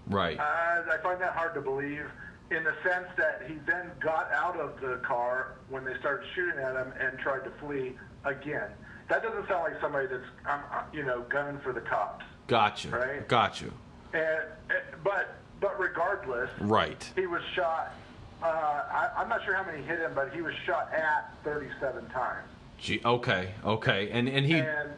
[0.07, 0.37] Right.
[0.39, 0.43] Uh,
[0.91, 2.05] I find that hard to believe
[2.51, 6.59] in the sense that he then got out of the car when they started shooting
[6.59, 7.95] at him and tried to flee
[8.25, 8.69] again.
[9.09, 12.25] That doesn't sound like somebody that's, um, uh, you know, gunning for the cops.
[12.47, 12.89] Gotcha.
[12.89, 13.27] Right.
[13.27, 13.71] Got you.
[14.13, 17.09] And, and but but regardless, Right.
[17.15, 17.93] he was shot.
[18.41, 22.07] Uh, I, I'm not sure how many hit him, but he was shot at 37
[22.09, 22.47] times.
[22.79, 23.53] Gee, okay.
[23.65, 24.09] Okay.
[24.11, 24.91] And and he and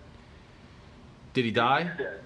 [1.34, 1.84] did he die?
[1.84, 2.20] he's dead.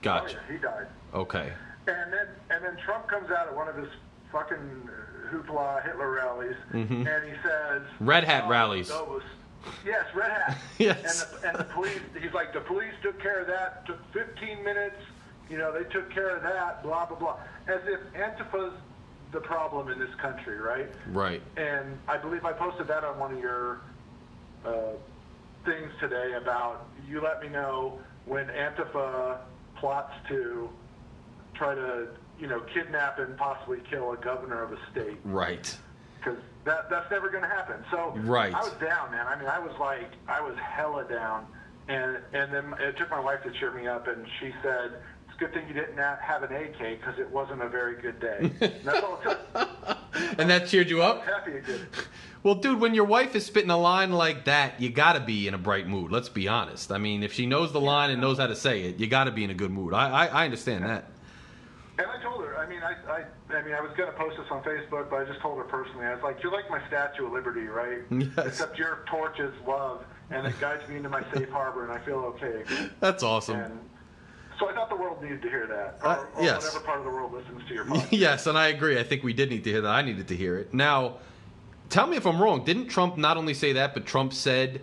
[0.00, 0.36] Gotcha.
[0.38, 0.86] Oh, yeah, he died.
[1.14, 1.52] Okay.
[1.86, 3.88] And then and then Trump comes out at one of his
[4.32, 4.88] fucking
[5.30, 8.06] hoopla Hitler rallies, and he says Mm-hmm.
[8.08, 9.22] Red hat "Oh, rallies." those-
[9.84, 10.56] yes, red hat.
[10.78, 11.26] Yes.
[11.34, 11.98] And the, and the police.
[12.20, 13.84] He's like the police took care of that.
[13.86, 14.96] Took 15 minutes.
[15.48, 16.82] You know they took care of that.
[16.82, 17.36] Blah blah blah.
[17.68, 18.74] As if Antifa's
[19.32, 20.88] the problem in this country, right?
[21.08, 21.42] Right.
[21.56, 23.80] And I believe I posted that on one of your
[24.64, 24.92] uh,
[25.64, 29.38] things today about you let me know when Antifa
[29.76, 30.68] plots to
[31.54, 32.08] try to,
[32.40, 35.76] you know, kidnap and possibly kill a governor of a state Right.
[36.18, 37.84] because that that's never going to happen.
[37.90, 38.54] So Right.
[38.54, 39.26] I was down, man.
[39.26, 41.46] I mean, I was like, I was hella down,
[41.88, 44.92] and and then it took my wife to cheer me up, and she said.
[45.38, 48.50] Good thing you didn't have an AK because it wasn't a very good day.
[48.60, 49.98] And that's all it took.
[50.38, 51.24] And that cheered you up?
[51.24, 51.60] happy.
[52.42, 55.54] Well, dude, when your wife is spitting a line like that, you gotta be in
[55.54, 56.10] a bright mood.
[56.10, 56.90] Let's be honest.
[56.92, 59.30] I mean, if she knows the line and knows how to say it, you gotta
[59.30, 59.92] be in a good mood.
[59.92, 61.10] I I, I understand that.
[61.98, 62.56] And I told her.
[62.58, 65.24] I mean, I, I, I mean, I was gonna post this on Facebook, but I
[65.24, 66.04] just told her personally.
[66.06, 68.00] I was like, "You're like my Statue of Liberty, right?
[68.10, 68.46] Yes.
[68.46, 72.04] Except your torch is love, and it guides me into my safe harbor, and I
[72.04, 72.64] feel okay."
[73.00, 73.58] That's awesome.
[73.60, 73.80] And
[74.58, 76.64] so I thought the world needed to hear that, or, Uh, or yes.
[76.64, 78.08] whatever part of the world listens to your podcast.
[78.10, 78.98] yes, and I agree.
[78.98, 79.88] I think we did need to hear that.
[79.90, 80.72] I needed to hear it.
[80.74, 81.16] Now,
[81.90, 82.64] tell me if I'm wrong.
[82.64, 84.80] Didn't Trump not only say that, but Trump said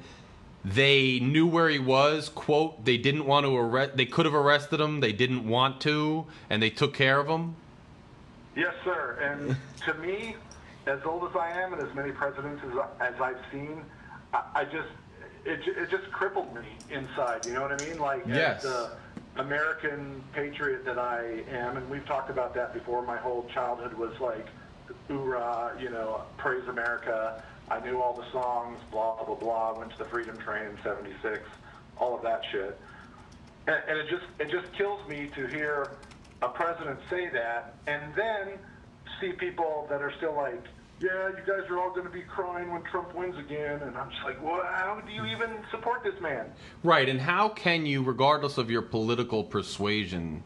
[0.65, 2.29] they knew where he was.
[2.29, 3.97] "Quote: They didn't want to arrest.
[3.97, 4.99] They could have arrested him.
[5.01, 7.55] They didn't want to, and they took care of him."
[8.55, 9.17] Yes, sir.
[9.21, 10.35] And to me,
[10.85, 13.81] as old as I am, and as many presidents as, as I've seen,
[14.33, 14.87] I, I just
[15.45, 17.45] it, it just crippled me inside.
[17.45, 17.99] You know what I mean?
[17.99, 18.63] Like Yes.
[18.63, 18.91] as the
[19.37, 23.01] American patriot that I am, and we've talked about that before.
[23.01, 24.47] My whole childhood was like,
[25.07, 27.43] hoorah, you know, praise America.
[27.69, 29.77] I knew all the songs, blah blah blah.
[29.77, 31.39] Went to the Freedom Train in '76,
[31.97, 32.79] all of that shit
[33.67, 35.91] and, and it just it just kills me to hear
[36.41, 38.59] a president say that and then
[39.19, 40.63] see people that are still like
[41.03, 44.09] yeah you guys are all going to be crying when trump wins again and i'm
[44.09, 46.45] just like well how do you even support this man?
[46.83, 50.43] Right, and how can you, regardless of your political persuasion,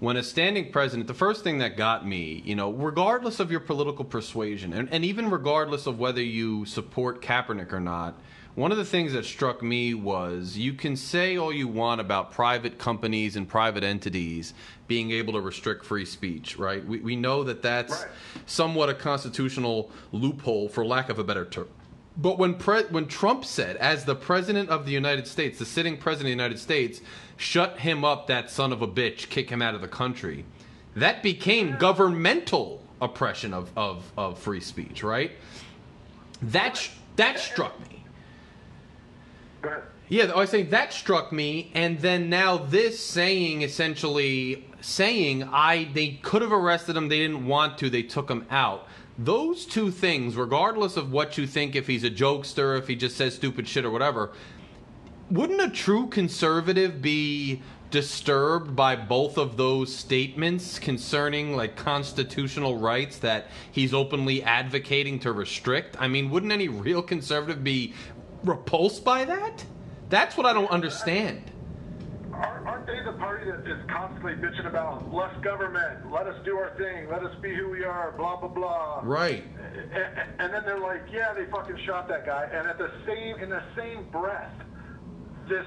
[0.00, 3.60] when a standing president, the first thing that got me, you know, regardless of your
[3.60, 8.18] political persuasion, and, and even regardless of whether you support Kaepernick or not,
[8.58, 12.32] one of the things that struck me was you can say all you want about
[12.32, 14.52] private companies and private entities
[14.88, 16.84] being able to restrict free speech, right?
[16.84, 18.10] We, we know that that's Right.
[18.46, 21.68] somewhat a constitutional loophole, for lack of a better term.
[22.16, 25.96] But when pre- when Trump said, as the president of the United States, the sitting
[25.96, 27.00] president of the United States,
[27.36, 30.44] shut him up, that son of a bitch, kick him out of the country,
[30.96, 35.30] that became governmental oppression of, of, of free speech, right?
[36.42, 37.97] That sh- that struck me.
[40.08, 46.18] Yeah, I saying that struck me, and then now this saying essentially saying I they
[46.22, 48.86] could have arrested him, they didn't want to, they took him out.
[49.18, 53.16] Those two things, regardless of what you think, if he's a jokester, if he just
[53.16, 54.30] says stupid shit or whatever,
[55.30, 57.60] wouldn't a true conservative be
[57.90, 65.32] disturbed by both of those statements concerning like constitutional rights that he's openly advocating to
[65.32, 65.96] restrict?
[65.98, 67.94] I mean, wouldn't any real conservative be
[68.44, 69.64] repulsed by that?
[70.08, 71.50] That's what I don't understand.
[72.32, 76.70] Aren't they the party that is constantly bitching about less government, let us do our
[76.76, 79.00] thing, let us be who we are, blah blah blah.
[79.02, 79.44] Right.
[79.74, 82.48] And, and then they're like, yeah, they fucking shot that guy.
[82.52, 84.52] And at the same, in the same breath,
[85.48, 85.66] this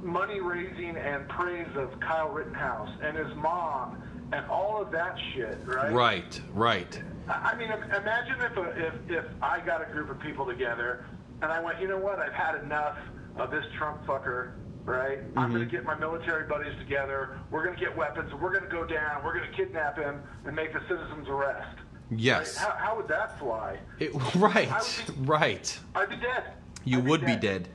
[0.00, 4.02] money raising and praise of Kyle Rittenhouse and his mom
[4.32, 5.92] and all of that shit, right?
[5.92, 7.02] Right, right.
[7.28, 11.04] I I mean, imagine if, a, if if I got a group of people together
[11.42, 12.18] and I went, you know what?
[12.18, 12.96] I've had enough
[13.36, 14.52] of this Trump fucker.
[14.84, 15.18] Right?
[15.36, 15.70] I'm going to mm-hmm.
[15.70, 17.38] get my military buddies together.
[17.52, 18.32] We're going to get weapons.
[18.34, 19.22] We're going to go down.
[19.24, 21.78] We're going to kidnap him and make the citizen's arrest.
[22.10, 22.56] Yes.
[22.56, 23.78] How, how would that fly?
[24.00, 25.78] It, right, I would right.
[25.94, 26.54] I'd be dead.
[26.84, 27.68] You I'd would be dead.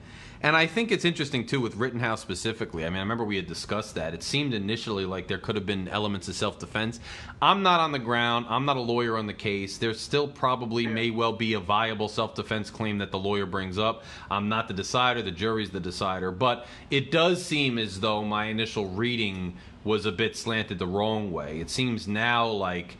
[0.47, 2.85] And I think it's interesting too with Rittenhouse specifically.
[2.85, 4.13] I mean, I remember we had discussed that.
[4.13, 7.01] It seemed initially like there could have been elements of self defense.
[7.41, 8.45] I'm not on the ground.
[8.47, 9.77] I'm not a lawyer on the case.
[9.77, 13.77] There still probably may well be a viable self defense claim that the lawyer brings
[13.77, 14.05] up.
[14.31, 15.21] I'm not the decider.
[15.21, 16.31] The jury's the decider.
[16.31, 21.29] But it does seem as though my initial reading was a bit slanted the wrong
[21.33, 21.59] way.
[21.59, 22.95] It seems now like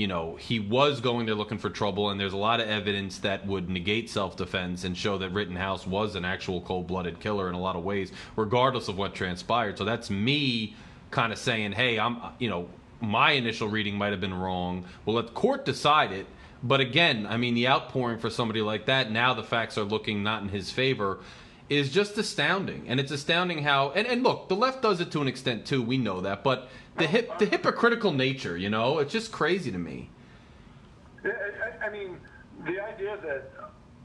[0.00, 3.18] you know, he was going there looking for trouble, and there's a lot of evidence
[3.18, 7.50] that would negate self defense and show that Rittenhouse was an actual cold blooded killer
[7.50, 9.76] in a lot of ways, regardless of what transpired.
[9.76, 10.74] So that's me
[11.10, 12.70] kind of saying, hey, I'm, you know,
[13.02, 14.86] my initial reading might have been wrong.
[15.04, 16.24] We'll let the court decide it.
[16.62, 20.22] But again, I mean, the outpouring for somebody like that, now the facts are looking
[20.22, 21.18] not in his favor,
[21.70, 22.84] is just astounding.
[22.88, 25.80] And it's astounding how, and, and look, the left does it to an extent too,
[25.80, 26.42] we know that.
[26.42, 26.68] But
[26.98, 30.10] the, hip, the hypocritical nature, you know, it's just crazy to me.
[31.24, 32.18] I, I- mean,
[32.66, 33.50] the idea that,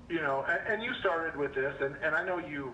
[0.09, 2.73] you know, and, and you started with this, and, and I know you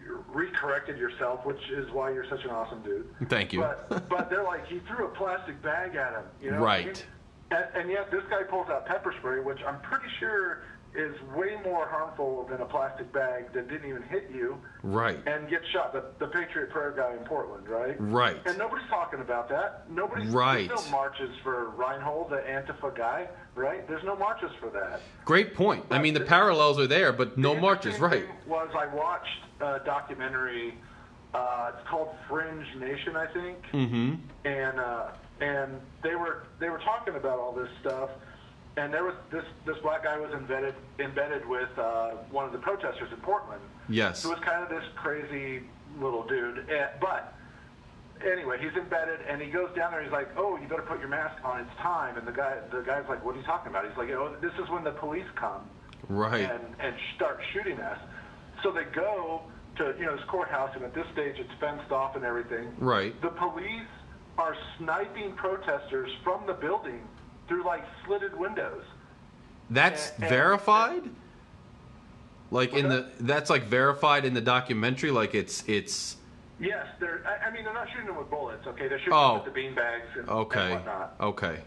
[0.00, 3.06] you recorrected yourself, which is why you're such an awesome dude.
[3.28, 3.60] Thank you.
[3.60, 6.60] But, but they're like, he threw a plastic bag at him, you know?
[6.60, 7.04] Right.
[7.50, 10.62] And, and yet this guy pulls out pepper spray, which I'm pretty sure
[10.94, 15.18] is way more harmful than a plastic bag that didn't even hit you Right.
[15.26, 15.92] and get shot.
[15.92, 17.94] The, the Patriot Prayer guy in Portland, right?
[17.98, 18.36] Right.
[18.46, 19.90] And nobody's talking about that.
[19.90, 20.66] Nobody's Right.
[20.68, 23.86] There's no marches for Reinhold, the Antifa guy, right?
[23.86, 25.00] There's no marches for that.
[25.24, 25.84] Great point.
[25.90, 28.24] I mean, the parallels are there, but no The marches, right?
[28.46, 29.28] Was I watched
[29.60, 30.74] a documentary?
[31.34, 33.58] Uh, it's called Fringe Nation, I think.
[33.72, 34.14] Mm-hmm.
[34.46, 35.08] And uh,
[35.40, 38.08] and they were they were talking about all this stuff.
[38.78, 42.58] And there was this this black guy was embedded embedded with uh, one of the
[42.58, 43.60] protesters in Portland.
[43.88, 44.22] Yes.
[44.22, 45.62] Who was kind of this crazy
[46.00, 46.64] little dude.
[46.70, 47.34] Eh, but
[48.24, 50.02] anyway, he's embedded, and he goes down there.
[50.02, 51.60] He's like, "Oh, you better put your mask on.
[51.60, 54.10] It's time." And the guy, the guy's like, "What are you talking about?" He's like,
[54.10, 55.62] "Oh, this is when the police come
[56.08, 56.48] Right.
[56.48, 57.98] and and start shooting us."
[58.62, 59.42] So they go
[59.78, 62.72] to you know this courthouse, and at this stage, it's fenced off and everything.
[62.78, 63.20] Right.
[63.22, 63.90] The police
[64.38, 67.00] are sniping protesters from the building
[67.48, 68.82] through like slitted windows.
[69.70, 71.02] That's and- and- verified?
[72.50, 76.16] Like in the that's like verified in the documentary like it's it's
[76.60, 77.22] Yes, they're.
[77.24, 78.66] I, I mean, they're not shooting them with bullets.
[78.66, 79.34] Okay, they're shooting Oh.
[79.36, 80.72] them with the beanbags and, and okay.
[80.72, 81.14] whatnot.
[81.20, 81.60] Okay.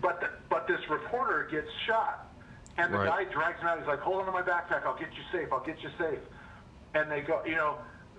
[0.00, 2.28] But the, but this reporter gets shot,
[2.76, 3.26] and the Right.
[3.26, 3.78] guy drags him out.
[3.78, 4.84] He's like, "Hold on to my backpack.
[4.84, 5.48] I'll get you safe.
[5.52, 6.20] I'll get you safe."
[6.94, 7.78] And they go, you know,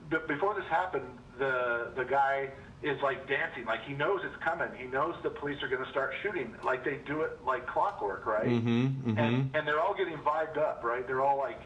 [0.09, 1.05] b- before this happened,
[1.37, 2.49] the the guy
[2.83, 4.67] is like dancing, like he knows it's coming.
[4.77, 8.25] He knows the police are going to start shooting, like they do it like clockwork,
[8.25, 8.45] right?
[8.47, 11.05] Mhm, And and they're all getting vibed up, right?
[11.07, 11.59] They're all like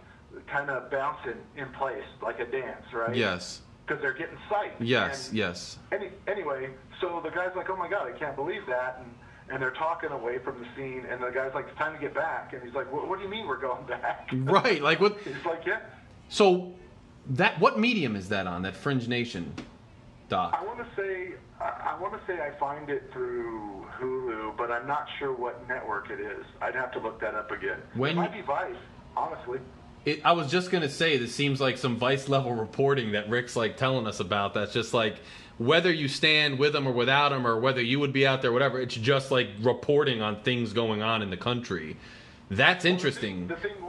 [0.47, 3.15] kind of bouncing in place, like a dance, right?
[3.15, 3.61] Yes.
[3.85, 4.71] Because they're getting sight.
[4.79, 5.77] Yes, And- yes.
[5.91, 6.69] any, anyway,
[7.01, 9.13] so the guy's like, "Oh my god, I can't believe that," and
[9.49, 12.13] and they're talking away from the scene, and the guy's like, "It's time to get
[12.13, 14.81] back," and he's like, "What, what do you mean we're going back?" Right.
[14.81, 15.81] Like what He's like, "Yeah."
[16.29, 16.73] So
[17.31, 18.61] that what medium is that on?
[18.61, 19.53] That Fringe Nation
[20.31, 20.57] doc.
[20.59, 24.71] I want to say I, I want to say I find it through Hulu, but
[24.71, 26.43] I'm not sure what network it is.
[26.61, 27.77] I'd have to look that up again.
[27.93, 28.73] When it might be Vice,
[29.15, 29.59] honestly.
[30.05, 33.55] It, I was just gonna say this seems like some vice level reporting that Rick's
[33.55, 34.55] like telling us about.
[34.55, 35.17] That's just like
[35.59, 38.51] whether you stand with him or without him, or whether you would be out there,
[38.51, 38.79] whatever.
[38.79, 41.97] It's just like reporting on things going on in the country.
[42.49, 43.47] That's interesting.
[43.47, 43.87] The thing, the thing?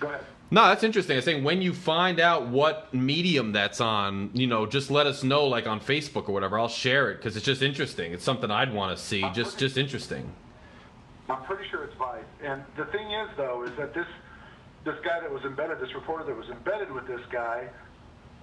[0.00, 0.24] Go ahead.
[0.52, 1.16] No, that's interesting.
[1.16, 5.24] I'm saying when you find out what medium that's on, you know, just let us
[5.24, 6.58] know, like on Facebook or whatever.
[6.58, 8.12] I'll share it because it's just interesting.
[8.12, 9.24] It's something I'd want to see.
[9.32, 10.30] Just, just interesting.
[11.30, 12.22] I'm pretty sure it's Vice.
[12.44, 14.04] And the thing is, though, is that this
[14.84, 17.68] this guy that was embedded, this reporter that was embedded with this guy,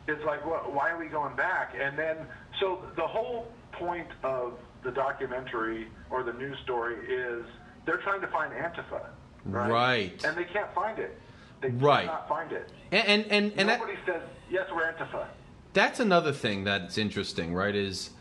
[0.07, 1.75] is like, well, why are we going back?
[1.79, 2.17] And then,
[2.59, 4.53] so the whole point of
[4.83, 7.45] the documentary or the news story is
[7.85, 9.05] they're trying to find Antifa,
[9.45, 9.69] right?
[9.69, 10.25] Right.
[10.25, 11.15] And they can't find it.
[11.61, 12.05] They Right.
[12.05, 12.69] cannot find it.
[12.91, 15.25] And and and, and that, Nobody says yes, we're Antifa.
[15.73, 17.75] that's another thing that's interesting, right?
[17.75, 18.11] Is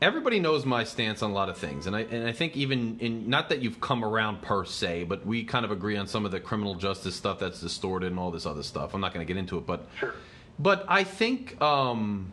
[0.00, 2.98] everybody knows my stance on a lot of things, and I and I think even
[3.00, 6.24] in not that you've come around per se, but we kind of agree on some
[6.24, 8.94] of the criminal justice stuff that's distorted and all this other stuff.
[8.94, 10.14] I'm not going to get into it, but Sure.
[10.58, 12.32] but I think um,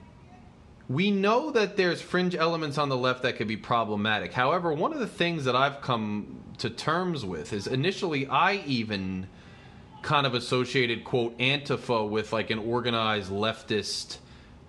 [0.89, 4.33] we know that there's fringe elements on the left that could be problematic.
[4.33, 9.27] However, one of the things that I've come to terms with is initially I even
[10.01, 14.17] kind of associated quote Antifa with like an organized leftist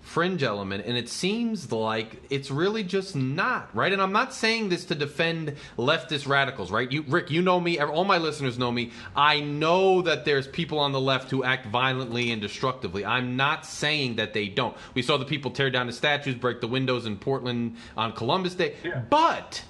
[0.01, 3.93] fringe element and it seems like it's really just not right?
[3.93, 6.91] And i'm not saying this to defend leftist radicals right?
[6.91, 8.91] You rick you know me all my listeners know me.
[9.15, 13.05] I know that there's people on the left who act violently and destructively.
[13.05, 14.75] I'm not saying that they don't.
[14.95, 18.55] We saw the people tear down the statues break the windows in portland on columbus
[18.55, 18.75] day.
[18.83, 19.03] Yeah.
[19.09, 19.63] but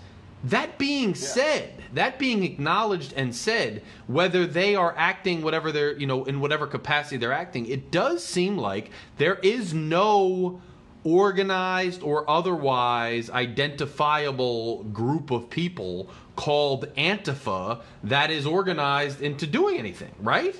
[0.43, 6.07] that being said, that being acknowledged and said, whether they are acting whatever they're, you
[6.07, 10.61] know, in whatever capacity they're acting, it does seem like there is no
[11.03, 20.13] organized or otherwise identifiable group of people called Antifa that is organized into doing anything,
[20.19, 20.55] right?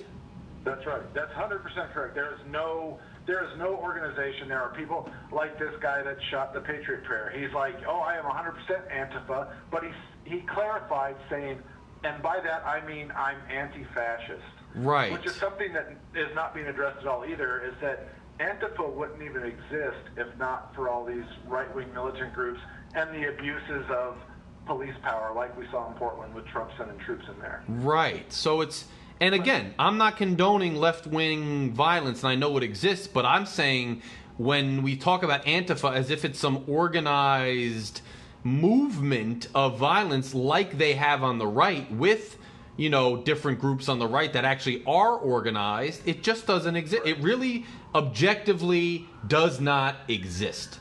[0.64, 1.02] That's right.
[1.14, 2.16] That's 100% correct.
[2.16, 3.00] There is no
[3.32, 4.50] there is no organization.
[4.50, 7.32] There are people like this guy that shot the Patriot Prayer.
[7.34, 9.92] He's like, "Oh, I am 100% Antifa," but he
[10.26, 11.64] he clarified saying,
[12.04, 14.44] "And by that I mean I'm anti-fascist."
[14.76, 15.14] Right.
[15.14, 17.62] Which is something that is not being addressed at all either.
[17.62, 18.10] Is that
[18.42, 22.60] Antifa wouldn't even exist if not for all these right-wing militant groups
[22.96, 24.18] and the abuses of
[24.66, 27.64] police power, like we saw in Portland with Trump sending troops in there.
[27.70, 28.32] Right.
[28.32, 28.86] So it's
[29.22, 34.02] and again, I'm not condoning left-wing violence and I know it exists, but I'm saying
[34.38, 38.02] when we talk about Antifa as if it's some organized
[38.44, 42.38] movement of violence like they have on the right with
[42.78, 47.04] you know different groups on the right that actually are organized, it just doesn't exist.
[47.06, 50.80] It really objectively does not exist.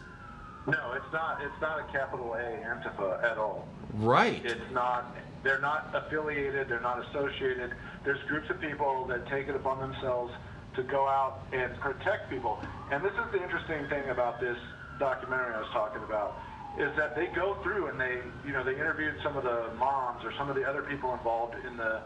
[0.67, 1.43] No, it's not.
[1.43, 3.69] It's not a capital A Antifa at all.
[3.95, 4.41] Right.
[4.45, 5.15] It's not.
[5.43, 6.69] They're not affiliated.
[6.69, 7.73] They're not associated.
[8.05, 10.33] There's groups of people that take it upon themselves
[10.77, 12.59] to go out and protect people.
[12.93, 14.57] And this is the interesting thing about this
[14.99, 16.37] documentary I was talking about
[16.79, 20.25] is that they go through and they, you know, they interviewed some of the moms
[20.25, 22.01] or some of the other people involved in the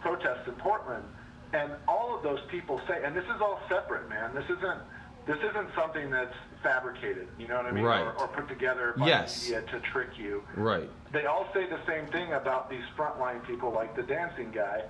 [0.00, 1.04] protests in Portland,
[1.52, 4.34] and all of those people say, and this is all separate, man.
[4.34, 4.80] This isn't.
[5.28, 6.32] This isn't something that's
[6.62, 8.00] fabricated, you know what I mean, Right.
[8.00, 9.46] or, or put together by Yes.
[9.46, 10.88] the media to trick you Right.
[11.12, 14.84] they all say the same thing about these frontline people like the dancing guy.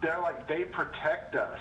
[0.00, 1.58] They're like, they protect us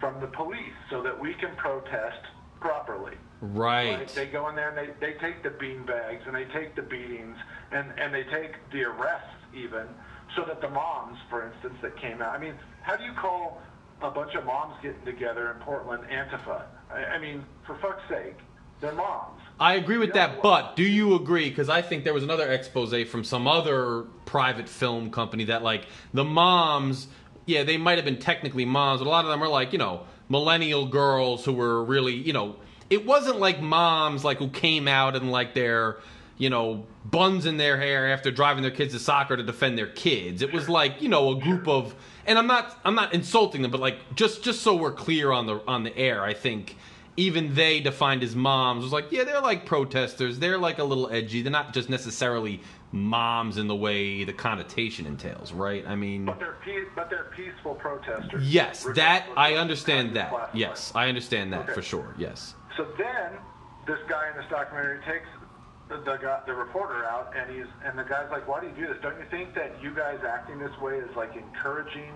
[0.00, 2.18] from the police so that we can protest
[2.60, 3.18] properly.
[3.42, 4.08] Right.
[4.08, 6.82] They go in there and they, they take the bean bags and they take the
[6.82, 7.36] beatings
[7.72, 9.86] and, and they take the arrests even
[10.34, 12.34] so that the moms, for instance, that came out.
[12.34, 13.60] I mean, how do you call
[14.00, 16.62] a bunch of moms getting together in Portland Antifa?
[16.94, 18.36] I, I mean, for fuck's sake,
[18.80, 19.40] they're moms.
[19.58, 21.48] I agree with that, but do you agree?
[21.48, 25.86] Because I think there was another expose from some other private film company that, like,
[26.12, 27.06] the moms,
[27.46, 29.78] yeah, they might have been technically moms, but a lot of them are like, you
[29.78, 32.56] know, millennial girls who were really, you know,
[32.90, 35.98] it wasn't like moms, like, who came out and, like, their,
[36.36, 39.86] you know, buns in their hair after driving their kids to soccer to defend their
[39.86, 40.42] kids.
[40.42, 41.94] It was like, you know, a group of,
[42.26, 45.46] and I'm not, I'm not insulting them, but like, just, just so we're clear on
[45.46, 46.76] the, on the air, I think
[47.16, 50.40] even they defined as moms was like, yeah, they're like protesters.
[50.40, 51.42] They're like a little edgy.
[51.42, 55.86] They're not just necessarily moms in the way the connotation entails, right?
[55.86, 58.42] I mean, But they're, pe- but they're peaceful protesters.
[58.52, 60.50] yes, that I understand that.
[60.52, 60.90] Yes.
[60.96, 61.74] I understand that Okay.
[61.74, 62.14] for sure.
[62.18, 62.54] Yes.
[62.76, 63.32] So then,
[63.86, 65.28] this guy in this documentary takes
[65.88, 68.72] the, the guy, the reporter out, and he's and the guy's like, "Why do you
[68.74, 68.96] do this?
[69.02, 72.12] Don't you think that you guys acting this way is like encouraging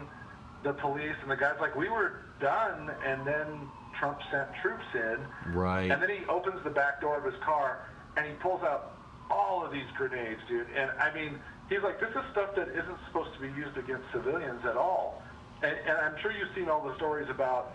[0.62, 3.68] the police?" And the guy's like, "We were done, and then
[3.98, 5.90] Trump sent troops in." Right.
[5.90, 7.84] And then he opens the back door of his car,
[8.16, 8.94] and he pulls out
[9.30, 10.66] all of these grenades, dude.
[10.74, 11.38] And I mean,
[11.68, 15.22] he's like, "This is stuff that isn't supposed to be used against civilians at all."
[15.62, 17.72] And, and I'm sure you've seen all the stories about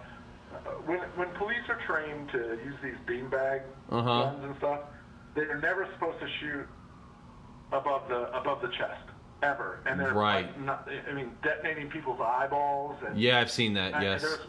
[0.56, 0.58] uh,
[0.88, 3.62] when when police are trained to use these beanbag
[3.92, 4.24] Uh-huh.
[4.24, 4.80] guns and stuff,
[5.36, 6.68] they're never supposed to shoot
[7.72, 9.02] above the above the chest
[9.42, 10.46] ever, and they're Right.
[10.46, 12.96] like, not, I mean, detonating people's eyeballs.
[13.06, 13.94] And Yeah, I've seen that.
[13.96, 14.22] I- Yes.
[14.22, 14.48] There was,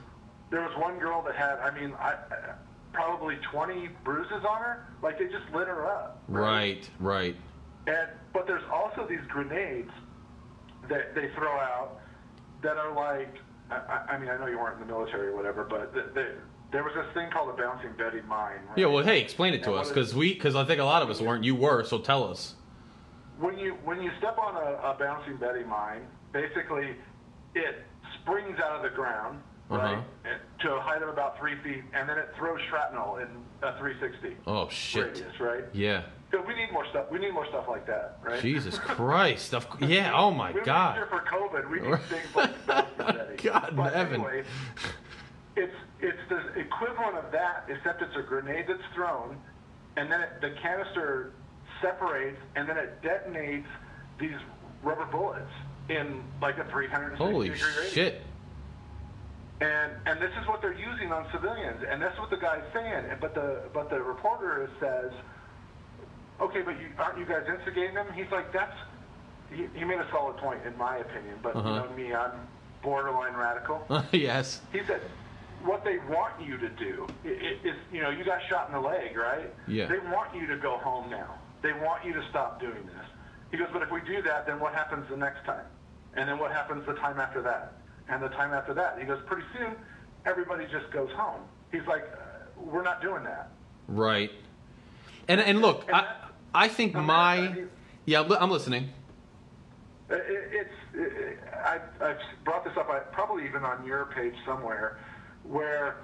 [0.51, 2.55] there was one girl that had, I mean, I, I-
[2.93, 4.87] probably 20 bruises on her.
[5.03, 6.23] Like they just lit her up.
[6.29, 6.89] Right.
[7.01, 7.35] Right.
[7.89, 9.91] And but there's also these grenades
[10.89, 11.99] that they throw out
[12.63, 13.35] that are like,
[13.71, 16.27] I, I- I mean, I know you weren't in the military or whatever, but they,
[16.75, 18.59] there was this thing called a bouncing Betty mine.
[18.69, 18.79] Right?
[18.79, 18.87] Yeah.
[18.87, 21.09] Well, hey, explain it to And us because we because I think a lot of
[21.09, 21.45] us weren't.
[21.45, 22.55] You were, so tell us.
[23.39, 26.03] when you when you step on a, a bouncing Betty mine,
[26.33, 26.97] basically
[27.55, 27.85] it
[28.21, 29.41] springs out of the ground
[29.71, 30.31] right, Uh-huh.
[30.63, 33.29] to a height of about three feet, and then it throws shrapnel in
[33.63, 35.07] a 360 Oh shit.
[35.07, 35.65] radius, right?
[35.73, 36.03] Yeah.
[36.33, 37.07] We need more stuff.
[37.13, 38.43] We need more stuff like that, right?
[38.43, 39.55] Jesus Christ.
[39.55, 40.11] Of, yeah.
[40.13, 40.99] Oh my we God.
[40.99, 41.71] it for COVID.
[41.71, 43.37] We need things like confetti.
[43.49, 44.15] God but heaven.
[44.21, 44.43] Anyway,
[45.55, 49.37] it's it's the equivalent of that, except it's a grenade that's thrown,
[49.97, 51.33] and then it, the canister
[51.81, 53.67] separates, and then it detonates
[54.21, 54.37] these
[54.83, 55.51] rubber bullets
[55.89, 57.93] in like a 360 Holy degree radius.
[57.93, 58.23] shit.
[59.61, 63.05] And and this is what they're using on civilians, and that's what the guy's saying.
[63.11, 65.13] And but the but the reporter says,
[66.41, 68.07] okay, but you, aren't you guys instigating them?
[68.15, 68.77] He's like, that's.
[69.51, 71.37] He, he made a solid point, in my opinion.
[71.43, 71.69] But Uh-huh.
[71.69, 72.33] you know me, I'm
[72.83, 73.87] borderline radical.
[74.13, 74.61] yes.
[74.73, 75.01] He said,
[75.65, 79.17] what they want you to do is, you know, you got shot in the leg,
[79.17, 79.53] right?
[79.67, 79.87] Yeah.
[79.87, 81.39] They want you to go home now.
[81.63, 83.07] They want you to stop doing this.
[83.51, 85.65] He goes, but if we do that, then what happens the next time?
[86.15, 87.75] And then what happens the time after that?
[88.09, 88.99] And the time after that?
[88.99, 89.75] He goes, pretty soon,
[90.27, 91.41] everybody just goes home.
[91.73, 93.51] He's like, uh, we're not doing that.
[93.89, 94.31] Right.
[95.29, 96.15] And and look, I
[96.55, 97.65] I think my
[98.05, 98.91] yeah, I'm listening.
[100.11, 100.23] It,
[100.53, 104.99] it's it, I, I've brought this up, I, probably even on your page somewhere,
[105.45, 105.97] where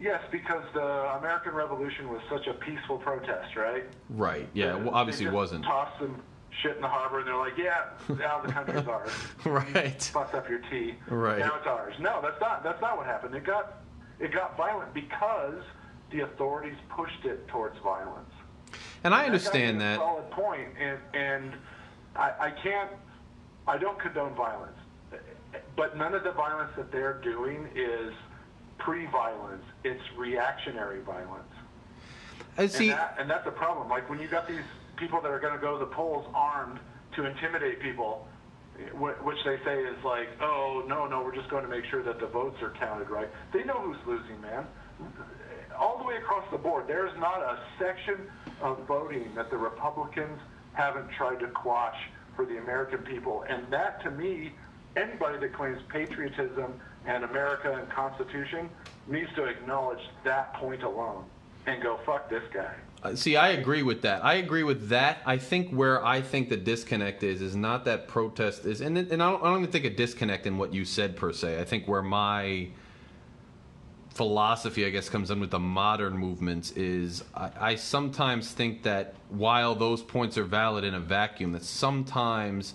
[0.00, 0.82] yes, because the
[1.18, 3.84] American Revolution was such a peaceful protest, right?
[4.10, 4.48] Right.
[4.54, 4.76] Yeah.
[4.76, 5.64] Well, obviously it wasn't.
[5.64, 6.22] Toss some
[6.62, 7.84] shit in the harbor, and they're like, "Yeah,
[8.16, 9.10] now the country's ours."
[9.44, 10.02] Right.
[10.02, 10.94] Fucked up your tea.
[11.08, 11.38] Right.
[11.38, 11.94] Now it's ours.
[12.00, 12.62] No, that's not.
[12.62, 13.34] That's not what happened.
[13.34, 13.78] It got
[14.18, 15.62] it got violent because
[16.10, 18.30] the authorities pushed it towards violence.
[19.04, 19.98] And I That understand a that.
[19.98, 20.74] solid point.
[20.74, 21.52] point, and and
[22.16, 22.90] I, I can't,
[23.66, 24.76] I don't condone violence,
[25.76, 28.12] but none of the violence that they're doing is
[28.80, 29.64] pre-violence.
[29.84, 31.52] It's reactionary violence,
[32.56, 33.88] And see, and, that, and that's a problem.
[33.88, 34.64] Like when you got these
[34.96, 36.80] people that are going to go to the polls armed
[37.16, 38.26] to intimidate people,
[38.94, 42.18] which they say is like, oh no, no, we're just going to make sure that
[42.20, 43.28] the votes are counted right.
[43.52, 44.66] They know who's losing, man.
[45.78, 48.16] All the way across the board, there's not a section
[48.60, 50.40] of voting that the Republicans
[50.74, 51.96] haven't tried to quash
[52.36, 54.52] for the American people, and that to me,
[54.96, 58.68] anybody that claims patriotism and America and Constitution
[59.06, 61.24] needs to acknowledge that point alone
[61.66, 62.74] and go fuck this guy.
[63.02, 64.24] Uh, See, I agree with that.
[64.24, 65.18] I agree with that.
[65.24, 69.22] I think where I think the disconnect is is not that protest is, and and
[69.22, 71.58] I don't, I don't even think a disconnect in what you said per se.
[71.60, 72.68] I think where my
[74.10, 79.14] philosophy, I guess, comes in with the modern movements is I, I sometimes think that
[79.30, 82.74] while those points are valid in a vacuum, that sometimes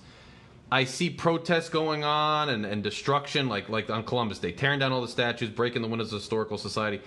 [0.71, 4.91] I see protests going on and, and destruction, like like on Columbus Day, tearing down
[4.91, 7.01] all the statues, breaking the windows of the historical society.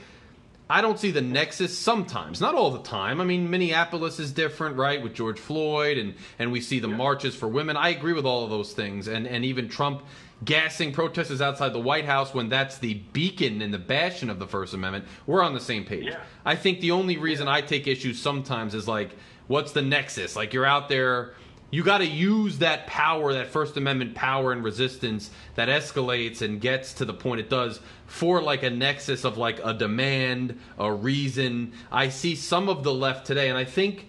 [0.70, 3.22] I don't see the nexus sometimes, not all the time.
[3.22, 7.34] I mean, Minneapolis is different, right, with George Floyd, and, and we see the marches
[7.34, 7.74] for women.
[7.74, 10.02] I agree with all of those things, and, and even Trump
[10.44, 14.46] gassing protesters outside the White House when that's the beacon and the bastion of the
[14.46, 15.06] First Amendment.
[15.26, 16.04] We're on the same page.
[16.04, 16.20] Yeah.
[16.44, 19.16] I think the only reason I take issue sometimes is like,
[19.46, 20.36] what's the nexus?
[20.36, 21.32] Like, you're out there.
[21.70, 26.60] You got to use that power, that First Amendment power and resistance that escalates and
[26.60, 30.90] gets to the point it does for like a nexus of like a demand, a
[30.90, 31.72] reason.
[31.92, 34.08] I see some of the left today, and I think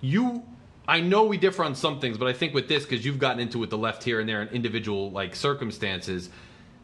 [0.00, 0.42] you.
[0.86, 3.38] I know we differ on some things, but I think with this, because you've gotten
[3.38, 6.30] into with the left here and there in individual like circumstances,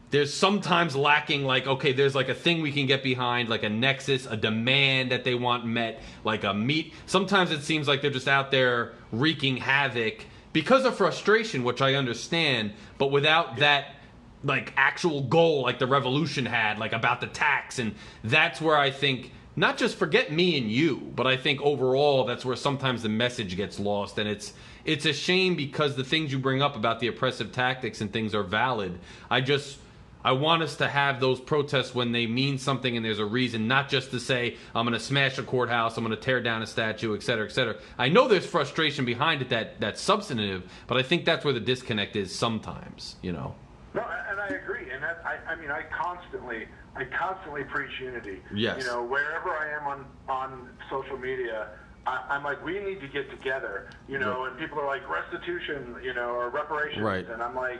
[0.09, 3.69] there's sometimes lacking like okay there's like a thing we can get behind like a
[3.69, 6.93] nexus a demand that they want met like a meet.
[7.05, 11.95] Sometimes it seems like they're just out there wreaking havoc because of frustration which i
[11.95, 13.95] understand but without that
[14.43, 17.79] like actual goal like the revolution had like about the tax.
[17.79, 17.93] And
[18.23, 22.45] that's where i think not just forget me and you but i think overall that's
[22.45, 24.17] where sometimes the message gets lost.
[24.17, 24.53] And it's
[24.85, 28.33] it's a shame because the things you bring up about the oppressive tactics and things
[28.33, 28.97] are valid.
[29.29, 29.79] I just
[30.27, 33.65] I want us to have those protests when they mean something and there's a reason,
[33.65, 36.61] not just to say, I'm going to smash a courthouse, I'm going to tear down
[36.61, 37.77] a statue, et cetera, et cetera.
[37.97, 41.61] I know there's frustration behind it that, that's substantive, but I think that's where the
[41.61, 43.55] disconnect is sometimes, you know?
[43.93, 44.91] No, and I agree.
[44.91, 46.67] And that, I, I mean, I constantly,
[46.97, 48.41] I constantly preach unity.
[48.53, 48.83] Yes.
[48.83, 51.69] You know, wherever I am on on social media,
[52.05, 53.89] I, I'm like, we need to get together.
[54.09, 57.25] You know, and people are like restitution, you know, or reparations, Right.
[57.29, 57.79] and I'm like,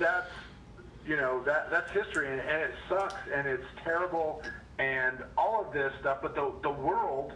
[0.00, 0.28] that's,
[1.06, 4.42] you know, that that's history, and, and it sucks, and it's terrible,
[4.78, 6.18] and all of this stuff.
[6.22, 7.32] But the the world.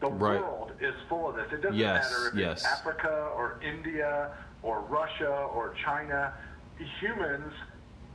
[0.00, 0.40] The Right.
[0.40, 1.46] world is full of this.
[1.52, 2.52] It doesn't Yes, matter if yes.
[2.62, 4.32] it's Africa or India
[4.64, 6.32] or Russia or China.
[7.00, 7.52] Humans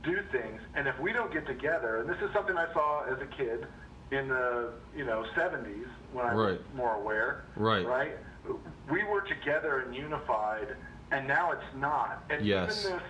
[0.02, 3.18] do things, and if we don't get together, and this is something I saw as
[3.22, 3.66] a kid
[4.10, 6.74] in the you know 70s when I was Right.
[6.74, 7.44] more aware.
[7.56, 7.86] Right.
[7.86, 8.18] Right.
[8.90, 10.76] We were together and unified,
[11.10, 12.22] and now it's not.
[12.28, 12.84] And Yes.
[12.84, 13.08] even this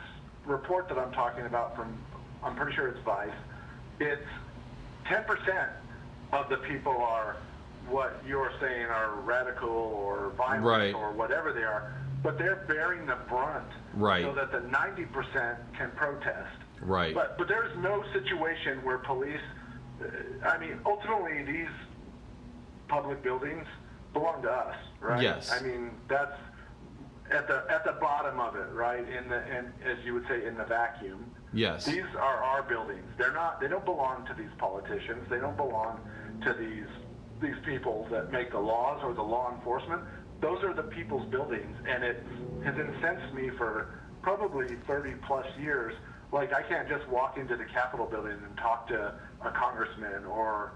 [0.49, 1.97] report that I'm talking about from
[2.43, 3.29] I'm pretty sure it's Vice.
[4.01, 4.23] It's
[5.07, 5.69] 10%
[6.33, 7.37] of the people are
[7.89, 10.95] what you're saying are radical or violent Right.
[10.95, 11.93] or whatever they are,
[12.23, 13.65] but they're bearing the brunt
[13.95, 14.25] Right.
[14.25, 16.57] so that the 90% can protest.
[16.81, 17.15] Right.
[17.15, 19.41] But but there's no situation where police.
[20.01, 21.69] Uh, I mean, ultimately, these
[22.87, 23.67] public buildings
[24.13, 25.21] belong to us, right?
[25.23, 25.51] Yes.
[25.53, 26.39] I mean, that's
[27.31, 29.01] at the at the bottom of it, right?
[29.09, 31.25] In the in, as you would say, in the vacuum.
[31.53, 31.85] Yes.
[31.85, 33.05] These are our buildings.
[33.17, 33.61] They're not.
[33.61, 35.27] They don't belong to these politicians.
[35.31, 36.01] They don't belong
[36.45, 36.89] to these
[37.41, 40.03] these people that make the laws or the law enforcement.
[40.41, 42.25] Those are the people's buildings, and it
[42.65, 45.95] has incensed me for probably 30 plus years.
[46.33, 49.15] Like I can't just walk into the Capitol building and talk to
[49.45, 50.73] a congressman or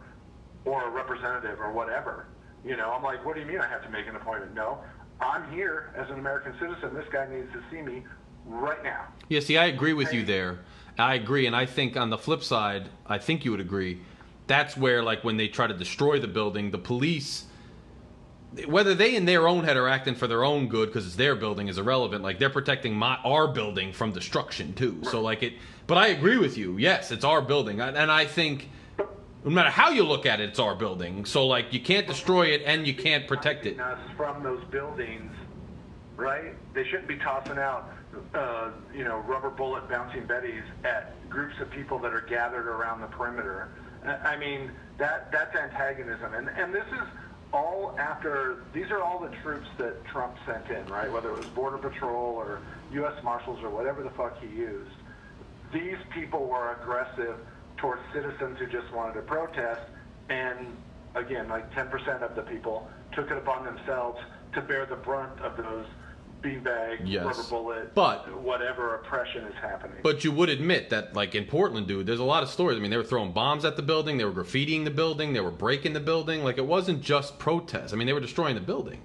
[0.65, 2.27] or a representative or whatever.
[2.65, 4.55] You know, I'm like, what do you mean I have to make an appointment?
[4.55, 4.79] No,
[5.21, 6.95] I'm here as an American citizen.
[6.95, 8.05] This guy needs to see me
[8.47, 9.07] right now.
[9.29, 10.61] Yeah, see, I agree with you there.
[10.99, 14.01] I agree, and I think on the flip side, I think you would agree.
[14.47, 17.47] That's where, like, when they try to destroy the building, the police,
[18.67, 21.35] whether they in their own head are acting for their own good because it's their
[21.35, 22.23] building is irrelevant.
[22.23, 25.01] Like they're protecting my our building from destruction too.
[25.05, 25.55] So like it,
[25.87, 26.77] but I agree with you.
[26.77, 28.69] Yes, it's our building, and and I think
[29.45, 31.25] no matter how you look at it, it's our building.
[31.25, 33.81] So like you can't destroy it and you can't protect it.
[33.81, 35.33] us from those buildings,
[36.17, 36.55] right?
[36.75, 37.91] They shouldn't be tossing out,
[38.35, 43.01] uh, you know, rubber bullet bouncing betties at groups of people that are gathered around
[43.01, 43.69] the perimeter.
[44.05, 47.09] I mean, that that's antagonism, and and this is
[47.53, 51.11] all after these are all the troops that Trump sent in, right?
[51.11, 52.61] Whether it was Border Patrol or
[52.93, 53.23] U.S.
[53.23, 54.91] Marshals or whatever the fuck he used.
[55.73, 57.37] These people were aggressive
[57.83, 59.83] towards citizens who just wanted to protest,
[60.31, 60.69] and
[61.17, 64.19] again, like 10% of the people took it upon themselves
[64.55, 65.85] to bear the brunt of those
[66.43, 67.25] beanbag, Yes.
[67.25, 69.99] rubber bullet, But- whatever oppression is happening.
[70.03, 72.79] But you would admit that, like in Portland, dude, there's a lot of stories.
[72.79, 75.41] I mean, they were throwing bombs at the building, they were graffitiing the building, they
[75.41, 76.43] were breaking the building.
[76.45, 77.93] Like it wasn't just protests.
[77.93, 79.01] I mean, they were destroying the building.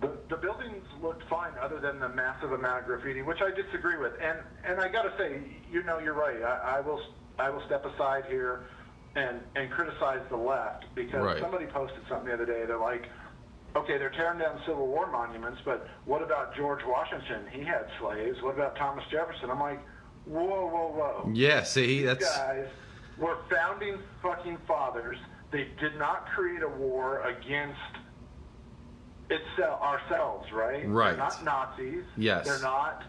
[0.00, 3.96] The, the buildings looked fine, other than the massive amount of graffiti, which I disagree
[3.96, 4.12] with.
[4.20, 5.40] And and I got to say,
[5.72, 6.40] you know, you're right.
[6.42, 7.00] I, I will
[7.38, 8.64] I will step aside here
[9.14, 11.40] and and criticize the left because Right.
[11.40, 12.64] somebody posted something the other day.
[12.66, 13.08] They're like,
[13.76, 17.46] okay, they're tearing down Civil War monuments, but what about George Washington?
[17.50, 18.40] He had slaves.
[18.42, 19.50] What about Thomas Jefferson?
[19.50, 19.80] I'm like,
[20.26, 21.30] whoa, whoa, whoa.
[21.32, 22.66] Yeah, see, These that's guys
[23.16, 25.16] were founding fucking fathers.
[25.50, 27.80] They did not create a war against
[29.30, 30.86] itself, ourselves, right?
[30.88, 31.10] Right.
[31.10, 32.04] They're not Nazis.
[32.16, 32.46] Yes.
[32.46, 33.04] They're not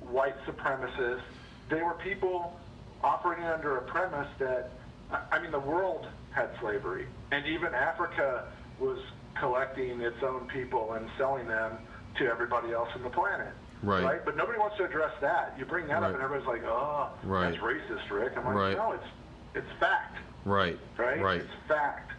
[0.00, 1.22] white supremacists.
[1.70, 2.58] They were people
[3.02, 4.70] operating under a premise that,
[5.10, 8.44] I- mean, the world had slavery, and even Africa
[8.78, 8.98] was
[9.38, 11.78] collecting its own people and selling them
[12.18, 13.52] to everybody else on the planet.
[13.82, 14.04] Right.
[14.04, 14.24] Right.
[14.24, 15.54] But nobody wants to address that.
[15.58, 16.08] You bring that Right.
[16.08, 17.50] up, and everybody's like, "Oh, Right.
[17.50, 18.76] that's racist, Rick." I'm like, Right.
[18.76, 19.04] "No, it's
[19.54, 21.20] it's fact, right, right?
[21.20, 21.40] right.
[21.40, 22.12] It's fact."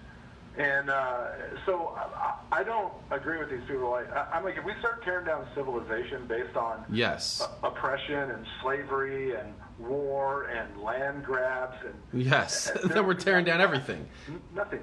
[0.57, 1.27] And uh,
[1.65, 3.89] so I, I don't agree with these people.
[3.89, 8.45] Like, I, I'm like, if we start tearing down civilization based on Yes, oppression and
[8.61, 12.69] slavery and war and land grabs and yes.
[12.75, 14.07] uh, then we're tearing down everything.
[14.55, 14.81] nothing.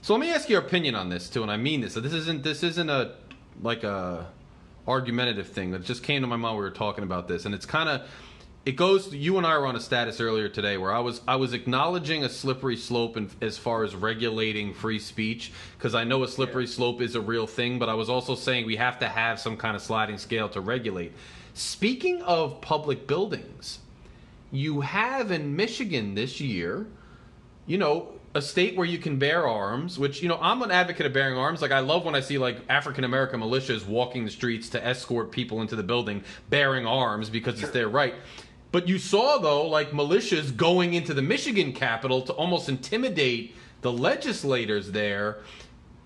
[0.00, 1.94] So let me ask your opinion on this too, and I mean this.
[1.94, 3.14] So this isn't this isn't a
[3.60, 4.26] like a
[4.88, 6.56] argumentative thing that just came to my mind.
[6.56, 8.08] We were talking about this, and it's kind of
[8.64, 9.12] it goes.
[9.12, 12.24] You and I were on a status earlier today where I was I was acknowledging
[12.24, 16.66] a slippery slope in, as far as regulating free speech because I know a slippery
[16.66, 19.56] slope is a real thing, but I was also saying we have to have some
[19.56, 21.12] kind of sliding scale to regulate.
[21.54, 23.80] Speaking of public buildings,
[24.52, 26.86] you have in Michigan this year
[27.66, 31.06] you know, a state where you can bear arms, which, you know, I'm an advocate
[31.06, 31.62] of bearing arms.
[31.62, 35.30] Like, I love when I see, like, African American militias walking the streets to escort
[35.30, 38.14] people into the building bearing arms because it's their right.
[38.72, 43.92] But you saw, though, like, militias going into the Michigan Capitol to almost intimidate the
[43.92, 45.40] legislators there.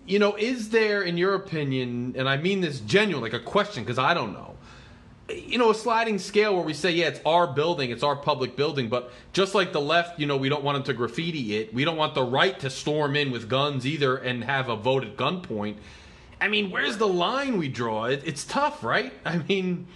[0.04, 3.84] You know, is there, in your opinion, and I mean this genuine, like a question,
[3.84, 4.55] because I don't know
[5.28, 8.56] you know, a sliding scale where we say, yeah, it's our building, it's our public
[8.56, 11.74] building, but just like the left, you know, we don't want them to graffiti it.
[11.74, 15.04] We don't want the right to storm in with guns either and have a vote
[15.04, 15.76] at gunpoint.
[16.40, 18.04] I mean, where's the line we draw?
[18.04, 19.12] It, it's tough, right?
[19.24, 19.88] I mean,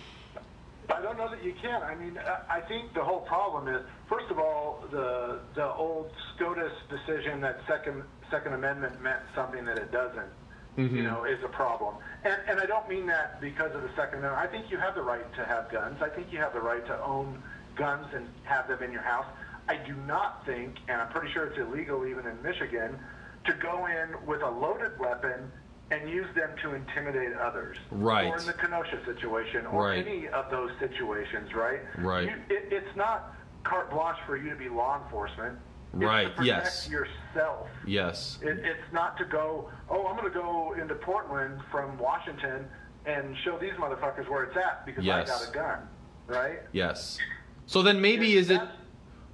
[0.89, 1.81] I don't know that you can.
[1.83, 6.11] I mean, I- I think the whole problem is, first of all, the the old
[6.35, 10.31] SCOTUS decision that second Second Amendment meant something that it doesn't.
[10.79, 10.97] Mm-hmm.
[10.97, 11.97] You know, is a problem.
[12.25, 14.37] And and I don't mean that because of the Second Amendment.
[14.43, 16.01] I think you have the right to have guns.
[16.01, 17.43] I think you have the right to own
[17.77, 19.27] guns and have them in your house.
[19.69, 22.99] I do not think, and I'm pretty sure it's illegal even in Michigan,
[23.47, 25.51] to go in with a loaded weapon
[25.91, 27.77] and use them to intimidate others.
[27.91, 28.27] Right.
[28.27, 30.07] Or in the Kenosha situation, or Right.
[30.07, 31.81] any of those situations, right?
[31.99, 32.29] Right.
[32.29, 33.35] You, it, it's not
[33.65, 35.59] carte blanche for you to be law enforcement.
[35.93, 36.89] It's Right, To protect yes.
[36.89, 37.69] Yourself.
[37.87, 38.39] Yes.
[38.43, 39.71] It, it's not to go.
[39.89, 42.67] Oh, I'm going to go into Portland from Washington
[43.07, 45.29] and show these motherfuckers where it's at because Yes.
[45.31, 45.89] I got a gun.
[46.27, 46.61] Right.
[46.73, 47.19] Yes.
[47.67, 48.61] So then maybe is it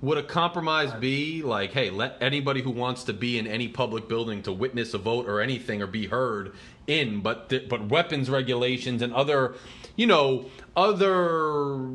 [0.02, 4.08] would a compromise be like, hey, let anybody who wants to be in any public
[4.08, 6.54] building to witness a vote or anything or be heard
[6.86, 9.54] in, but th- but weapons regulations and other,
[9.96, 10.46] you know,
[10.76, 11.88] other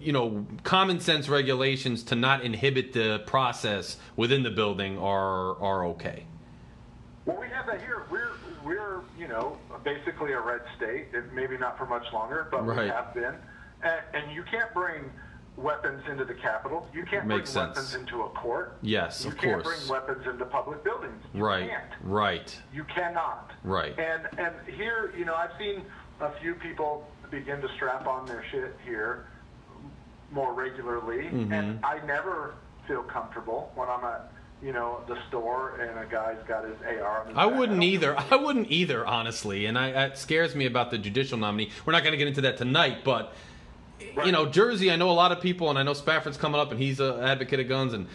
[0.00, 5.84] you know, common sense regulations to not inhibit the process within the building are are
[5.86, 6.24] okay.
[7.26, 8.04] Well, we have that here.
[8.10, 8.30] We're
[8.64, 11.06] we're you know basically a red state.
[11.32, 12.84] Maybe not for much longer, but Right.
[12.84, 13.34] we have been.
[13.82, 15.04] And, and you can't bring
[15.56, 16.88] weapons into the Capitol.
[16.94, 17.76] You can't Makes bring sense.
[17.76, 18.76] weapons into a court.
[18.82, 21.22] Yes, you of can't bring weapons into public buildings.
[21.34, 21.68] You Right.
[21.68, 21.92] Can't.
[22.02, 22.58] Right.
[22.72, 23.52] You cannot.
[23.62, 23.96] Right.
[23.98, 25.82] And and here, you know, I've seen
[26.20, 29.26] a few people begin to strap on their shit here
[30.30, 31.52] more regularly, Mm-hmm.
[31.52, 32.54] and I never
[32.86, 34.32] feel comfortable when I'm at,
[34.62, 37.20] you know, the store and a guy's got his AR.
[37.22, 37.58] On his I back.
[37.58, 38.16] wouldn't don't either.
[38.18, 39.66] I wouldn't either, honestly.
[39.66, 41.70] And I, it scares me about the judicial nominee.
[41.86, 43.32] We're not going to get into that tonight, but
[44.24, 44.90] you know, Jersey.
[44.90, 47.20] I know a lot of people, and I know Spafford's coming up, and he's an
[47.20, 48.06] advocate of guns, and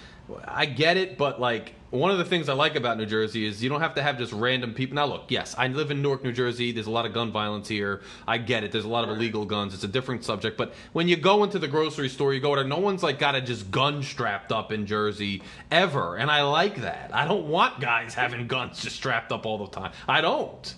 [0.45, 1.18] I get it.
[1.18, 3.95] But like, one of the things I like about New Jersey is you don't have
[3.95, 4.95] to have just random people.
[4.95, 6.72] Now, look, yes, I live in Newark, New Jersey.
[6.72, 8.02] There's a lot of gun violence here.
[8.28, 8.72] I get it.
[8.72, 9.74] There's a lot of illegal guns.
[9.74, 10.58] It's a different subject.
[10.58, 12.64] But when you go into the grocery store, you go there.
[12.64, 16.82] No one's like got a just gun strapped up in Jersey ever, and I like
[16.82, 17.12] that.
[17.14, 19.91] I don't want guys having guns just strapped up all the time.
[20.08, 20.74] I don't.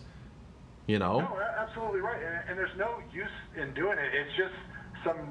[0.88, 1.20] You know.
[1.20, 4.14] No, absolutely right, and, and there's no use in doing it.
[4.14, 4.54] It's just
[5.04, 5.30] some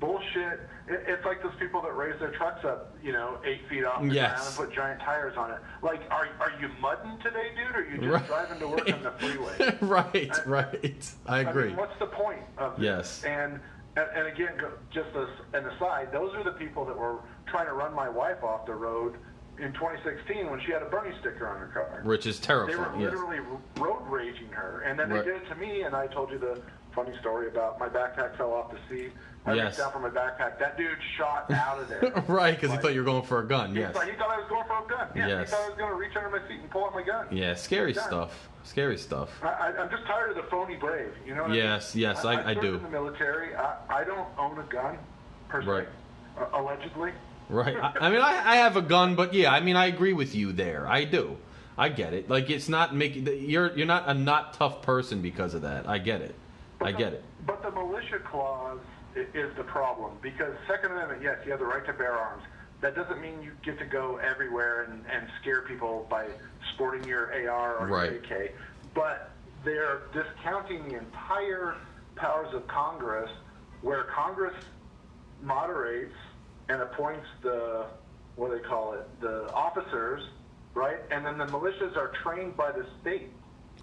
[0.00, 0.60] bullshit.
[0.90, 4.02] It, it's like those people that raise their trucks up, you know, eight feet off
[4.02, 4.32] the Yes.
[4.32, 5.58] ground and put giant tires on it.
[5.82, 7.74] Like, are are you mudding today, dude?
[7.76, 8.26] Or are you just Right.
[8.26, 9.78] driving to work on the freeway?
[9.80, 11.14] right, right.
[11.26, 11.68] I I agree.
[11.68, 12.84] mean, what's the point of this?
[12.84, 13.24] Yes.
[13.24, 13.60] And
[13.96, 14.52] and, and again,
[14.92, 18.42] just as an aside, those are the people that were trying to run my wife
[18.42, 19.16] off the road
[19.58, 22.00] in 2016 when she had a Bernie sticker on her car.
[22.04, 22.72] Which is terrible.
[22.72, 23.02] They were terrifying.
[23.02, 23.12] Yes.
[23.12, 23.40] literally
[23.78, 25.24] road raging her, and then Right.
[25.24, 25.82] they did it to me.
[25.82, 26.60] And I told you the
[26.94, 29.12] funny story about my backpack fell off the seat.
[29.46, 29.64] I Yes.
[29.66, 30.58] reached down for my backpack.
[30.58, 32.12] That dude shot out of there.
[32.28, 33.74] right, because he thought you were going for a gun.
[33.74, 33.94] He, Yes.
[33.94, 35.08] thought, he thought I was going for a gun.
[35.16, 35.48] Yeah, Yes.
[35.48, 37.26] he thought I was going to reach under my seat and pull out my gun.
[37.30, 38.48] Yeah, scary stuff.
[38.64, 39.30] Scary stuff.
[39.42, 41.12] I, I, I'm just tired of the phony brave.
[41.26, 42.02] You know what Yes, I mean?
[42.02, 42.74] yes, I- I served do.
[42.74, 43.54] in the military.
[43.56, 44.98] I, I don't own a gun,
[45.66, 45.88] Right.
[46.38, 47.12] uh, allegedly.
[47.48, 47.76] Right.
[47.76, 50.34] I, I mean, I, I have a gun, but yeah, I mean, I agree with
[50.34, 50.86] you there.
[50.86, 51.38] I do.
[51.78, 52.28] I get it.
[52.28, 55.88] Like, it's not making you're you're not a not tough person because of that.
[55.88, 56.34] I get it.
[56.82, 57.24] I But get the- it.
[57.46, 61.66] But the militia clause i- is the problem because Second Amendment, yes, you have the
[61.66, 62.42] right to bear arms.
[62.80, 66.26] That doesn't mean you get to go everywhere and, and scare people by
[66.74, 68.12] sporting your AR or Right.
[68.12, 68.52] your AK.
[68.94, 69.30] But
[69.64, 71.76] they're discounting the entire
[72.16, 73.30] powers of Congress,
[73.82, 74.54] where Congress
[75.42, 76.14] moderates
[76.68, 77.86] and appoints the
[78.36, 80.22] what do they call it, the officers,
[80.74, 80.98] right?
[81.10, 83.30] And then the militias are trained by the state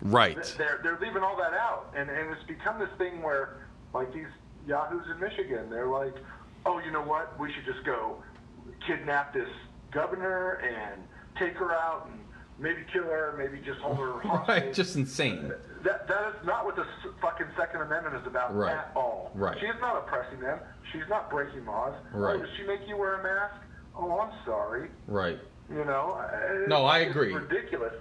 [0.01, 0.35] Right.
[0.57, 4.27] they're they're leaving all that out, and and it's become this thing where like these
[4.67, 6.13] yahoos in Michigan, they're like,
[6.65, 7.39] oh, you know what?
[7.39, 8.21] We should just go
[8.85, 9.49] kidnap this
[9.91, 11.01] governor and
[11.39, 12.19] take her out and
[12.59, 14.47] maybe kill her, maybe just hold her hostage.
[14.63, 14.73] Right.
[14.73, 15.51] Just insane.
[15.83, 16.85] that that is not what the
[17.21, 18.73] fucking Second Amendment is about Right.
[18.75, 19.31] at all.
[19.33, 19.57] Right.
[19.59, 20.59] She is not oppressing them.
[20.91, 21.93] She's not breaking laws.
[22.13, 22.35] Oh, right.
[22.35, 23.55] Oh, does she make you wear a mask?
[23.95, 24.89] Oh, I'm sorry.
[25.07, 25.39] Right.
[25.69, 26.21] You know.
[26.67, 27.33] No, I it's agree.
[27.33, 27.93] Ridiculous.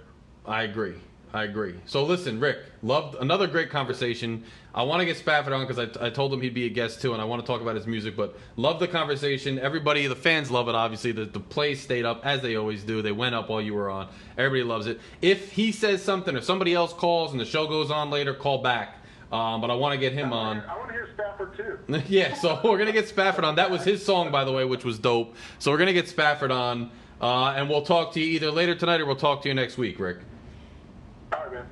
[0.45, 0.95] I agree.
[1.33, 1.75] I agree.
[1.85, 4.43] So listen, Rick, loved another great conversation.
[4.73, 7.01] I want to get Spafford on because I, I told him he'd be a guest
[7.01, 8.15] too, and I want to talk about his music.
[8.15, 9.59] But love the conversation.
[9.59, 10.75] Everybody, the fans love it.
[10.75, 13.01] Obviously, the the plays stayed up as they always do.
[13.01, 14.07] They went up while you were on.
[14.37, 15.01] Everybody loves it.
[15.21, 18.59] If he says something or somebody else calls and the show goes on later, call
[18.59, 18.95] back.
[19.31, 20.61] Um, but I want to get him on.
[20.61, 22.03] I want to hear Spafford too.
[22.07, 23.55] yeah, so we're gonna get Spafford on.
[23.55, 25.35] That was his song, by the way, which was dope.
[25.59, 29.01] So we're gonna get Spafford on, uh, and we'll talk to you either later tonight
[29.01, 30.19] or we'll talk to you next week, Rick.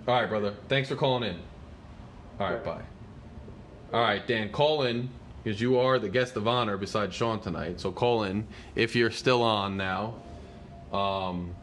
[0.08, 0.54] All right, brother.
[0.68, 1.40] Thanks for calling in.
[2.40, 2.82] All right, bye.
[3.94, 5.10] All right, Dan, call in
[5.44, 7.80] because you are the guest of honor besides Sean tonight.
[7.80, 10.16] So call in if you're still on now.
[10.92, 11.56] Um,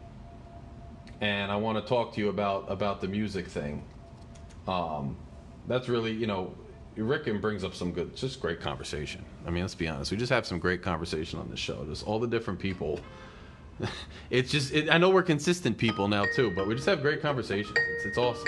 [1.21, 3.83] and I want to talk to you about about the music thing.
[4.67, 5.17] Um,
[5.69, 6.55] that's really, you know,
[6.97, 9.25] Rick and brings up some good, just great conversation.
[9.47, 10.11] I mean, let's be honest.
[10.11, 11.85] We just have some great conversation on this show.
[11.85, 13.01] Just all the different people.
[14.31, 17.21] it's just, it, I know we're consistent people now too, but we just have great
[17.23, 17.77] conversations.
[17.97, 18.47] It's, it's awesome.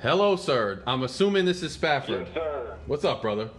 [0.00, 0.82] Hello, sir.
[0.86, 2.26] I'm assuming this is Spafford.
[2.26, 2.76] Yes, sir.
[2.86, 3.50] What's up, brother?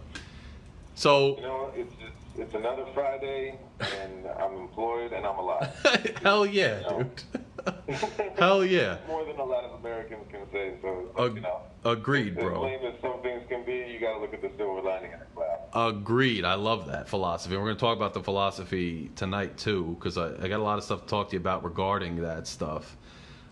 [0.94, 6.18] So, You know, it's it's, it's another Friday, and I'm employed and I'm alive.
[6.22, 7.22] hell yeah, dude.
[8.38, 8.98] Hell yeah.
[9.06, 10.74] More than a lot of Americans can say.
[10.82, 12.64] So, Ag- you know, agreed, bro.
[12.66, 15.26] as some things can be, you got to look at the silver lining in the
[15.34, 15.90] cloud.
[15.90, 16.44] Agreed.
[16.44, 17.56] I love that philosophy.
[17.56, 20.78] We're going to talk about the philosophy tonight too, because I, I got a lot
[20.78, 22.96] of stuff to talk to you about regarding that stuff.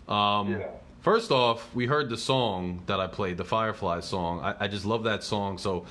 [0.07, 0.67] Um, Yeah.
[1.01, 4.39] First off, we heard the song that I played, the Firefly song.
[4.41, 5.57] I, I just love that song.
[5.57, 5.85] So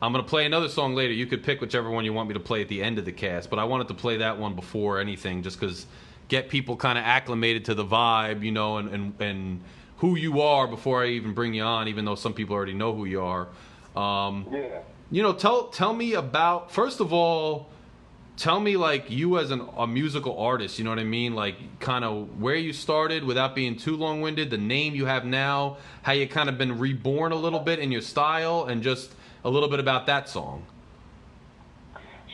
[0.00, 1.12] I'm going to play another song later.
[1.12, 3.12] You could pick whichever one you want me to play at the end of the
[3.12, 5.84] cast, but I wanted to play that one before anything, just because
[6.34, 9.60] get people kind of acclimated to the vibe, you know, and, and and
[9.98, 12.92] who you are before I even bring you on, even though some people already know
[12.94, 13.46] who you are.
[13.96, 14.80] Um, Yeah.
[15.10, 17.68] you know, tell tell me about first of all,
[18.36, 20.78] tell me like you as an, a musical artist.
[20.78, 21.34] You know what I mean?
[21.44, 24.50] Like kind of where you started without being too long winded.
[24.50, 27.92] The name you have now, how you kind of been reborn a little bit in
[27.92, 30.66] your style, and just a little bit about that song.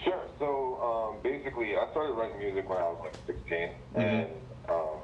[0.02, 0.24] Sure.
[0.38, 0.46] So
[0.88, 3.40] um, basically, I started writing music when I was like 16,
[3.96, 4.30] and
[4.68, 5.00] um,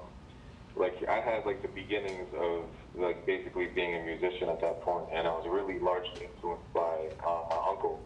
[0.76, 5.08] like I had like the beginnings of like basically being a musician at that point,
[5.12, 8.04] and I was really largely influenced by uh, my uncle,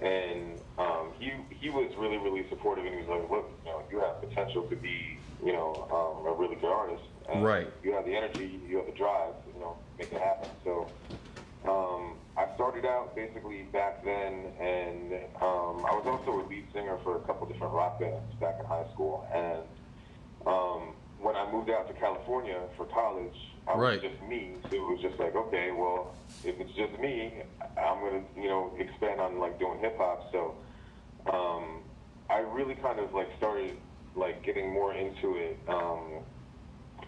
[0.00, 3.80] and um, he he was really really supportive, and he was like, look, you know,
[3.92, 7.68] you have potential to be you know um, a really good artist, and Right.
[7.84, 10.48] You have the energy, you have the drive, you know, make it happen.
[10.64, 10.96] So.
[11.66, 16.98] Um, I started out basically back then, and um, I was also a lead singer
[17.02, 19.24] for a couple different rock bands back in high school.
[19.34, 19.64] And
[20.46, 23.34] um, when I moved out to California for college,
[23.66, 24.02] I was Right.
[24.02, 24.60] just me.
[24.68, 26.12] So it was just like, okay, well,
[26.44, 27.40] if it's just me,
[27.80, 30.20] I'm gonna, you know, expand on like doing hip hop.
[30.30, 30.60] So
[31.32, 31.84] um,
[32.28, 33.80] I really kind of like started
[34.14, 35.64] like getting more into it.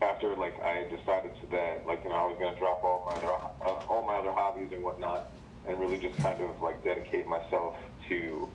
[0.01, 3.17] After like I decided to that like you know I was gonna drop all my
[3.17, 3.33] other
[3.67, 5.31] uh, all my other hobbies and whatnot
[5.67, 7.75] and really just kind of like dedicate myself
[8.09, 8.49] to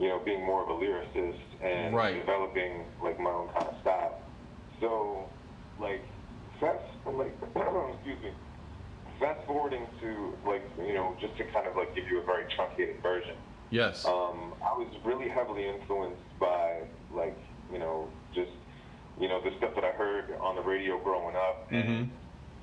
[0.00, 2.14] you know being more of a lyricist and Right.
[2.18, 4.18] developing like my own kind of style.
[4.80, 5.28] So
[5.80, 6.02] like
[6.58, 7.34] fast like
[7.94, 8.30] excuse me
[9.20, 12.44] fast forwarding to like you know just to kind of like give you a very
[12.56, 13.36] truncated version.
[13.70, 14.04] Yes.
[14.04, 16.80] Um, I was really heavily influenced by
[17.14, 17.38] like
[17.72, 18.50] you know just
[19.20, 22.10] you know the stuff that I heard on the radio growing up, and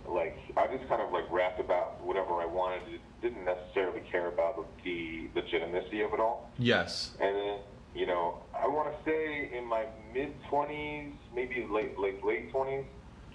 [0.07, 2.81] like I just kind of like rapped about whatever I wanted.
[3.21, 6.49] Didn't necessarily care about the legitimacy of it all.
[6.59, 7.11] yes.
[7.19, 7.57] And then
[7.95, 12.85] you know I want to say in my mid twenties, maybe late late late twenties,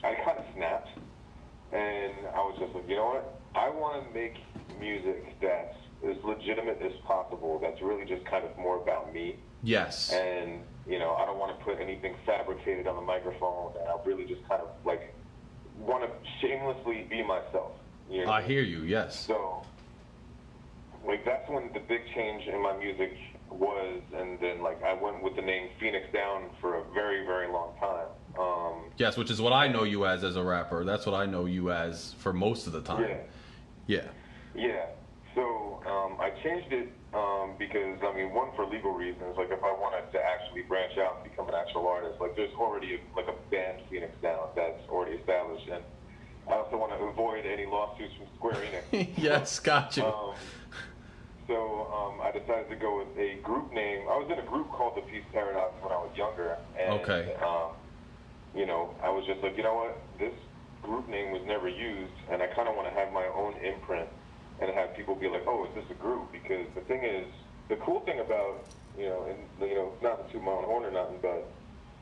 [0.04, 0.88] I kind of snapped,
[1.72, 3.40] and I was just like, you know what?
[3.54, 4.34] I want to make
[4.80, 5.76] music that's
[6.08, 7.58] as legitimate as possible.
[7.60, 10.10] That's really just kind of more about me Yes.
[10.12, 13.96] and you know I don't want to put anything fabricated on the microphone, and I
[14.04, 15.14] really just kind of like
[15.78, 16.10] want to
[16.40, 17.72] shamelessly be myself.
[18.10, 18.30] You know?
[18.32, 18.82] I hear you.
[18.82, 19.18] Yes.
[19.18, 19.64] So,
[21.06, 23.16] like that's when the big change in my music
[23.50, 27.48] was, and then like I went with the name Phoenix Down for a very very
[27.50, 28.06] long time.
[28.38, 30.84] Um, Yes, which is what I know you as as a rapper.
[30.84, 33.02] That's what I know you as for most of the time.
[33.08, 33.16] yeah.
[33.86, 34.08] Yeah.
[34.54, 34.86] Yeah.
[35.86, 39.34] Um, I changed it um, because I mean, one for legal reasons.
[39.36, 42.54] Like if I wanted to actually branch out and become an actual artist, like there's
[42.54, 45.82] already like a band Phoenix Down that's already established, and
[46.48, 48.86] I also want to avoid any lawsuits from Square Enix.
[49.18, 50.06] yes, gotcha.
[50.06, 50.34] Um,
[51.46, 54.06] so um, I decided to go with a group name.
[54.06, 57.34] I was in a group called the Peace Paradox when I was younger, and Okay.
[57.42, 57.74] um,
[58.54, 60.34] you know, I was just like, you know what, this
[60.82, 64.08] group name was never used, and I kind of want to have my own imprint
[64.62, 66.30] and have people be like, oh, is this a group?
[66.32, 67.26] Because the thing is,
[67.68, 68.64] the cool thing about
[68.98, 71.48] you know, and you know, not to toot my own horn or nothing, but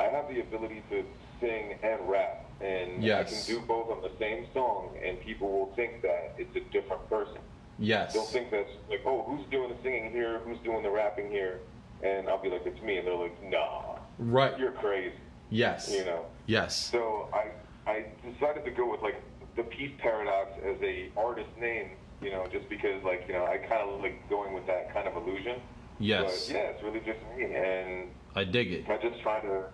[0.01, 1.05] I have the ability to
[1.41, 3.21] sing and rap, and Yes.
[3.21, 6.61] I can do both on the same song, and people will think that it's a
[6.73, 7.39] different person.
[7.79, 8.13] yes.
[8.13, 10.41] They'll think that's like, oh, who's doing the singing here?
[10.41, 11.61] Who's doing the rapping here?
[12.03, 12.99] And I'll be like, it's me.
[12.99, 14.59] And they're like, nah, right.
[14.59, 15.15] you're crazy.
[15.51, 15.91] Yes.
[15.91, 16.27] You know.
[16.47, 16.77] Yes.
[16.91, 19.17] So I I decided to go with like
[19.57, 21.91] the Peace Paradox as a artist name.
[22.23, 25.09] You know, just because like you know I kind of like going with that kind
[25.09, 25.61] of illusion.
[25.99, 26.47] Yes.
[26.47, 28.89] But yeah, it's really just me, and I dig it.
[28.89, 29.65] I just try to,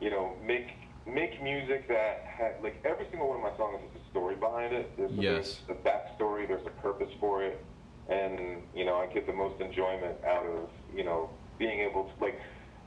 [0.00, 0.68] you know, make
[1.06, 4.74] make music that ha- like every single one of my songs has a story behind
[4.74, 4.96] it.
[4.96, 5.60] There's, Yes.
[5.66, 6.48] there's a backstory.
[6.48, 7.62] There's a purpose for it,
[8.08, 12.24] and you know, I get the most enjoyment out of you know being able to
[12.24, 12.38] like.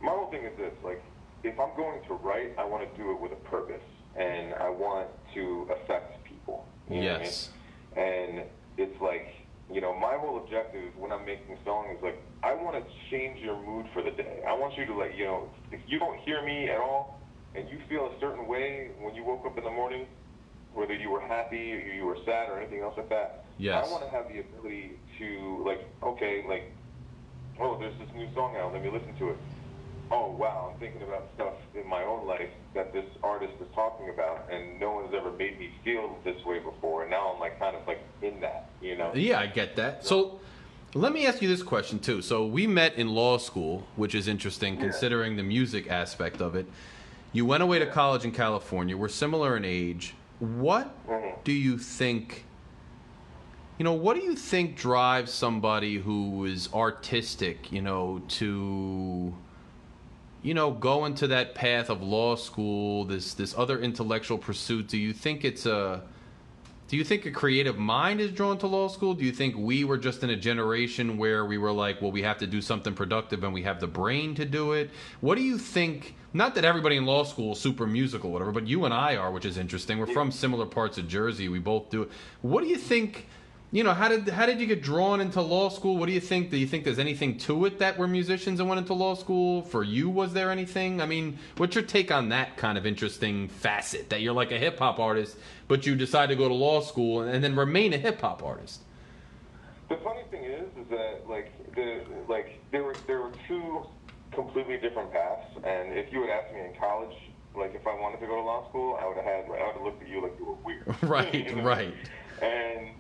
[0.01, 1.01] My whole thing is this: like,
[1.43, 3.81] if I'm going to write, I want to do it with a purpose,
[4.15, 6.65] and I want to affect people.
[6.89, 7.25] You know what I mean?
[7.25, 7.49] Yes.
[7.95, 8.41] And
[8.79, 9.27] it's like,
[9.71, 13.39] you know, my whole objective when I'm making songs is like, I want to change
[13.43, 14.41] your mood for the day.
[14.47, 17.19] I want you to like, you know, if you don't hear me at all
[17.53, 20.07] and you feel a certain way when you woke up in the morning,
[20.73, 23.83] whether you were happy or you were sad or anything else like that, Yes.
[23.85, 26.71] I want to have the ability to like, okay, like,
[27.59, 28.71] oh, there's this new song out.
[28.71, 29.37] Let me listen to it.
[30.11, 34.09] Oh wow, I'm thinking about stuff in my own life that this artist is talking
[34.09, 37.59] about, and no one's ever made me feel this way before, and now I'm like
[37.59, 39.11] kind of like in that, you know?
[39.13, 40.05] Yeah, I get that.
[40.05, 40.39] So
[40.93, 42.21] let me ask you this question too.
[42.21, 46.65] So we met in law school, which is interesting considering the music aspect of it.
[47.31, 48.97] You went away to college in California.
[48.97, 50.15] We're similar in age.
[50.39, 51.43] What Mhm.
[51.43, 52.45] do you think?
[53.77, 59.33] You know, what do you think drives somebody who is artistic, you know, to
[60.41, 64.87] you know, go into that path of law school, this this other intellectual pursuit?
[64.87, 66.01] Do you think it's a
[66.89, 69.13] do you think a creative mind is drawn to law school?
[69.13, 72.23] Do you think we were just in a generation where we were like, well, we
[72.23, 74.89] have to do something productive and we have the brain to do it?
[75.21, 76.15] What do you think?
[76.33, 79.29] Not that everybody in law school is super musical, whatever, but you and I are,
[79.29, 79.99] which is interesting.
[79.99, 81.47] We're from similar parts of Jersey.
[81.47, 82.11] We both do it.
[82.41, 83.27] What do you think?
[83.71, 85.97] You know, how did how did you get drawn into law school?
[85.97, 86.49] What do you think?
[86.49, 89.61] Do you think there's anything to it that we're musicians and went into law school?
[89.61, 91.01] For you, was there anything?
[91.01, 94.57] I mean, what's your take on that kind of interesting facet that you're like a
[94.57, 95.37] hip hop artist,
[95.67, 98.41] but you decide to go to law school and, and then remain a hip hop
[98.41, 98.81] artist?
[99.87, 103.85] The funny thing is, is that like the like there were there were two
[104.31, 107.15] completely different paths, and if you had asked me in college,
[107.55, 109.75] like if I wanted to go to law school, I would have had I would
[109.75, 110.95] have looked at you like you were weird.
[111.03, 111.63] Right, You know?
[111.63, 111.93] right.
[112.41, 112.95] And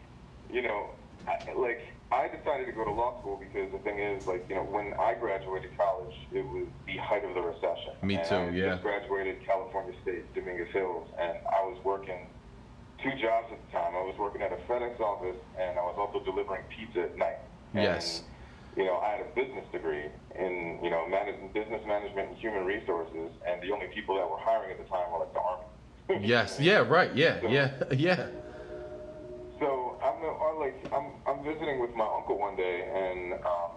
[0.51, 0.89] you know,
[1.27, 1.81] I, like
[2.11, 4.93] I decided to go to law school because the thing is, like you know, when
[4.99, 7.93] I graduated college, it was the height of the recession.
[8.01, 8.69] Me And too, I yeah.
[8.71, 12.27] Just graduated California State, Dominguez Hills, and I was working
[13.03, 13.95] two jobs at the time.
[13.95, 17.37] I was working at a FedEx office, and I was also delivering pizza at night.
[17.73, 18.23] And, Yes.
[18.77, 20.05] You know, I had a business degree
[20.37, 24.37] in you know manage, business management and human resources, and the only people that were
[24.37, 26.25] hiring at the time were like the army.
[26.27, 26.59] Yes.
[26.59, 26.77] Yeah.
[26.79, 27.13] Right.
[27.15, 27.39] Yeah.
[27.49, 27.71] Yeah.
[27.91, 28.27] Yeah.
[29.59, 33.71] So I'm uh, like I'm I'm visiting with my uncle one day, and um,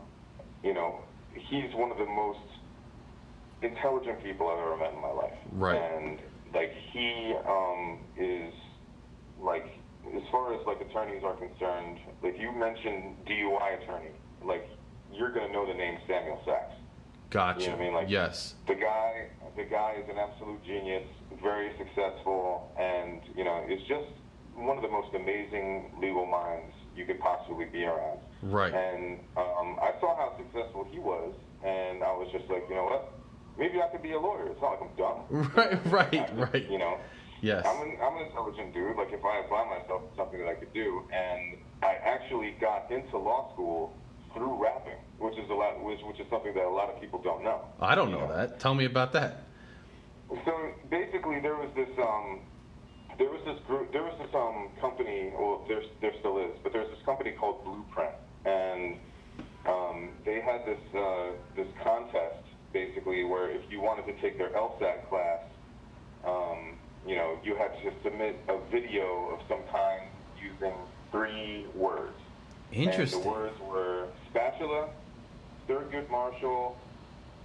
[0.63, 1.01] you know
[1.35, 2.41] he's one of the most
[3.63, 5.39] intelligent people I've ever met in my life.
[5.53, 5.77] Right.
[5.77, 6.19] And
[6.55, 8.53] like he um, is
[9.41, 9.67] like
[10.15, 14.11] as far as like attorneys are concerned, like you mentioned DUI attorney,
[14.45, 14.69] like
[15.13, 16.75] you're gonna know the name Samuel Sachs.
[17.31, 17.63] Gotcha.
[17.63, 17.95] You know what I mean?
[17.95, 18.55] Like- yes.
[18.67, 21.05] The guy, the guy is an absolute genius,
[21.43, 24.09] very successful, and you know, it's just
[24.55, 28.21] one of the most amazing legal minds you could possibly be around.
[28.43, 28.73] Right.
[28.73, 31.33] And um, I saw how successful he was,
[31.65, 33.13] and I was just like, you know what?
[33.59, 34.49] Maybe I could be a lawyer.
[34.49, 35.53] It's not like I'm dumb.
[35.57, 35.87] Right.
[35.87, 36.29] Right.
[36.29, 36.71] could, Right.
[36.71, 36.99] You know.
[37.43, 37.67] Yes.
[37.67, 38.97] I'm an, I'm an intelligent dude.
[38.97, 42.91] Like if I apply myself to something that I could do, and I actually got
[42.91, 43.93] into law school
[44.33, 47.21] through rapping, which is a lot, which which is something that a lot of people
[47.21, 47.63] don't know.
[47.81, 48.61] I don't you know that.
[48.61, 49.43] Tell me about that.
[50.45, 52.41] So basically, there was this um,
[53.19, 55.33] there was this group, there was this um company.
[55.37, 58.15] Well, there there still is, but there's this company called Blueprint,
[58.45, 58.97] and
[59.67, 64.51] um, they had this uh, this contest basically where if you wanted to take their
[64.51, 65.41] LSAT class,
[66.25, 70.03] um, you know, you had to submit a video of some kind
[70.41, 70.75] using
[71.11, 72.15] three words.
[72.73, 73.19] Interesting.
[73.19, 74.89] And the words were spatula,
[75.69, 76.77] Thurgood Marshall,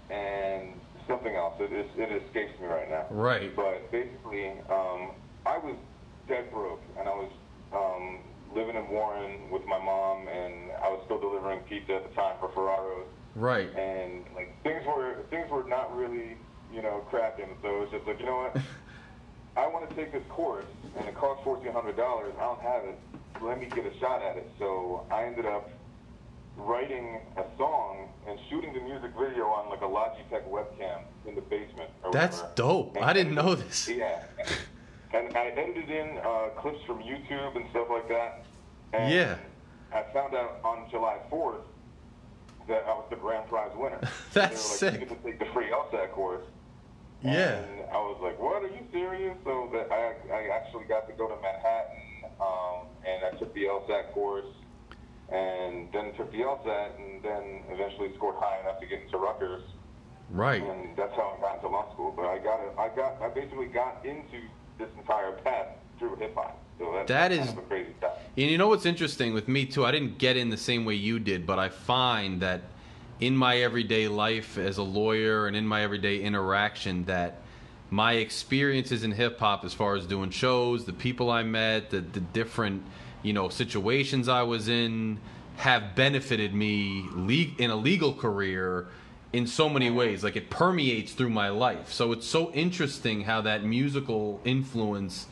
[0.10, 0.74] and
[1.08, 1.56] something else.
[1.60, 3.06] It, is, it escapes me right now.
[3.10, 3.54] Right.
[3.56, 5.12] But basically, um,
[5.48, 5.76] I was
[6.28, 7.32] dead broke, and I was
[7.74, 8.20] um,
[8.54, 12.36] living in Warren with my mom, and I was still delivering pizza at the time
[12.40, 13.74] for Ferraro's, Right.
[13.76, 16.36] and like things were things were not really
[16.74, 17.50] you know cracking.
[17.62, 18.62] So it was just like you know what.
[19.58, 20.66] I want to take this course,
[21.00, 22.34] and it costs fourteen hundred dollars.
[22.38, 22.98] I don't have it.
[23.42, 24.50] Let me get a shot at it.
[24.60, 25.70] So I ended up
[26.58, 31.42] writing a song and shooting the music video on like a Logitech webcam in the
[31.42, 31.90] basement.
[32.12, 32.54] That's whatever.
[32.56, 32.96] dope.
[32.98, 33.88] And I didn't know this.
[33.88, 34.24] Yeah,
[35.14, 38.46] and I edited in uh, clips from YouTube and stuff like that.
[38.94, 39.38] And Yeah.
[39.94, 41.62] I found out on July fourth
[42.68, 44.00] that I was the grand prize winner.
[44.34, 45.10] That's they were like, sick.
[45.12, 46.44] You get to take the free LSAT course.
[47.24, 47.60] Yeah.
[47.60, 48.62] And I was like, "What?
[48.64, 53.26] Are you serious?" So that I, I actually got to go to Manhattan, um, and
[53.26, 54.46] I took the LSAT course,
[55.32, 59.64] and then took the LSAT, and then eventually scored high enough to get into Rutgers,
[60.30, 60.62] Right.
[60.62, 62.14] and that's how I got into law school.
[62.16, 62.74] But I got it.
[62.78, 63.20] I got.
[63.22, 64.38] I basically got into
[64.78, 65.68] this entire path
[66.00, 66.60] through hip hop.
[66.80, 68.18] So that's That kind of a crazy path.
[68.38, 69.86] And you know what's interesting with me too?
[69.86, 72.62] I didn't get in the same way you did, but I find that
[73.20, 77.42] in my everyday life as a lawyer and in my everyday interaction that
[77.90, 82.02] my experiences in hip hop as far as doing shows, the people I met, the,
[82.02, 82.84] the different,
[83.24, 85.20] you know, situations I was in
[85.56, 87.06] have benefited me
[87.58, 88.88] in a legal career
[89.34, 90.24] in so many ways.
[90.24, 91.92] Like it permeates through my life.
[91.92, 95.28] So it's so interesting how that musical influence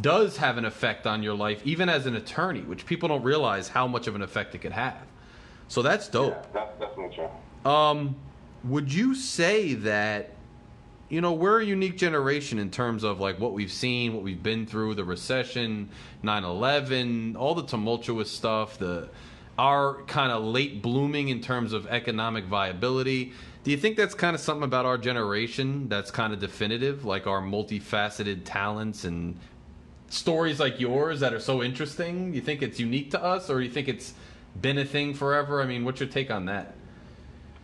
[0.00, 3.68] does have an effect on your life, even as an attorney, which people don't realize
[3.68, 5.00] how much of an effect it could have.
[5.68, 6.34] So that's dope.
[6.34, 7.70] Yeah, that's definitely true.
[7.70, 8.16] Um,
[8.64, 10.30] would you say that
[11.08, 14.42] you know we're a unique generation in terms of like what we've seen what we've
[14.42, 15.88] been through the recession
[16.24, 19.08] 9-11 all the tumultuous stuff the
[19.58, 23.32] our kind of late blooming in terms of economic viability
[23.64, 27.26] do you think that's kind of something about our generation that's kind of definitive like
[27.26, 29.38] our multifaceted talents and
[30.08, 33.68] stories like yours that are so interesting you think it's unique to us or you
[33.68, 34.14] think it's
[34.60, 36.74] been a thing forever i mean what's your take on that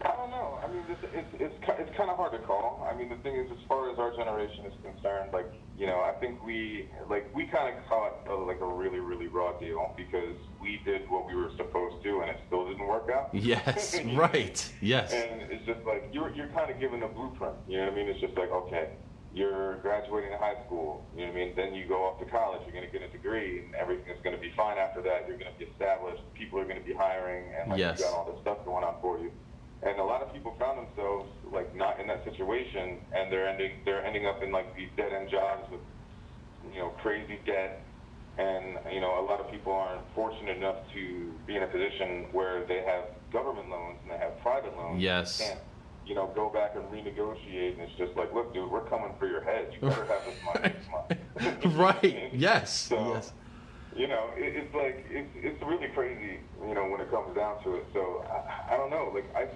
[0.05, 0.59] I don't know.
[0.63, 2.87] I mean, it's it's it's, it's kind of hard to call.
[2.91, 5.47] I mean, the thing is, as far as our generation is concerned, like
[5.77, 9.27] you know, I think we like we kind of caught a, like a really really
[9.29, 13.09] raw deal because we did what we were supposed to, and it still didn't work
[13.13, 13.31] out.
[13.35, 17.55] yes right yes And it's just like you're you're kind of given a blueprint.
[17.67, 18.09] You know what I mean?
[18.09, 18.91] It's just like okay,
[19.35, 21.09] you're graduating high school.
[21.17, 21.57] You know what I mean?
[21.57, 22.61] Then you go off to college.
[22.67, 25.27] You're going to get a degree, and everything is going to be fine after that.
[25.27, 26.23] You're going to be established.
[26.35, 27.99] People are going to be hiring, and like Yes.
[27.99, 29.33] you got all this stuff going on for you.
[29.85, 33.73] And a lot of people found themselves like not in that situation, and they're ending
[33.85, 35.81] they're ending up in like these dead end jobs with
[36.73, 37.83] you know crazy debt.
[38.39, 42.27] And you know, a lot of people aren't fortunate enough to be in a position
[42.33, 45.03] where they have government loans and they have private loans.
[45.03, 45.39] Yes.
[45.39, 45.61] They can't,
[46.07, 49.29] you know, go back and renegotiate, and it's just like, look, dude, we're coming for
[49.29, 49.73] your head.
[49.75, 51.77] You better have this money next month.
[51.77, 53.33] right yes So, yes
[53.97, 57.63] you know, it, it's like it's it's really crazy, you know, when it comes down
[57.65, 57.87] to it.
[57.93, 59.49] So I, I don't know, like I.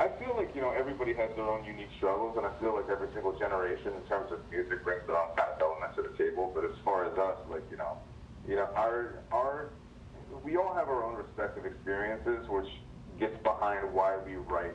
[0.00, 2.88] I feel like you know everybody has their own unique struggles, and I feel like
[2.90, 6.16] every single generation, in terms of music, brings their own kind of element to the
[6.18, 6.50] table.
[6.54, 7.98] But as far as us, like you know,
[8.48, 9.70] you know, our our
[10.42, 12.68] we all have our own respective experiences, which
[13.20, 14.74] gets behind why we write,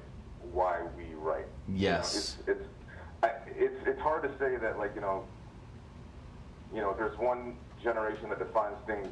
[0.54, 1.48] why we write.
[1.68, 2.38] You know, Yes.
[2.48, 2.68] it's it's
[3.24, 5.26] I, it's it's hard to say that like you know
[6.74, 9.08] you know, there's one generation that defines things,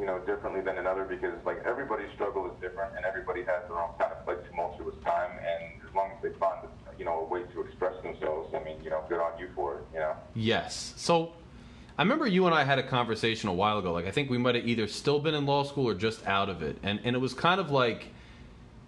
[0.00, 3.78] you know, differently than another because like everybody's struggle is different and everybody has their
[3.78, 6.66] own kind of like tumultuous time and as long as they find,
[6.98, 9.76] you know, a way to express themselves, I mean, you know, good on you for
[9.76, 10.16] it, you know.
[10.34, 10.94] Yes.
[10.96, 11.34] So
[11.98, 13.92] I remember you and I had a conversation a while ago.
[13.92, 16.48] Like I think we might have either still been in law school or just out
[16.48, 16.78] of it.
[16.82, 18.08] And and it was kind of like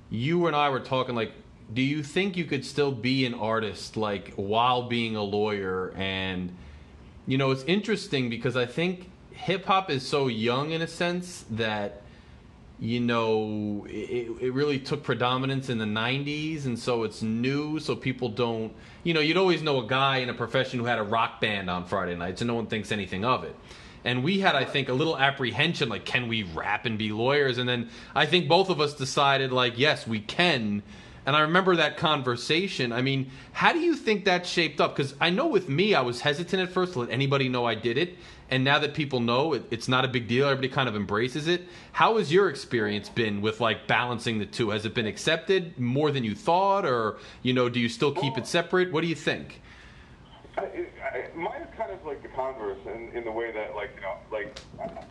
[0.09, 1.32] you and I were talking like
[1.72, 6.55] do you think you could still be an artist like while being a lawyer and
[7.26, 11.44] you know it's interesting because I think hip hop is so young in a sense
[11.50, 12.02] that
[12.78, 17.94] you know it, it really took predominance in the 90s and so it's new so
[17.94, 18.72] people don't
[19.04, 21.70] you know you'd always know a guy in a profession who had a rock band
[21.70, 23.54] on friday nights and no one thinks anything of it
[24.04, 27.59] and we had i think a little apprehension like can we rap and be lawyers
[27.59, 30.82] and then i think both of us decided like yes we can
[31.24, 32.92] and I remember that conversation.
[32.92, 34.96] I mean, how do you think that shaped up?
[34.96, 37.76] Because I know with me, I was hesitant at first to let anybody know I
[37.76, 38.16] did it.
[38.53, 41.49] And now that people know it, it's not a big deal, everybody kind of embraces
[41.49, 41.62] it.
[41.93, 44.69] How has your experience been with like balancing the two?
[44.69, 46.85] Has it been accepted more than you thought?
[46.85, 48.93] Or, you know, do you still keep it separate?
[48.93, 49.62] What do you think?
[50.59, 50.65] I,
[51.03, 54.03] I, mine is kind of like the converse in, in the way that, like, you
[54.03, 55.03] know, like, uh,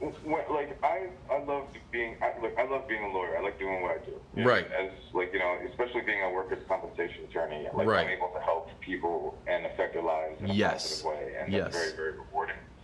[0.00, 3.38] when, like I, I love being, I, like, I love being a lawyer.
[3.38, 4.12] I like doing what I do.
[4.36, 4.66] You know, Right.
[4.72, 8.06] As like, you know, especially being a workers' compensation attorney, like Right.
[8.06, 11.00] I'm able to help people and affect their lives in a Yes.
[11.00, 11.62] positive way, and Yes.
[11.72, 12.35] that's very, very rewarding.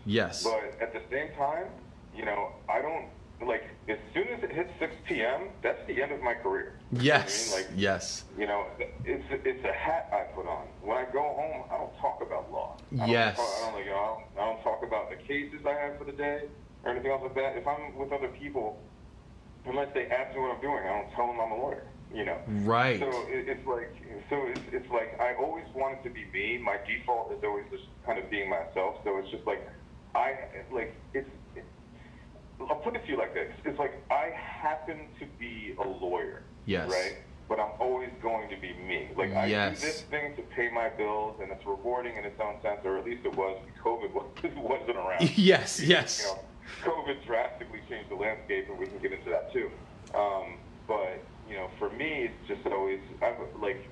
[0.07, 0.43] Yes.
[0.43, 1.67] But at the same time,
[2.17, 3.07] you know, I don't
[3.47, 5.49] like as soon as it hits 6 p.m.
[5.63, 6.79] That's the end of my career.
[6.93, 7.51] Know I Yes.
[7.53, 7.65] mean?
[7.65, 8.25] Like, yes.
[8.39, 8.67] you know,
[9.05, 10.67] it's it's a hat I put on.
[10.83, 12.77] When I go home, I don't talk about law.
[12.93, 13.37] I don't Yes.
[13.37, 15.73] Talk, I don't like, you know, I don't, I don't talk about the cases I
[15.73, 16.43] have for the day
[16.85, 17.57] or anything else like that.
[17.57, 18.79] If I'm with other people,
[19.67, 21.85] unless they ask me what I'm doing, I don't tell them I'm a lawyer.
[22.15, 22.39] You know.
[22.47, 23.01] Right.
[23.01, 23.91] So it, it's like,
[24.29, 26.59] so it's, it's like I always wanted to be me.
[26.59, 28.99] My default is always just kind of being myself.
[29.03, 29.67] So it's just like
[30.15, 30.35] I
[30.73, 31.29] like it's.
[31.57, 31.65] It,
[32.61, 36.43] I'll put it to you like this: It's like I happen to be a lawyer.
[36.67, 36.91] Yes.
[36.91, 37.17] Right.
[37.49, 39.09] But I'm always going to be me.
[39.17, 39.81] Like I Yes.
[39.81, 42.99] do this thing to pay my bills, and it's rewarding in its own sense, or
[42.99, 43.59] at least it was.
[43.85, 44.27] COVID was,
[44.57, 45.37] wasn't around.
[45.39, 45.81] yes.
[45.81, 46.25] You Yes.
[46.25, 46.39] know,
[46.85, 49.71] COVID drastically changed the landscape, and we can get into that too.
[50.15, 50.57] Um,
[50.87, 51.19] but
[51.49, 53.87] you know, for me, it's just always I've, like,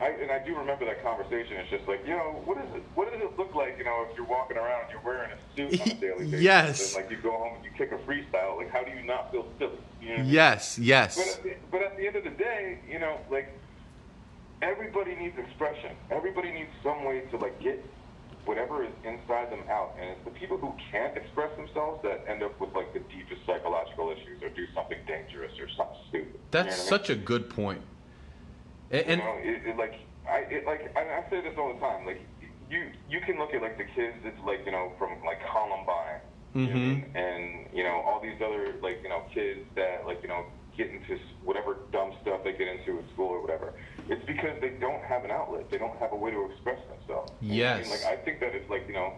[0.00, 1.56] I, and I do remember that conversation.
[1.58, 2.82] It's just like, you know, what is it?
[2.94, 3.76] What does it look like?
[3.78, 6.40] You know, if you're walking around and you're wearing a suit on a daily basis,
[6.40, 6.94] Yes.
[6.96, 9.30] and like you go home and you kick a freestyle, like how do you not
[9.30, 9.72] feel silly?
[10.00, 10.32] You know what I mean?
[10.32, 10.76] Yes.
[10.76, 11.38] But Yes.
[11.70, 13.52] but at the end of the day, you know, like
[14.62, 15.92] everybody needs expression.
[16.10, 17.84] Everybody needs some way to like get
[18.46, 19.94] whatever is inside them out.
[20.00, 23.44] And it's the people who can't express themselves that end up with like the deepest
[23.46, 26.40] psychological issues or do something dangerous or something stupid.
[26.50, 26.88] That's you know what I mean?
[26.88, 27.82] such a good point.
[28.90, 29.94] A- And, you know, it, it, like
[30.28, 32.06] I it, like I, I say this all the time.
[32.06, 32.20] Like
[32.70, 36.20] you you can look at like the kids that's like you know from like Columbine,
[36.54, 37.02] you know mean?
[37.02, 37.16] Mm-hmm.
[37.16, 40.44] and you know all these other like you know kids that like you know
[40.76, 43.74] get into whatever dumb stuff they get into at school or whatever.
[44.08, 45.70] It's because they don't have an outlet.
[45.70, 47.32] They don't have a way to express themselves.
[47.40, 47.90] You know what I Yes.
[47.90, 47.90] mean?
[47.90, 49.14] Like I think that it's like you know,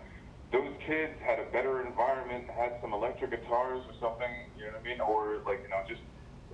[0.51, 4.33] those kids had a better environment, had some electric guitars or something.
[4.59, 5.01] You know what I mean?
[5.01, 6.01] Or like you know, just.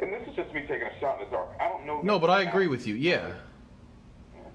[0.01, 1.49] And this is just me taking a shot in the dark.
[1.61, 2.01] I don't know.
[2.03, 2.95] No, but I agree with you.
[2.95, 3.33] Yeah.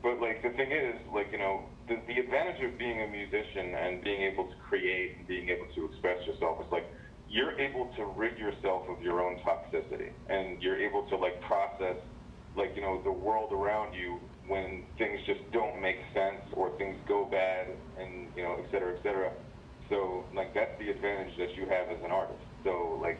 [0.01, 3.75] But like the thing is, like you know, the, the advantage of being a musician
[3.75, 6.85] and being able to create and being able to express yourself is like
[7.27, 11.97] you're able to rid yourself of your own toxicity, and you're able to like process,
[12.55, 16.97] like you know, the world around you when things just don't make sense or things
[17.07, 17.67] go bad,
[17.97, 19.31] and you know, et cetera, et cetera.
[19.89, 22.43] So like that's the advantage that you have as an artist.
[22.63, 23.19] So like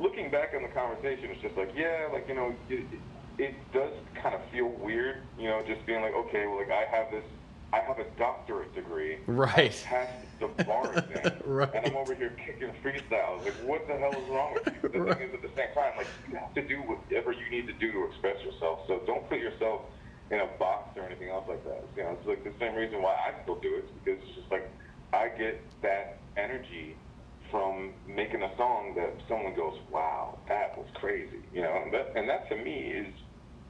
[0.00, 2.86] looking back on the conversation, it's just like, yeah, like, you know, it,
[3.38, 6.84] it does kind of feel weird, you know, just being like, okay, well, like, I
[6.90, 7.24] have this,
[7.72, 9.18] I have a doctorate degree.
[9.26, 9.72] Right.
[9.86, 11.40] I passed the bar exam.
[11.44, 11.70] Right.
[11.74, 13.44] And I'm over here kicking freestyles.
[13.44, 14.88] Like, what the hell is wrong with you?
[14.88, 17.66] The thing is, at the same time, like, you have to do whatever you need
[17.68, 18.80] to do to express yourself.
[18.88, 19.82] So don't put yourself
[20.30, 21.84] in a box or anything else like that.
[21.96, 24.50] You know, it's like the same reason why I still do it, because it's just
[24.50, 24.70] like,
[25.12, 26.96] I get that energy
[27.50, 32.12] from making a song that someone goes, "Wow, that was crazy," you know, and that,
[32.16, 33.14] and that to me is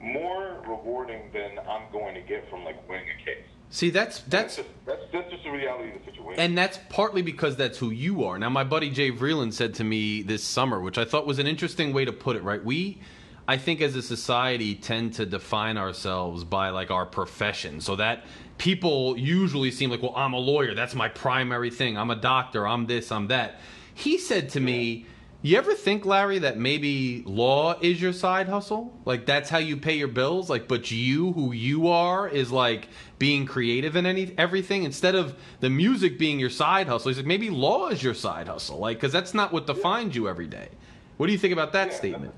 [0.01, 3.44] more rewarding than I'm going to get from like winning a case.
[3.73, 6.40] See, that's that's just that's, that's just the reality of the situation.
[6.40, 8.39] and that's partly because that's who you are.
[8.39, 11.47] Now, my buddy Jay Vreeland said to me this summer, which I thought was an
[11.47, 12.43] interesting way to put it.
[12.43, 13.01] Right, we,
[13.47, 18.24] I think, as a society, tend to define ourselves by like our profession, so that
[18.60, 20.74] people usually seem like, well, I'm a lawyer.
[20.74, 21.96] That's my primary thing.
[21.96, 22.68] I'm a doctor.
[22.68, 23.10] I'm this.
[23.10, 23.58] I'm that.
[23.94, 25.06] He said to me.
[25.42, 28.92] You ever think, Larry, that maybe law is your side hustle?
[29.06, 30.50] Like that's how you pay your bills?
[30.50, 32.88] Like, but you, who you are, is like
[33.18, 37.08] being creative in any everything instead of the music being your side hustle.
[37.08, 40.28] He's like, maybe law is your side hustle, like because that's not what defines you
[40.28, 40.68] every day.
[41.16, 42.34] What do you think about that Yeah, statement?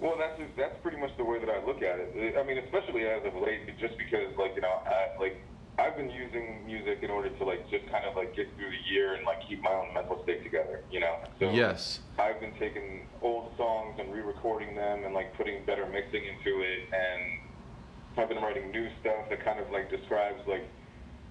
[0.00, 2.38] Well, that's that's pretty much the way that I look at it.
[2.38, 5.42] I mean, especially as of late, just because like you know, I, like
[5.78, 8.92] I've been using music in order to like just kind of like get through the
[8.92, 10.82] year and like keep my own mental state together.
[10.90, 11.18] You know.
[11.40, 12.00] So Yes.
[12.18, 16.90] I've been taking old songs and re-recording them and like putting better mixing into it,
[16.94, 20.66] and I've been writing new stuff that kind of like describes like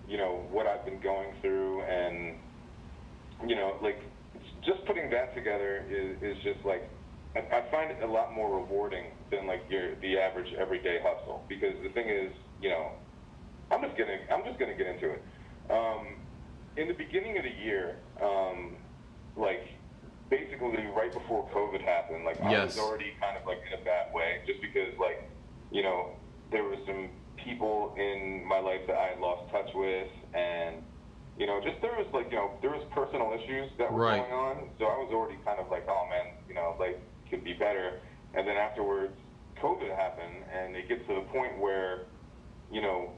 [0.08, 2.36] you know what I've been going through and
[3.48, 4.00] you know like
[4.66, 6.90] just putting that together is, is just like
[7.38, 11.46] I, I find it a lot more rewarding than like your the average everyday hustle
[11.48, 12.98] because the thing is you know
[13.72, 15.22] I'm just gonna I'm just gonna get into it.
[15.70, 16.26] Um,
[16.78, 18.78] in the beginning of the year, um,
[19.36, 19.62] like
[20.30, 24.14] basically right before COVID happened, like I was already kind of like in a bad
[24.16, 25.20] way, just because like
[25.70, 26.16] you know
[26.52, 27.12] there was some
[27.44, 30.82] people in my life that I had lost touch with, and
[31.36, 34.24] you know just there was like you know there was personal issues that were Right.
[34.24, 37.44] going on, so I was already kind of like oh man, you know like could
[37.44, 38.00] be better,
[38.34, 39.14] and then afterwards
[39.62, 42.06] COVID happened, and it gets to the point where
[42.72, 43.12] you know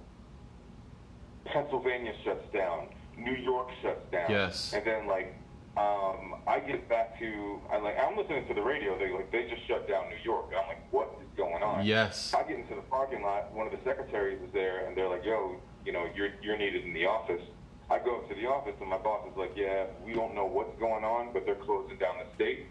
[1.46, 4.30] Pennsylvania shuts down, New York shuts down.
[4.30, 4.74] Yes.
[4.74, 5.36] And then like
[5.78, 8.98] um, I get back to I like I'm listening to the radio.
[8.98, 10.52] They like they just shut down New York.
[10.58, 11.86] I'm like, what is going on?
[11.86, 12.34] Yes.
[12.34, 13.52] I get into the parking lot.
[13.54, 15.56] One of the secretaries is there, and they're like, yo,
[15.86, 17.42] you know, you're you're needed in the office.
[17.90, 20.46] I go up to the office, and my boss is like, yeah, we don't know
[20.46, 22.68] what's going on, but they're closing down the state,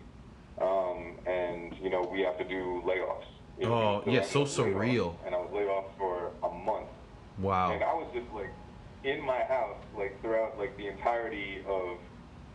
[0.61, 3.25] um, and you know we have to do layoffs.
[3.59, 5.15] You know, Oh, I yeah, so off, surreal.
[5.27, 6.87] And I was laid off for a month.
[7.39, 7.73] Wow.
[7.73, 8.51] And I was just like
[9.05, 11.99] in my house, like throughout like the entirety of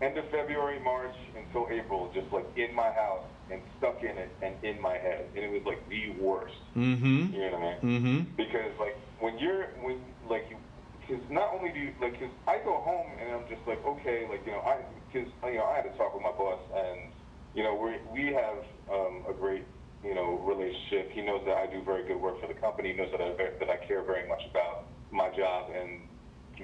[0.02, 4.30] end of February, March until April, just like in my house and stuck in it
[4.42, 6.56] and in my head, and it was like the worst.
[6.76, 7.34] Mm-hmm.
[7.34, 8.02] You know what I mean?
[8.02, 8.36] Mm-hmm.
[8.36, 10.00] Because like when you're when
[10.30, 10.58] like you,
[11.02, 14.28] because not only do you like, because I go home and I'm just like okay,
[14.30, 14.80] like you know I
[15.12, 17.12] because you know I had to talk with my boss and
[17.54, 18.60] you know we we have
[18.92, 19.66] um, a great
[20.04, 21.12] you know relationship.
[21.14, 22.92] He knows that I do very good work for the company.
[22.92, 26.10] He knows that I that I care very much about my job and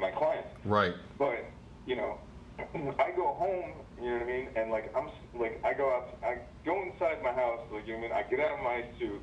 [0.01, 0.50] my clients.
[0.66, 0.95] Right.
[1.18, 1.51] But
[1.85, 2.18] you know,
[2.59, 5.88] I go home, you know what I mean, and like I'm s- like I go
[5.90, 8.26] out, I go inside my house, like you know what I mean.
[8.26, 9.22] I get out of my suit,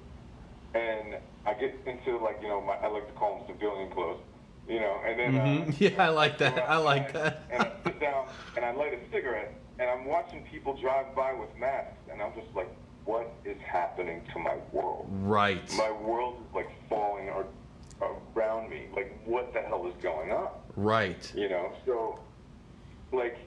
[0.74, 1.14] and
[1.46, 4.20] I get into like you know my I like to call them civilian clothes,
[4.66, 5.80] you know, and then uh, Mhm.
[5.80, 6.58] Yeah, I like that.
[6.68, 7.48] I like outside, that.
[7.52, 8.24] and I sit down
[8.56, 12.32] and I light a cigarette, and I'm watching people drive by with masks, and I'm
[12.34, 12.68] just like,
[13.04, 15.06] what is happening to my world?
[15.10, 15.62] Right.
[15.76, 17.46] My world is like falling or
[18.34, 18.86] around me.
[18.94, 20.48] Like, what the hell is going on?
[20.76, 21.32] Right.
[21.34, 22.20] you know so
[23.10, 23.38] like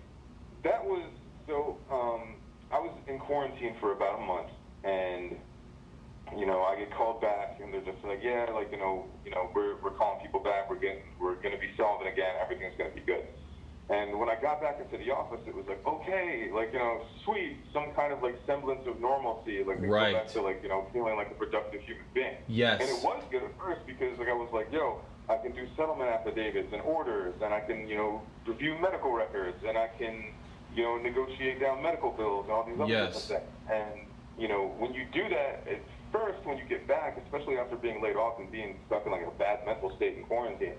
[0.64, 1.04] that was
[1.48, 2.36] so um
[2.72, 4.50] i was in quarantine for about a month
[4.84, 5.38] and
[6.36, 9.30] you know i get called back and they're just like yeah like you know you
[9.30, 12.76] know we're we're calling people back we're getting we're going to be solving again everything's
[12.80, 13.26] going to be good
[13.90, 17.02] And when I got back into the office, it was like, okay, like, you know,
[17.26, 20.14] sweet, some kind of like semblance of normalcy, like, Right.
[20.14, 22.36] go back to like, you know, feeling like a productive human being.
[22.48, 22.82] Yes.
[22.82, 25.66] And it was good at first because like I was like, yo, I can do
[25.76, 30.34] settlement affidavits and orders, and I can, you know, review medical records, and I can,
[30.76, 33.28] you know, negotiate down medical bills and all these other Yes.
[33.28, 33.42] things.
[33.72, 34.06] And
[34.38, 35.82] you know, when you do that, at
[36.14, 39.26] first, when you get back, especially after being laid off and being stuck in like
[39.26, 40.78] a bad mental state in quarantine,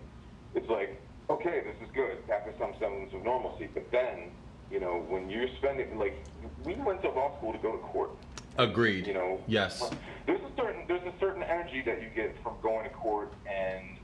[0.54, 0.98] it's like,
[1.30, 3.68] okay, this is good, after some semblance of normalcy.
[3.72, 4.30] But then,
[4.70, 6.14] you know, when you're spending like,
[6.64, 8.10] we went to law school to go to court.
[8.58, 9.06] Agreed.
[9.06, 9.90] You know, Yes.
[10.26, 13.96] there's a certain there's a certain energy that you get from going to court and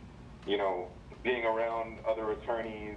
[0.47, 0.87] you know
[1.25, 2.97] being around other attorneys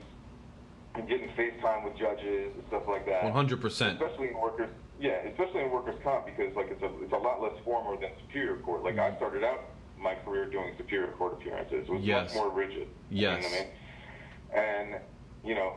[0.95, 3.23] and getting FaceTime with judges and stuff like that.
[3.23, 3.99] One hundred percent.
[3.99, 4.69] Especially in workers,
[5.01, 8.11] yeah, especially in workers' comp because like it's a it's a lot less formal than
[8.27, 8.83] superior court.
[8.83, 9.17] Like I mm.
[9.17, 9.61] started out
[9.99, 11.87] my career doing superior court appearances.
[11.87, 12.29] It was Yes.
[12.33, 12.87] much more rigid.
[13.09, 13.19] Yes.
[13.19, 13.73] You know what I mean?
[14.53, 14.95] And
[15.43, 15.73] you know,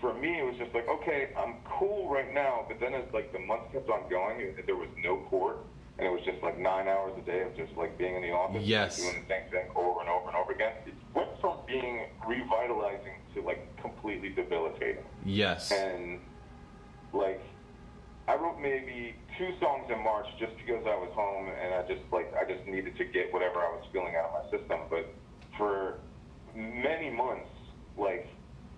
[0.00, 2.64] for me, it was just like, okay, I'm cool right now.
[2.68, 5.58] But then as like the months kept on going, there was no court,
[5.98, 8.32] and it was just like nine hours a day of just like being in the
[8.32, 8.96] office, Yes.
[8.96, 10.72] doing the same thing over and over and over again.
[10.86, 15.04] It went from being revitalizing to like completely debilitating.
[15.24, 15.70] Yes.
[15.70, 16.20] And
[17.12, 17.40] like,
[18.28, 22.02] I wrote maybe two songs in March just because I was home and I just
[22.12, 24.80] like I just needed to get whatever I was feeling out of my system.
[24.90, 25.12] But
[25.56, 25.98] for
[26.54, 27.48] many months,
[27.96, 28.28] like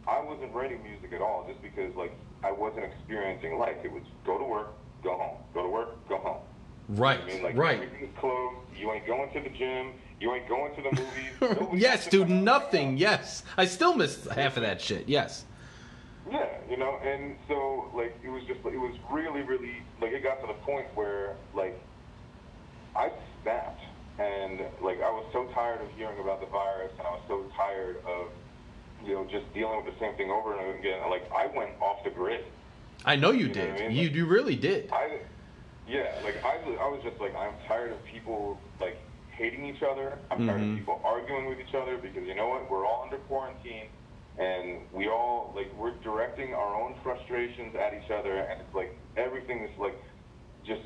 [0.07, 2.12] I wasn't writing music at all, just because like
[2.43, 3.76] I wasn't experiencing life.
[3.84, 6.43] It was go to work, go home, go to work, go home.
[6.89, 7.20] Right.
[7.20, 7.76] I mean, like right.
[7.76, 8.57] everything's closed.
[8.78, 9.93] You ain't going to the gym.
[10.20, 11.68] You ain't going to the movies.
[11.81, 12.28] Yes, dude.
[12.28, 12.97] Nothing.
[12.97, 13.43] Yes.
[13.57, 15.09] I still miss half of that shit.
[15.09, 15.44] Yes.
[16.31, 20.23] Yeah, you know, and so like it was just it was really, really like it
[20.23, 21.78] got to the point where like
[22.97, 23.10] I
[23.43, 23.83] snapped
[24.18, 27.44] and like I was so tired of hearing about the virus and I was so
[27.57, 28.28] tired of
[29.07, 31.00] you know just dealing with the same thing over and over again.
[31.10, 32.44] Like I went off the grid.
[33.05, 33.89] I know you You know I did.
[33.89, 33.91] mean?
[33.92, 34.91] You you really did.
[34.92, 35.18] I
[35.86, 38.97] yeah, like I was I was just like I'm tired of people like
[39.31, 40.18] hating each other.
[40.31, 40.73] I'm tired Mhm.
[40.73, 42.70] of people arguing with each other because you know what?
[42.70, 43.89] We're all under quarantine
[44.39, 48.97] and we all like we're directing our own frustrations at each other and it's like
[49.16, 49.97] everything is like
[50.66, 50.81] just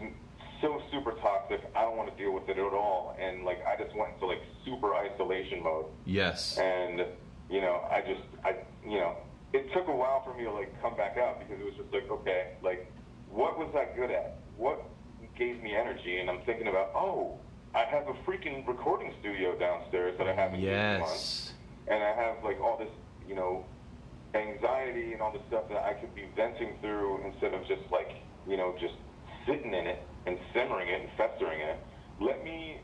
[0.60, 1.60] so super toxic.
[1.76, 4.26] I don't want to deal with it at all and like I just went into
[4.26, 6.58] like super isolation mode Yes.
[6.58, 7.04] and
[7.50, 8.54] you know i just i
[8.86, 9.16] you know
[9.52, 11.92] it took a while for me to like come back out because it was just
[11.92, 12.90] like okay like
[13.30, 14.38] what was i good at?
[14.56, 14.82] What
[15.36, 16.18] gave me energy?
[16.18, 17.38] And i'm thinking about oh
[17.74, 21.52] i have a freaking recording studio downstairs that i haven't used in months.
[21.88, 22.90] And i have like all this
[23.28, 23.64] you know
[24.34, 28.10] anxiety and all this stuff that i could be venting through instead of just like
[28.46, 28.94] you know just
[29.46, 31.78] sitting in it and simmering it and festering it.
[32.20, 32.80] Let me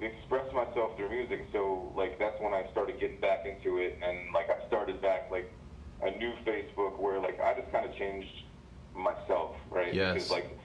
[0.00, 1.46] express myself through music.
[1.52, 5.30] So like that's when I started getting back into it, and like I started back
[5.30, 5.52] like
[6.02, 8.44] a new Facebook where like I just kind of changed
[8.94, 9.92] myself, right?
[9.92, 10.14] Yes.
[10.14, 10.58] Because like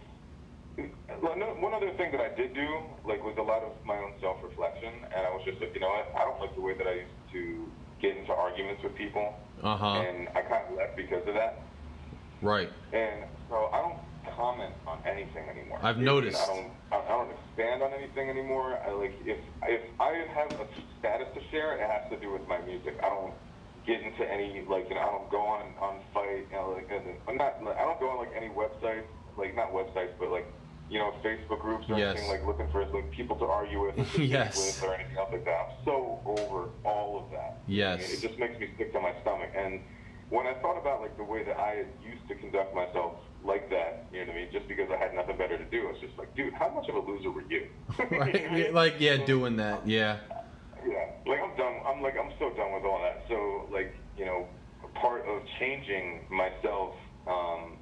[1.21, 2.67] one other thing that I did do
[3.05, 5.89] like was a lot of my own self-reflection, and I was just like, you know
[5.89, 6.13] what?
[6.15, 7.69] I don't like the way that I used to
[8.01, 9.85] get into arguments with people, Uh huh.
[10.01, 11.61] and I kind of left because of that.
[12.41, 12.69] Right.
[12.91, 13.97] And so I don't
[14.35, 15.79] comment on anything anymore.
[15.81, 16.41] I've noticed.
[16.41, 16.71] I don't.
[16.91, 18.79] I don't expand on anything anymore.
[18.85, 20.67] I like if if I have a
[20.99, 22.95] status to share, it has to do with my music.
[23.03, 23.33] I don't
[23.85, 26.45] get into any like you know I don't go on on fight.
[26.51, 26.89] You know, like
[27.27, 27.55] I'm not.
[27.65, 29.03] I don't go on like any websites,
[29.37, 30.45] like not websites, but like
[30.89, 32.17] you know Facebook groups or Yes.
[32.17, 34.55] anything like looking for like people to argue with, or Yes.
[34.57, 35.51] with, or anything else like that.
[35.69, 37.57] I'm so over all of that.
[37.67, 37.99] Yes.
[37.99, 39.49] I mean, it just makes me sick to my stomach.
[39.55, 39.81] And
[40.29, 44.07] when I thought about like the way that I used to conduct myself like that,
[44.11, 46.17] you know what I mean, just because I had nothing better to do, it's just
[46.17, 47.67] like, dude, how much of a loser were you?
[48.11, 48.73] Right.
[48.73, 49.87] Like yeah, doing that.
[49.87, 50.19] Yeah.
[50.85, 51.79] Yeah, like I'm done.
[51.87, 53.23] I'm like I'm so done with all that.
[53.29, 54.47] So like you know,
[54.95, 56.95] part of changing myself
[57.27, 57.77] um,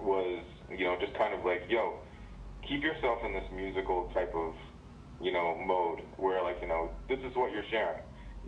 [0.00, 2.00] was you know just kind of like yo,
[2.66, 4.54] keep yourself in this musical type of
[5.20, 8.00] you know mode where like you know this is what you're sharing.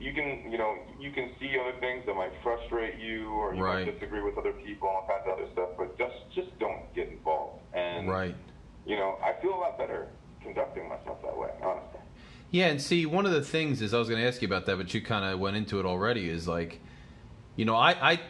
[0.02, 3.62] You can you know you can see other things that might frustrate you or you
[3.62, 3.86] Right.
[3.86, 6.92] might disagree with other people and all kinds of other stuff, but just just don't
[6.94, 7.62] get involved.
[7.72, 8.34] And Right.
[8.84, 10.08] you know I feel a lot better
[10.42, 12.00] conducting myself that way, honestly.
[12.50, 14.66] Yeah, and see, one of the things is I was going to ask you about
[14.66, 16.28] that, but you kind of went into it already.
[16.28, 16.80] Is like,
[17.56, 18.20] you know, I, I,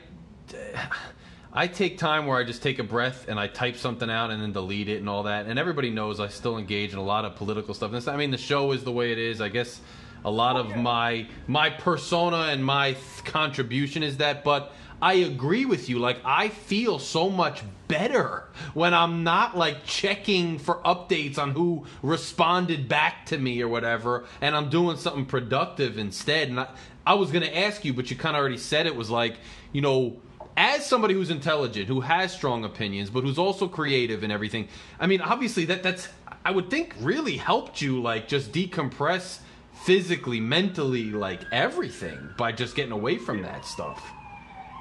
[1.52, 4.40] I take time where I just take a breath and I type something out and
[4.40, 5.46] then delete it and all that.
[5.46, 7.92] And everybody knows I still engage in a lot of political stuff.
[7.92, 9.40] And I mean, the show is the way it is.
[9.40, 9.80] I guess
[10.24, 14.72] a lot of my my persona and my th- contribution is that, but.
[15.02, 15.98] I agree with you.
[15.98, 21.86] Like I feel so much better when I'm not like checking for updates on who
[22.04, 26.50] responded back to me or whatever, and I'm doing something productive instead.
[26.50, 26.68] And I,
[27.04, 29.38] I was gonna ask you, but you kind of already said it was like,
[29.72, 30.20] you know,
[30.56, 34.68] as somebody who's intelligent, who has strong opinions, but who's also creative and everything.
[35.00, 36.08] I mean, obviously that that's
[36.44, 39.40] I would think really helped you like just decompress
[39.84, 44.02] physically, mentally, like everything by just getting away from that stuff.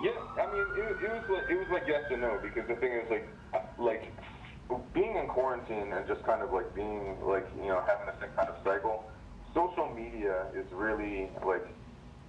[0.04, 2.76] Yeah, I mean, it, it was like it was like yes and no because the
[2.76, 4.12] thing is like uh, like
[4.94, 8.34] being in quarantine and just kind of like being like you know having the same
[8.36, 9.06] kind of cycle.
[9.54, 11.68] Social media is really like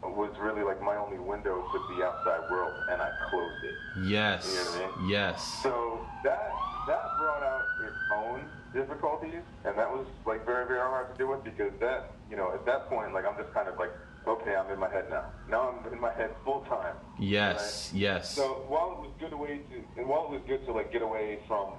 [0.03, 3.75] was really like my only window to the outside world, and I closed it.
[4.05, 4.49] Yes.
[4.49, 5.11] You know what I mean?
[5.11, 5.61] Yes.
[5.63, 6.51] So that
[6.89, 8.41] that brought out its own
[8.73, 12.53] difficulties, and that was like very very hard to deal with because that you know
[12.53, 13.91] at that point like I'm just kind of like
[14.27, 15.25] okay I'm in my head now.
[15.49, 16.97] Now I'm in my head full time.
[17.19, 17.91] Yes.
[17.95, 18.35] Yes.
[18.35, 21.03] So while it was good way to, and while it was good to like get
[21.03, 21.75] away from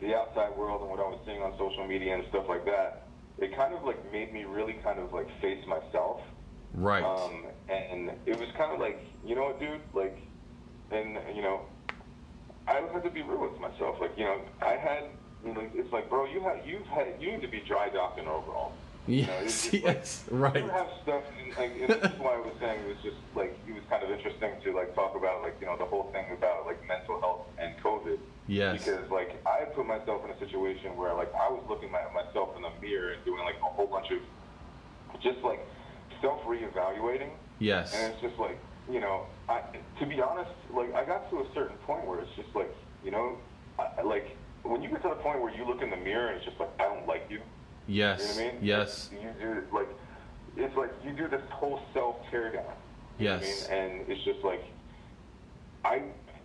[0.00, 3.08] the outside world and what I was seeing on social media and stuff like that,
[3.38, 6.20] it kind of like made me really kind of like face myself.
[6.72, 7.02] right.
[7.04, 10.16] Um, and it was kind of like, you know what, dude, like,
[10.90, 11.62] and you know,
[12.66, 13.96] I had to be real with myself.
[14.00, 15.04] Like, you know, I had,
[15.44, 18.26] you know, it's like, bro, you have, you've had, you need to be dry docking
[18.26, 18.72] overall.
[19.06, 20.24] You know, it's yes.
[20.30, 20.62] like- Right.
[20.64, 23.16] you have stuff, and, like, and this is why I was saying it was just
[23.34, 26.10] like it was kind of interesting to like talk about like you know the whole
[26.12, 28.18] thing about like mental health and COVID.
[28.46, 28.84] Yes.
[28.84, 32.54] Because like I put myself in a situation where like I was looking at myself
[32.56, 34.18] in the mirror and doing like a whole bunch of
[35.22, 35.60] just like
[36.20, 37.94] self reevaluating, Yes.
[37.94, 38.58] and it's just like
[38.90, 39.62] you know I
[39.98, 43.10] to be honest like I got to a certain point where it's just like you
[43.10, 43.38] know
[43.78, 46.36] I, like when you get to the point where you look in the mirror and
[46.36, 47.40] it's just like I don't like you.
[47.86, 48.20] Yes.
[48.20, 48.64] You know what I mean?
[48.66, 49.10] Yes.
[49.12, 49.88] You do like
[50.56, 52.64] it's like you do this whole self tear down.
[53.18, 53.68] You know what Yes.
[53.70, 53.82] I mean?
[54.00, 54.62] And it's just like
[55.84, 56.02] I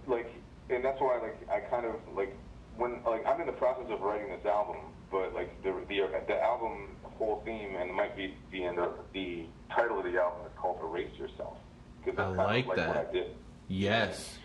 [0.07, 0.31] like
[0.69, 2.35] and that's why like I kind of like
[2.77, 4.77] when like I'm in the process of writing this album,
[5.11, 8.93] but like the the the album whole theme and it might be the end of
[9.13, 11.57] the title of the album is called Erase Yourself.
[12.03, 12.87] Because I like kind of like that.
[12.89, 13.35] what I did.
[13.67, 14.37] Yes.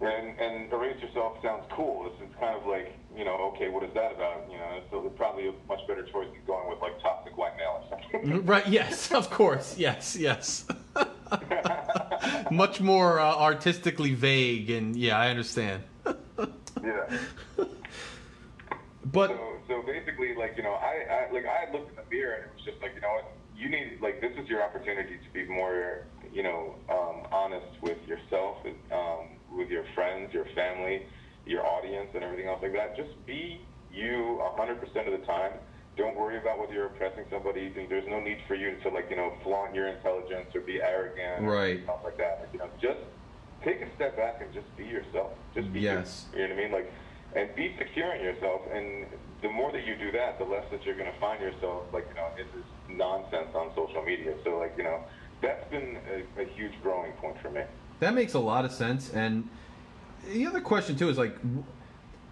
[0.00, 2.06] And and erase yourself sounds cool.
[2.06, 4.46] It's, it's kind of like you know, okay, what is that about?
[4.50, 7.56] You know, so it's probably a much better choice than going with like toxic white
[7.56, 8.46] male or something.
[8.46, 8.66] Right.
[8.68, 9.10] Yes.
[9.18, 9.76] Of course.
[9.76, 10.14] Yes.
[10.14, 10.66] Yes.
[12.50, 15.82] Much more uh, artistically vague, and yeah, I understand.
[16.06, 17.18] yeah.
[19.12, 22.34] But So so basically, like you know, I, I like I looked in the mirror
[22.34, 25.16] and it was just like you know what, you need like this is your opportunity
[25.16, 28.58] to be more you know um, honest with yourself,
[28.92, 31.02] um, with your friends, your family,
[31.46, 32.96] your audience, and everything else like that.
[32.96, 35.52] Just be you 100% of the time.
[35.96, 37.72] Don't worry about whether you're oppressing somebody.
[37.88, 41.44] There's no need for you to like you know flaunt your intelligence or be arrogant
[41.44, 41.82] or Right.
[41.84, 42.38] stuff like that.
[42.40, 43.00] Like, you know, just
[43.64, 45.32] take a step back and just be yourself.
[45.54, 46.28] Just be Yes.
[46.32, 46.42] you.
[46.42, 46.72] You know what I mean?
[46.72, 46.92] Like,
[47.34, 48.62] and be secure in yourself.
[48.72, 49.06] And
[49.42, 52.06] the more that you do that, the less that you're going to find yourself, like,
[52.08, 54.34] you know, in this nonsense on social media.
[54.44, 55.00] So, like, you know,
[55.42, 57.62] that's been a, a huge growing point for me.
[58.00, 59.12] That makes a lot of sense.
[59.12, 59.48] And
[60.30, 61.36] the other question too is like,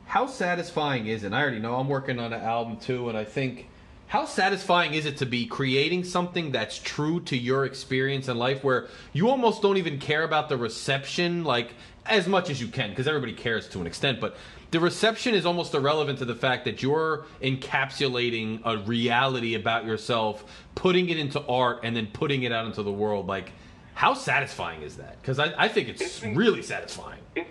[0.07, 1.27] how satisfying is it?
[1.27, 3.69] And I already know I'm working on an album too, and I think
[4.09, 8.63] how satisfying is it to be creating something that's true to your experience in life,
[8.63, 12.91] where you almost don't even care about the reception, like as much as you can,
[12.91, 14.37] because everybody cares to an extent, but.
[14.73, 20.45] The reception is almost irrelevant to the fact that you're encapsulating a reality about yourself,
[20.75, 23.29] putting it into art, and then putting it out into the world.
[23.29, 23.53] Like,
[23.97, 25.19] how satisfying is that?
[25.23, 27.21] Because I, I think it's It's really satisfying.
[27.35, 27.49] It's,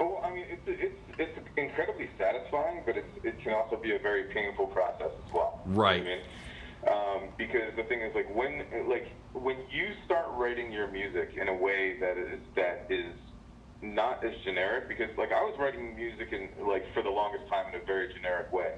[0.00, 3.98] oh, I mean, it's, it's, it's incredibly satisfying, but it's, it can also be a
[3.98, 5.60] very painful process as well.
[5.66, 6.00] You know Right.
[6.00, 6.20] I mean?
[6.88, 11.48] Um, because the thing is, like, when, like, when you start writing your music in
[11.48, 13.12] a way that is, that is
[13.82, 17.74] not as generic, because, like, I was writing music in, like, for the longest time
[17.74, 18.72] in a very generic way.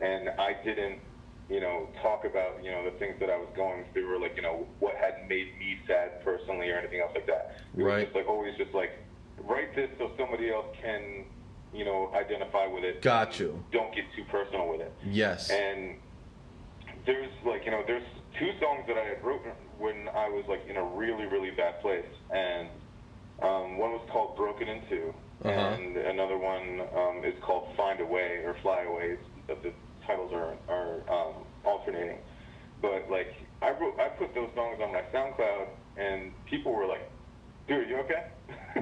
[0.00, 1.00] And I didn't,
[1.48, 4.34] you know, talk about, you know, the things that I was going through or, like,
[4.36, 7.54] you know, what had made me sad personally or anything else like that.
[7.72, 8.04] It was Right.
[8.04, 8.90] just, like, always just, like,
[9.38, 11.24] write this so somebody else can,
[11.72, 13.00] you know, identify with it.
[13.00, 13.62] Got you.
[13.70, 14.92] Don't get too personal with it.
[15.04, 15.50] Yes.
[15.50, 15.96] And
[17.04, 18.02] there's like you know there's
[18.38, 21.80] two songs that I had written when I was like in a really really bad
[21.80, 22.68] place, and
[23.42, 25.52] um, one was called Broken Into Uh-huh.
[25.52, 29.18] and another one um, is called Find a Way or Fly Away.
[29.46, 29.72] The, the
[30.06, 32.18] titles are are um, alternating,
[32.82, 37.10] but like I wrote I put those songs on my SoundCloud, and people were like,
[37.68, 38.26] "Dude, you okay?"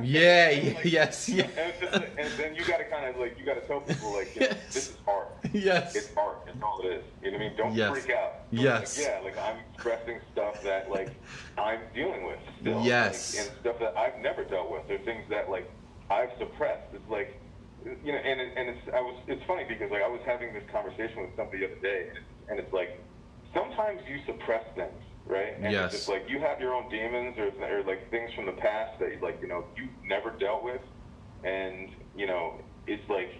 [0.02, 1.46] Yeah, yeah, yes, yeah.
[1.56, 4.12] And, just, and then you got to kind of like you got to tell people
[4.12, 4.74] like, you know, Yes.
[4.74, 5.28] this is art.
[5.52, 5.94] Yes.
[5.96, 6.38] It's art.
[6.48, 7.04] It's all it is.
[7.22, 7.56] You know what I mean?
[7.56, 7.90] Don't Yes.
[7.92, 8.50] freak out.
[8.52, 8.98] Don't, Yes.
[8.98, 11.10] Like, yeah, like I'm expressing stuff that like
[11.56, 12.82] I'm dealing with still.
[12.82, 13.36] Yes.
[13.38, 14.90] Like, and stuff that I've never dealt with.
[14.90, 15.70] Or things that like
[16.10, 16.88] I've suppressed.
[16.92, 17.40] It's like
[17.84, 20.64] you know, and and it's I was it's funny because like I was having this
[20.72, 23.04] conversation with somebody the other day, and it's, and it's like
[23.52, 25.56] sometimes you suppress things right?
[25.56, 25.92] And Yes.
[25.92, 28.98] it's just like you have your own demons or, or like things from the past
[29.00, 30.80] that like you know you never dealt with,
[31.42, 33.30] and you know it's like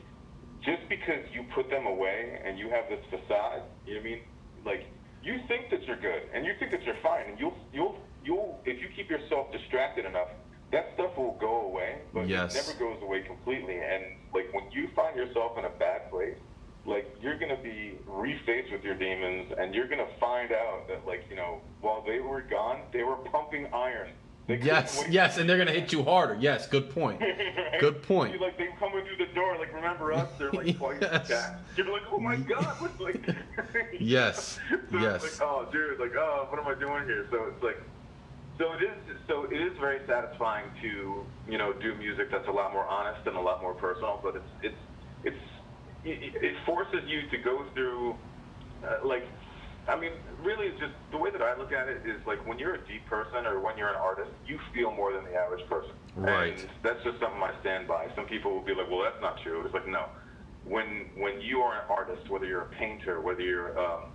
[0.64, 4.10] just because you put them away and you have this facade, you know what I
[4.10, 4.20] mean?
[4.64, 4.82] Like
[5.22, 8.62] you think that you're good and you think that you're fine, and you'll you'll you'll
[8.64, 10.28] if you keep yourself distracted enough,
[10.74, 12.54] that stuff will go away, but Yes.
[12.54, 13.78] it never goes away completely.
[13.78, 14.02] And
[14.34, 16.36] like when you find yourself in a bad place,
[16.84, 21.24] like you're gonna be refaced with your demons, and you're gonna find out that like
[21.30, 24.10] you know while they were gone, they were pumping iron.
[24.46, 26.36] Yes, yes, and they're gonna hit you harder.
[26.38, 27.18] Yes, good point.
[27.80, 28.32] Good point.
[28.34, 30.28] You, like they come in through the door, like remember us?
[30.38, 31.50] They're like twice Yes.
[31.76, 33.20] You're like, oh my god, what's like?
[33.98, 35.24] Yes, so yes.
[35.24, 37.26] It's like, oh, dude, like, oh, what am I doing here?
[37.32, 37.82] So it's like,
[38.58, 39.18] so it is.
[39.28, 43.26] So it is very satisfying to you know do music that's a lot more honest
[43.26, 44.20] and a lot more personal.
[44.22, 44.82] But it's it's
[45.24, 45.44] it's
[46.04, 48.14] it, it forces you to go through
[48.84, 49.24] uh, like.
[49.86, 52.58] I mean, really, it's just the way that I look at it is like when
[52.58, 55.60] you're a deep person or when you're an artist, you feel more than the average
[55.68, 55.92] person.
[56.16, 56.58] Right.
[56.58, 58.08] And that's just something I stand by.
[58.16, 59.60] Some people will be like, well, that's not true.
[59.62, 60.06] It's like, no.
[60.64, 64.13] When when you are an artist, whether you're a painter, whether you're um,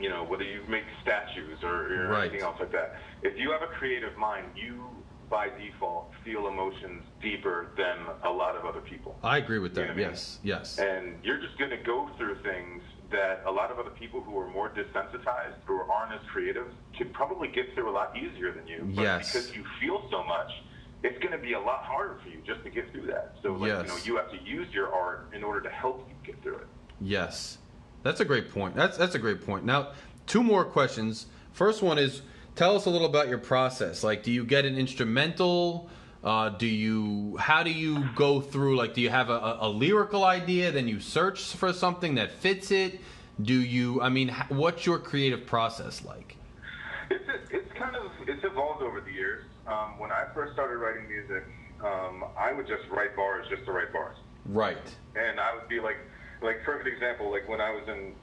[0.00, 2.22] you know, whether you make statues or, or Right.
[2.30, 2.96] anything else like that.
[3.22, 4.84] If you have a creative mind, you
[5.28, 9.16] by default feel emotions deeper than a lot of other people.
[9.22, 9.92] I agree with You know that.
[9.92, 10.08] I mean?
[10.10, 10.78] Yes, yes.
[10.78, 14.36] And you're just going to go through things that a lot of other people who
[14.40, 16.66] are more desensitized or aren't as creative
[16.98, 18.90] could probably get through a lot easier than you.
[18.96, 19.32] But Yes.
[19.32, 20.50] because you feel so much,
[21.04, 23.36] it's going to be a lot harder for you just to get through that.
[23.42, 23.82] So, like, Yes.
[23.82, 26.56] you know, you have to use your art in order to help you get through
[26.56, 26.66] it.
[27.00, 27.58] Yes,
[28.02, 28.74] that's a great point.
[28.74, 29.64] That's that's a great point.
[29.64, 29.92] Now,
[30.26, 31.26] two more questions.
[31.52, 32.22] First one is,
[32.56, 34.02] tell us a little about your process.
[34.04, 35.88] Like, do you get an instrumental?
[36.22, 37.36] Uh, do you?
[37.38, 38.76] How do you go through?
[38.76, 40.70] Like, do you have a, a, a lyrical idea?
[40.70, 43.00] Then you search for something that fits it.
[43.42, 44.02] Do you?
[44.02, 46.36] I mean, what's your creative process like?
[47.10, 49.44] It's it's kind of it's evolved over the years.
[49.66, 51.44] Um, when I first started writing music,
[51.82, 54.76] um, I would just write bars just to write bars, Right.
[55.16, 55.96] and I would be like,
[56.42, 58.14] like perfect example, like when I was in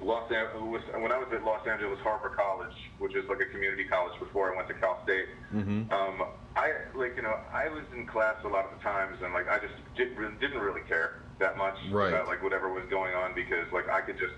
[0.00, 3.84] Los Angeles, when I was at Los Angeles Harbor College, which is like a community
[3.84, 5.26] college before I went to Cal State.
[5.54, 5.92] Mm-hmm.
[5.92, 9.32] Um, I like you know I was in class a lot of the times, and
[9.32, 12.08] like I just did, really- didn't really care that much Right.
[12.08, 14.34] about like whatever was going on because like I could just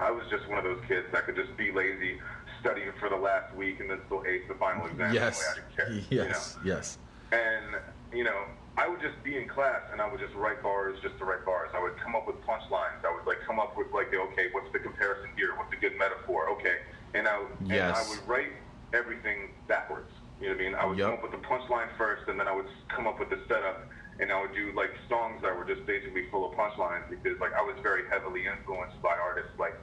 [0.00, 2.18] I was just one of those kids that could just be lazy,
[2.60, 5.12] study for the last week, and then still ace the final exam.
[5.14, 5.42] Yes.
[5.76, 6.24] Didn't you know?
[6.24, 6.56] Yes.
[6.64, 6.98] Yes.
[7.32, 7.76] And,
[8.12, 8.44] you know,
[8.76, 11.44] I would just be in class and I would just write bars just to write
[11.46, 11.70] bars.
[11.74, 13.06] I would come up with punchlines.
[13.06, 15.54] I would like come up with like, okay, what's the comparison here?
[15.56, 16.50] What's a good metaphor?
[16.58, 16.82] Okay.
[17.14, 18.50] And I, would- and I would write
[18.92, 20.10] everything backwards.
[20.40, 20.74] You know what I mean?
[20.74, 21.06] I would Yep.
[21.06, 23.86] come up with the punchline first and then I would come up with the setup
[24.18, 27.54] and I would do like songs that were just basically full of punchlines because like
[27.54, 29.74] I was very heavily influenced by artists like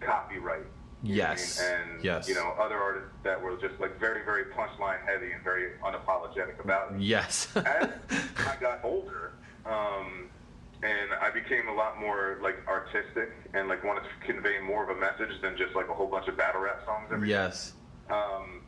[0.00, 0.68] copyright.
[1.02, 1.38] You know what I mean?
[1.38, 1.60] Yes.
[1.62, 2.28] And, Yes.
[2.28, 6.62] you know, other artists that were just like very, very punchline heavy and very unapologetic
[6.62, 7.48] about it Yes.
[7.56, 7.90] as
[8.38, 9.32] I got older,
[9.64, 10.28] um,
[10.82, 14.96] and I became a lot more like artistic and like wanted to convey more of
[14.96, 17.72] a message than just like a whole bunch of battle rap songs every yes.
[18.10, 18.62] um,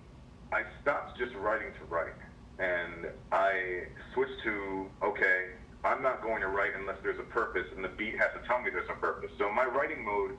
[0.53, 2.15] I stopped just writing to write,
[2.59, 3.85] and I
[4.15, 5.49] switched to okay,
[5.85, 8.61] I'm not going to write unless there's a purpose, and the beat has to tell
[8.63, 9.31] me there's a purpose.
[9.39, 10.39] So my writing mode,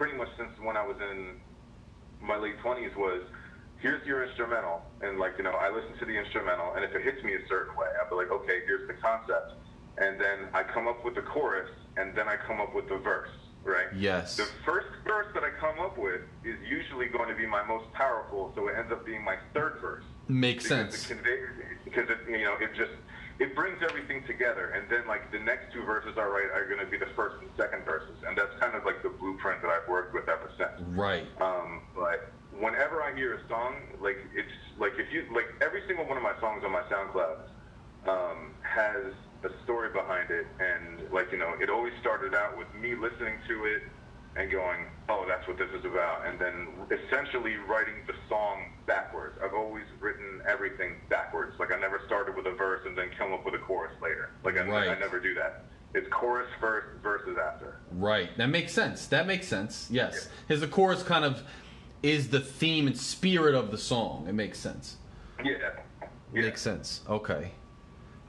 [0.00, 1.36] pretty much since when I was in
[2.22, 3.20] my late 20s, was
[3.80, 7.02] here's your instrumental, and like you know, I listen to the instrumental, and if it
[7.02, 9.52] hits me a certain way, I'll be like, okay, here's the concept,
[9.98, 12.96] and then I come up with the chorus, and then I come up with the
[12.96, 13.28] verse,
[13.62, 13.88] right?
[13.94, 14.38] Yes.
[14.38, 17.92] The first verse that I come up with is usually going to be my most
[17.92, 20.04] powerful, so it ends up being my third verse.
[20.28, 21.10] Makes Because sense.
[21.10, 21.48] It conveys,
[21.84, 22.92] because it, you know, it just
[23.40, 26.78] it brings everything together, and then like the next two verses I write are going
[26.78, 29.70] to be the first and second verses, and that's kind of like the blueprint that
[29.70, 30.86] I've worked with ever since.
[31.00, 31.24] Right.
[31.40, 36.04] Um, but whenever I hear a song, like it's like if you like every single
[36.04, 37.40] one of my songs on my SoundCloud
[38.04, 42.68] um, has a story behind it, and like you know, it always started out with
[42.76, 43.82] me listening to it
[44.36, 49.40] and going, "Oh, that's what this is about," and then essentially writing the song backwards.
[49.40, 51.56] I've always written everything backwards.
[51.58, 54.36] Like I never started with a verse and then come up with a chorus later.
[54.44, 54.88] Like I, Right.
[54.92, 55.64] I never do that.
[55.94, 57.19] It's chorus first, after.
[58.00, 58.36] Right.
[58.36, 59.06] That makes sense.
[59.06, 59.88] That makes sense.
[59.90, 60.28] Yes.
[60.48, 61.42] His the chorus kind of
[62.02, 64.26] is the theme and spirit of the song.
[64.28, 64.96] It makes sense.
[65.44, 65.52] Yeah.
[66.32, 66.42] yeah.
[66.42, 67.02] Makes sense.
[67.08, 67.52] Okay.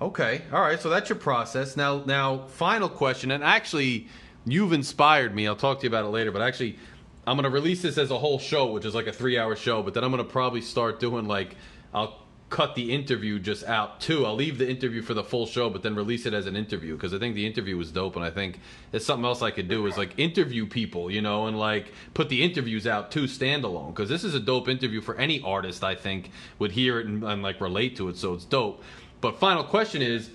[0.02, 0.42] Okay.
[0.52, 0.80] All right.
[0.80, 1.78] So that's your process.
[1.78, 3.32] Now, now, final question.
[3.32, 4.08] And actually,
[4.46, 5.48] you've inspired me.
[5.48, 6.32] I'll talk to you about it later.
[6.32, 6.78] But actually,
[7.26, 9.84] I'm going to release this as a whole show, which is like a three-hour show.
[9.84, 11.56] But then I'm going to probably start doing like
[11.94, 12.21] I'll
[12.52, 14.26] cut the interview just out too.
[14.26, 16.96] I'll leave the interview for the full show, but then release it as an interview
[16.96, 18.60] because I think the interview was dope, and I think
[18.92, 22.30] it's something else I could do is like interview people, you know, and like put
[22.30, 25.84] the interviews out too standalone because this is a dope interview for any artist.
[25.84, 28.84] I think would hear it and, and like relate to it, so it's dope.
[29.22, 30.30] But final question is,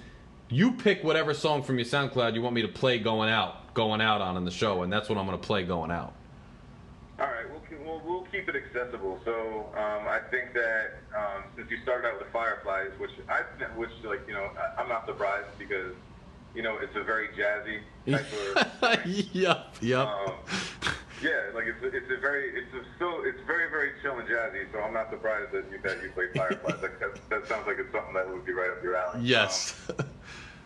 [0.49, 4.01] you pick whatever song from your SoundCloud you want me to play going out, going
[4.01, 6.15] out on in the show, and that's what I'm gonna play going out.
[7.21, 7.45] All right,
[7.87, 9.21] we'll, we'll keep it accessible.
[9.25, 13.43] So um, I think that um, since you started out with Fireflies, which I,
[13.77, 15.95] which like you know, I, I'm not surprised because
[16.55, 18.27] you know it's a very jazzy type
[18.83, 19.07] of.
[19.35, 20.07] yep, yep.
[20.07, 20.35] Um,
[21.23, 24.29] yeah, like it's a, it's a very it's a so it's very very chill and
[24.29, 24.71] jazzy.
[24.73, 26.83] So I'm not surprised that you that you play Fireflies.
[26.83, 29.21] Like, that, that sounds like it's something that would be right up your alley.
[29.23, 29.81] yes.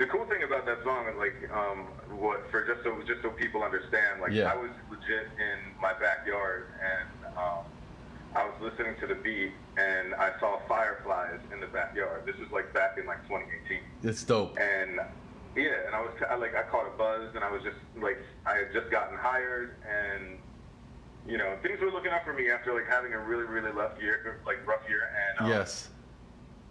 [0.01, 1.85] The cool thing about that song is like um,
[2.17, 4.23] what for just so just so people understand.
[4.23, 4.51] Like Yeah.
[4.51, 7.69] I was legit in my backyard and um,
[8.35, 12.25] I was listening to the beat and I saw fireflies in the backyard.
[12.25, 14.57] This was like back in like 2018 it's dope.
[14.59, 15.01] and
[15.55, 18.17] yeah, and I was I, like I caught a buzz, and I was just like
[18.47, 20.39] I had just gotten hired, and
[21.29, 24.01] you know things were looking up for me after like having a really really rough
[24.01, 25.91] year, like rough year, and um, Yes.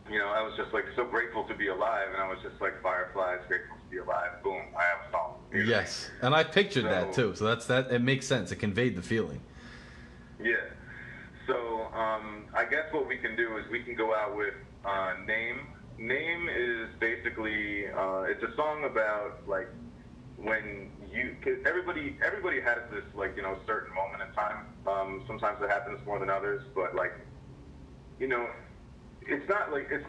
[0.09, 2.59] You know I was just like so grateful to be alive, and I was just
[2.61, 4.43] like fireflies, grateful to be alive.
[4.43, 5.35] Boom, I have a song.
[5.51, 5.69] you know?
[5.69, 7.35] Yes, and I pictured that too.
[7.35, 7.91] So that's that.
[7.91, 8.51] It makes sense.
[8.51, 9.41] It conveyed the feeling.
[10.41, 10.55] Yeah.
[11.47, 14.53] So um, I guess what we can do is we can go out with
[14.85, 15.67] uh, name.
[15.97, 19.67] Name is basically uh, it's a song about like
[20.37, 24.65] when you cause everybody everybody has this like you know certain moment in time.
[24.87, 27.13] Um, sometimes it happens more than others, but like
[28.19, 28.47] you know
[29.29, 30.05] it's not like it's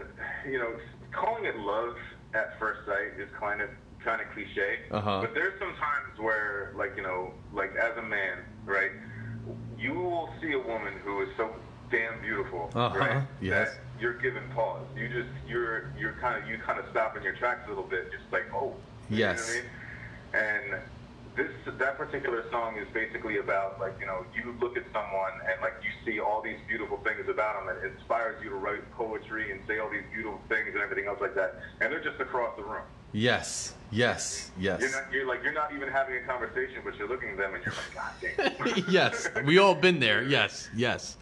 [0.47, 0.73] you know
[1.13, 1.97] calling it love
[2.35, 3.69] at first sight is kind of
[4.05, 4.81] kind of cliche.
[4.91, 5.21] Uh-huh.
[5.23, 8.91] But there's some times where like you know like as a man, right?
[9.79, 11.51] You will see a woman who is so
[11.91, 13.23] damn beautiful, Uh-huh, right?
[13.41, 13.71] yes.
[13.75, 14.87] That you're given pause.
[14.97, 17.85] You just you're you're kind of you kind of stop in your tracks a little
[17.85, 18.75] bit, just like oh.
[19.09, 19.55] Yes.
[19.55, 19.69] You know
[20.31, 20.75] what I mean?
[20.75, 20.83] And
[21.36, 25.60] this that particular song is basically about like you know you look at someone and
[25.60, 28.83] like you see all these beautiful things about them and it inspires you to write
[28.92, 32.20] poetry and say all these beautiful things and everything else like that and they're just
[32.20, 32.83] across the room.
[33.12, 37.09] Yes, yes, yes, You're not you're like you're not even having a conversation, but you're
[37.09, 38.84] looking at them and you're like, God damn.
[38.89, 39.28] yes.
[39.44, 40.23] We all been there.
[40.23, 41.17] Yes, yes.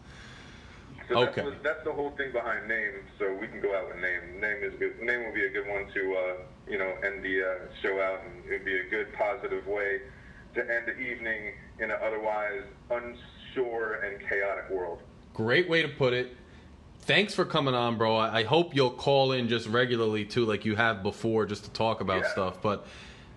[1.09, 1.43] So Okay.
[1.43, 2.93] that's, the, that's the whole thing behind name.
[3.19, 4.41] So we can go out with name.
[4.41, 5.01] Name is good.
[5.01, 6.35] Name will be a good one to uh,
[6.69, 10.01] you know end the uh, show out, and it'd be a good positive way
[10.55, 15.01] to end the evening in an otherwise unsure and chaotic world.
[15.35, 16.37] Great way to put it.
[17.01, 18.17] Thanks for coming on, bro.
[18.17, 21.71] I I hope you'll call in just regularly too, like you have before, just to
[21.71, 22.29] talk about Yeah.
[22.29, 22.61] stuff.
[22.61, 22.87] But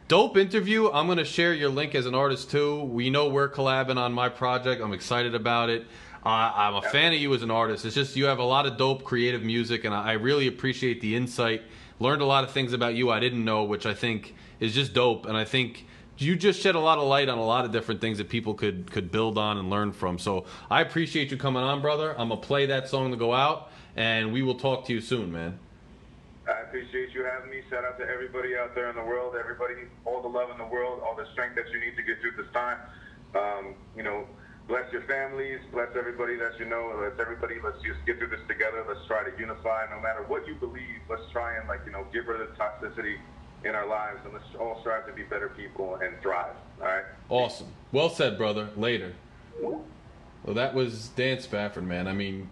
[0.10, 0.90] dope interview.
[0.92, 2.84] I'm gonna share your link as an artist too.
[2.84, 4.82] We know we're collabing on my project.
[4.82, 5.86] I'm excited about it.
[6.24, 7.84] Uh, I'm a fan of you as an artist.
[7.84, 11.02] It's just you have a lot of dope creative music, and I I really appreciate
[11.02, 11.64] the insight.
[12.00, 14.94] Learned a lot of things about you I didn't know, which I think is just
[14.94, 15.26] dope.
[15.26, 15.86] And I think
[16.18, 18.54] you just shed a lot of light on a lot of different things that people
[18.54, 20.20] could could build on and learn from.
[20.20, 22.12] So I appreciate you coming on, brother.
[22.12, 25.32] I'm gonna play that song to go out, and we will talk to you soon,
[25.32, 25.58] man.
[26.48, 27.62] I appreciate you having me.
[27.70, 29.74] Shout out to everybody out there in the world, everybody,
[30.06, 32.34] all the love in the world, all the strength that you need to get through
[32.38, 32.78] this time.
[33.36, 34.28] Um, you know,
[34.72, 37.56] bless your families, bless everybody that you know, bless everybody.
[37.62, 38.86] Let's just get through this together.
[38.88, 39.86] Let's try to unify.
[39.92, 42.56] No matter what you believe, let's try and like you know get rid of the
[42.56, 43.18] toxicity
[43.66, 46.56] in our lives, and let's all strive to be better people and thrive.
[46.80, 47.04] All right.
[47.30, 47.68] Awesome.
[47.92, 48.70] Well said, brother.
[48.78, 49.14] Later.
[49.62, 52.08] Well, that was Dan Spafford, man.
[52.08, 52.50] I mean,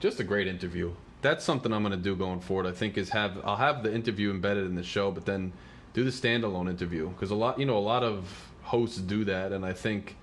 [0.00, 0.92] just a great interview.
[1.22, 2.66] That's something I'm going to do going forward.
[2.66, 5.52] I think is have I'll have the interview embedded in the show, but then
[5.92, 9.52] do the standalone interview because a lot, you know, a lot of hosts do that,
[9.52, 10.16] and I think,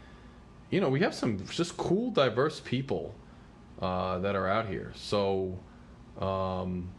[0.71, 3.13] you know, we have some just cool, diverse people
[3.81, 4.91] uh, that are out here.
[4.95, 5.59] So
[6.19, 6.89] um,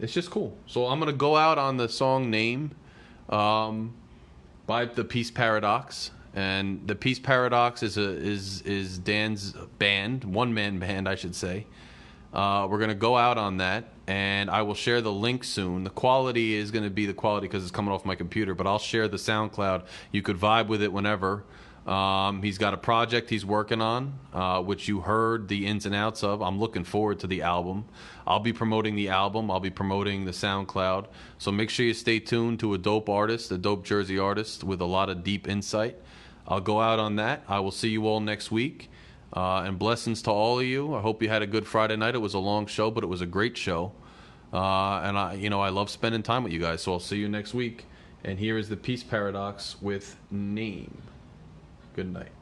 [0.00, 0.56] it's just cool.
[0.66, 2.74] So I'm gonna go out on the song name.
[3.28, 3.94] Um,
[4.68, 10.54] by the Peace Paradox, and the Peace Paradox is a is is Dan's band, one
[10.54, 11.66] man band, I should say.
[12.32, 15.84] Uh, we're gonna go out on that, and I will share the link soon.
[15.84, 18.78] The quality is gonna be the quality because it's coming off my computer, but I'll
[18.78, 19.86] share the SoundCloud.
[20.12, 21.44] You could vibe with it whenever.
[21.86, 25.94] Um, he's got a project he's working on, uh, which you heard the ins and
[25.94, 26.42] outs of.
[26.42, 27.86] I'm looking forward to the album.
[28.26, 29.50] I'll be promoting the album.
[29.50, 31.06] I'll be promoting the SoundCloud.
[31.38, 34.82] So make sure you stay tuned to a dope artist, a dope Jersey artist with
[34.82, 35.96] a lot of deep insight.
[36.46, 37.42] I'll go out on that.
[37.48, 38.90] I will see you all next week.
[39.32, 40.94] Uh, and blessings to all of you.
[40.94, 42.14] I hope you had a good Friday night.
[42.14, 43.92] It was a long show, but it was a great show.
[44.52, 46.82] Uh, and I, you know, I love spending time with you guys.
[46.82, 47.84] So I'll see you next week.
[48.24, 51.02] And here is the Peace Paradox with Name.
[51.98, 52.37] Good night.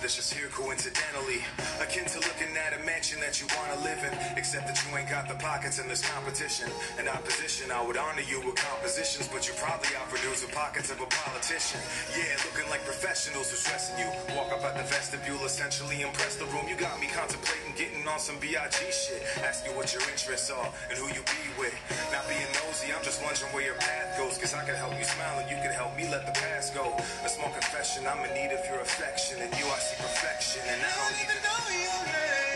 [0.00, 1.40] That's just here coincidentally.
[1.80, 4.12] Akin to looking at a mansion that you wanna live in.
[4.36, 6.68] Except that you ain't got the pockets and there's competition.
[6.98, 11.00] And opposition, I would honor you with compositions, but you probably outproduce the pockets of
[11.00, 11.80] a politician.
[12.12, 14.08] Yeah, looking like professionals who's stressing you.
[14.36, 16.68] Walk up at the vestibule, essentially impress the room.
[16.68, 18.78] You got me contemplating getting on some B.I.G.
[18.90, 19.22] shit.
[19.44, 21.76] Ask you what your interests are and who you be with.
[22.10, 24.38] Not being nosy, I'm just wondering where your path goes.
[24.38, 26.96] Cause I can help you smile and you can help me let the past go.
[27.24, 29.40] A small confession, I'm in need of your affection.
[29.44, 30.62] And you, I perfection.
[30.68, 32.55] And I don't even know your name.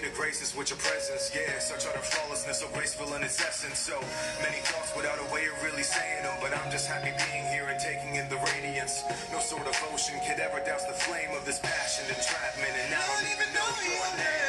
[0.00, 1.30] The graces with your presence.
[1.34, 3.78] Yeah, such utter flawlessness, so graceful in its essence.
[3.78, 3.96] So
[4.42, 6.36] many thoughts without a way of really saying them.
[6.40, 9.02] But I'm just happy being here and taking in the radiance.
[9.32, 12.74] No sort of ocean could ever douse the flame of this passion, entrapment.
[12.76, 14.45] And I don't even know your name.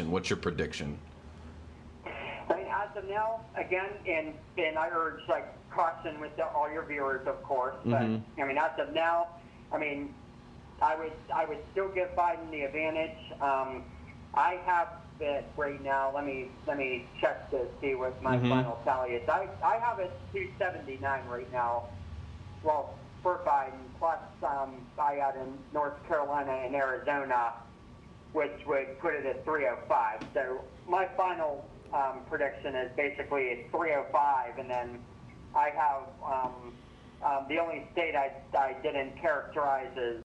[0.00, 0.10] Election.
[0.10, 0.98] What's your prediction?
[2.04, 6.70] I mean, as of now, again, and and I urge like caution with the, all
[6.70, 7.76] your viewers, of course.
[7.84, 9.28] But I mean, as of now,
[9.72, 10.14] I mean,
[10.82, 13.16] I would I would still give Biden the advantage.
[13.40, 13.84] Um,
[14.34, 14.88] I have
[15.20, 16.12] it right now.
[16.14, 19.28] Let me let me check to see what my final tally is.
[19.28, 21.84] I I have it 279 right now.
[22.62, 27.52] Well, for Biden, plus um, I got in North Carolina and Arizona
[28.32, 30.20] which would put it at 305.
[30.34, 35.00] So my final um, prediction is basically it's 305, and then
[35.54, 36.72] I have um,
[37.26, 40.18] um, the only state I, I didn't characterize as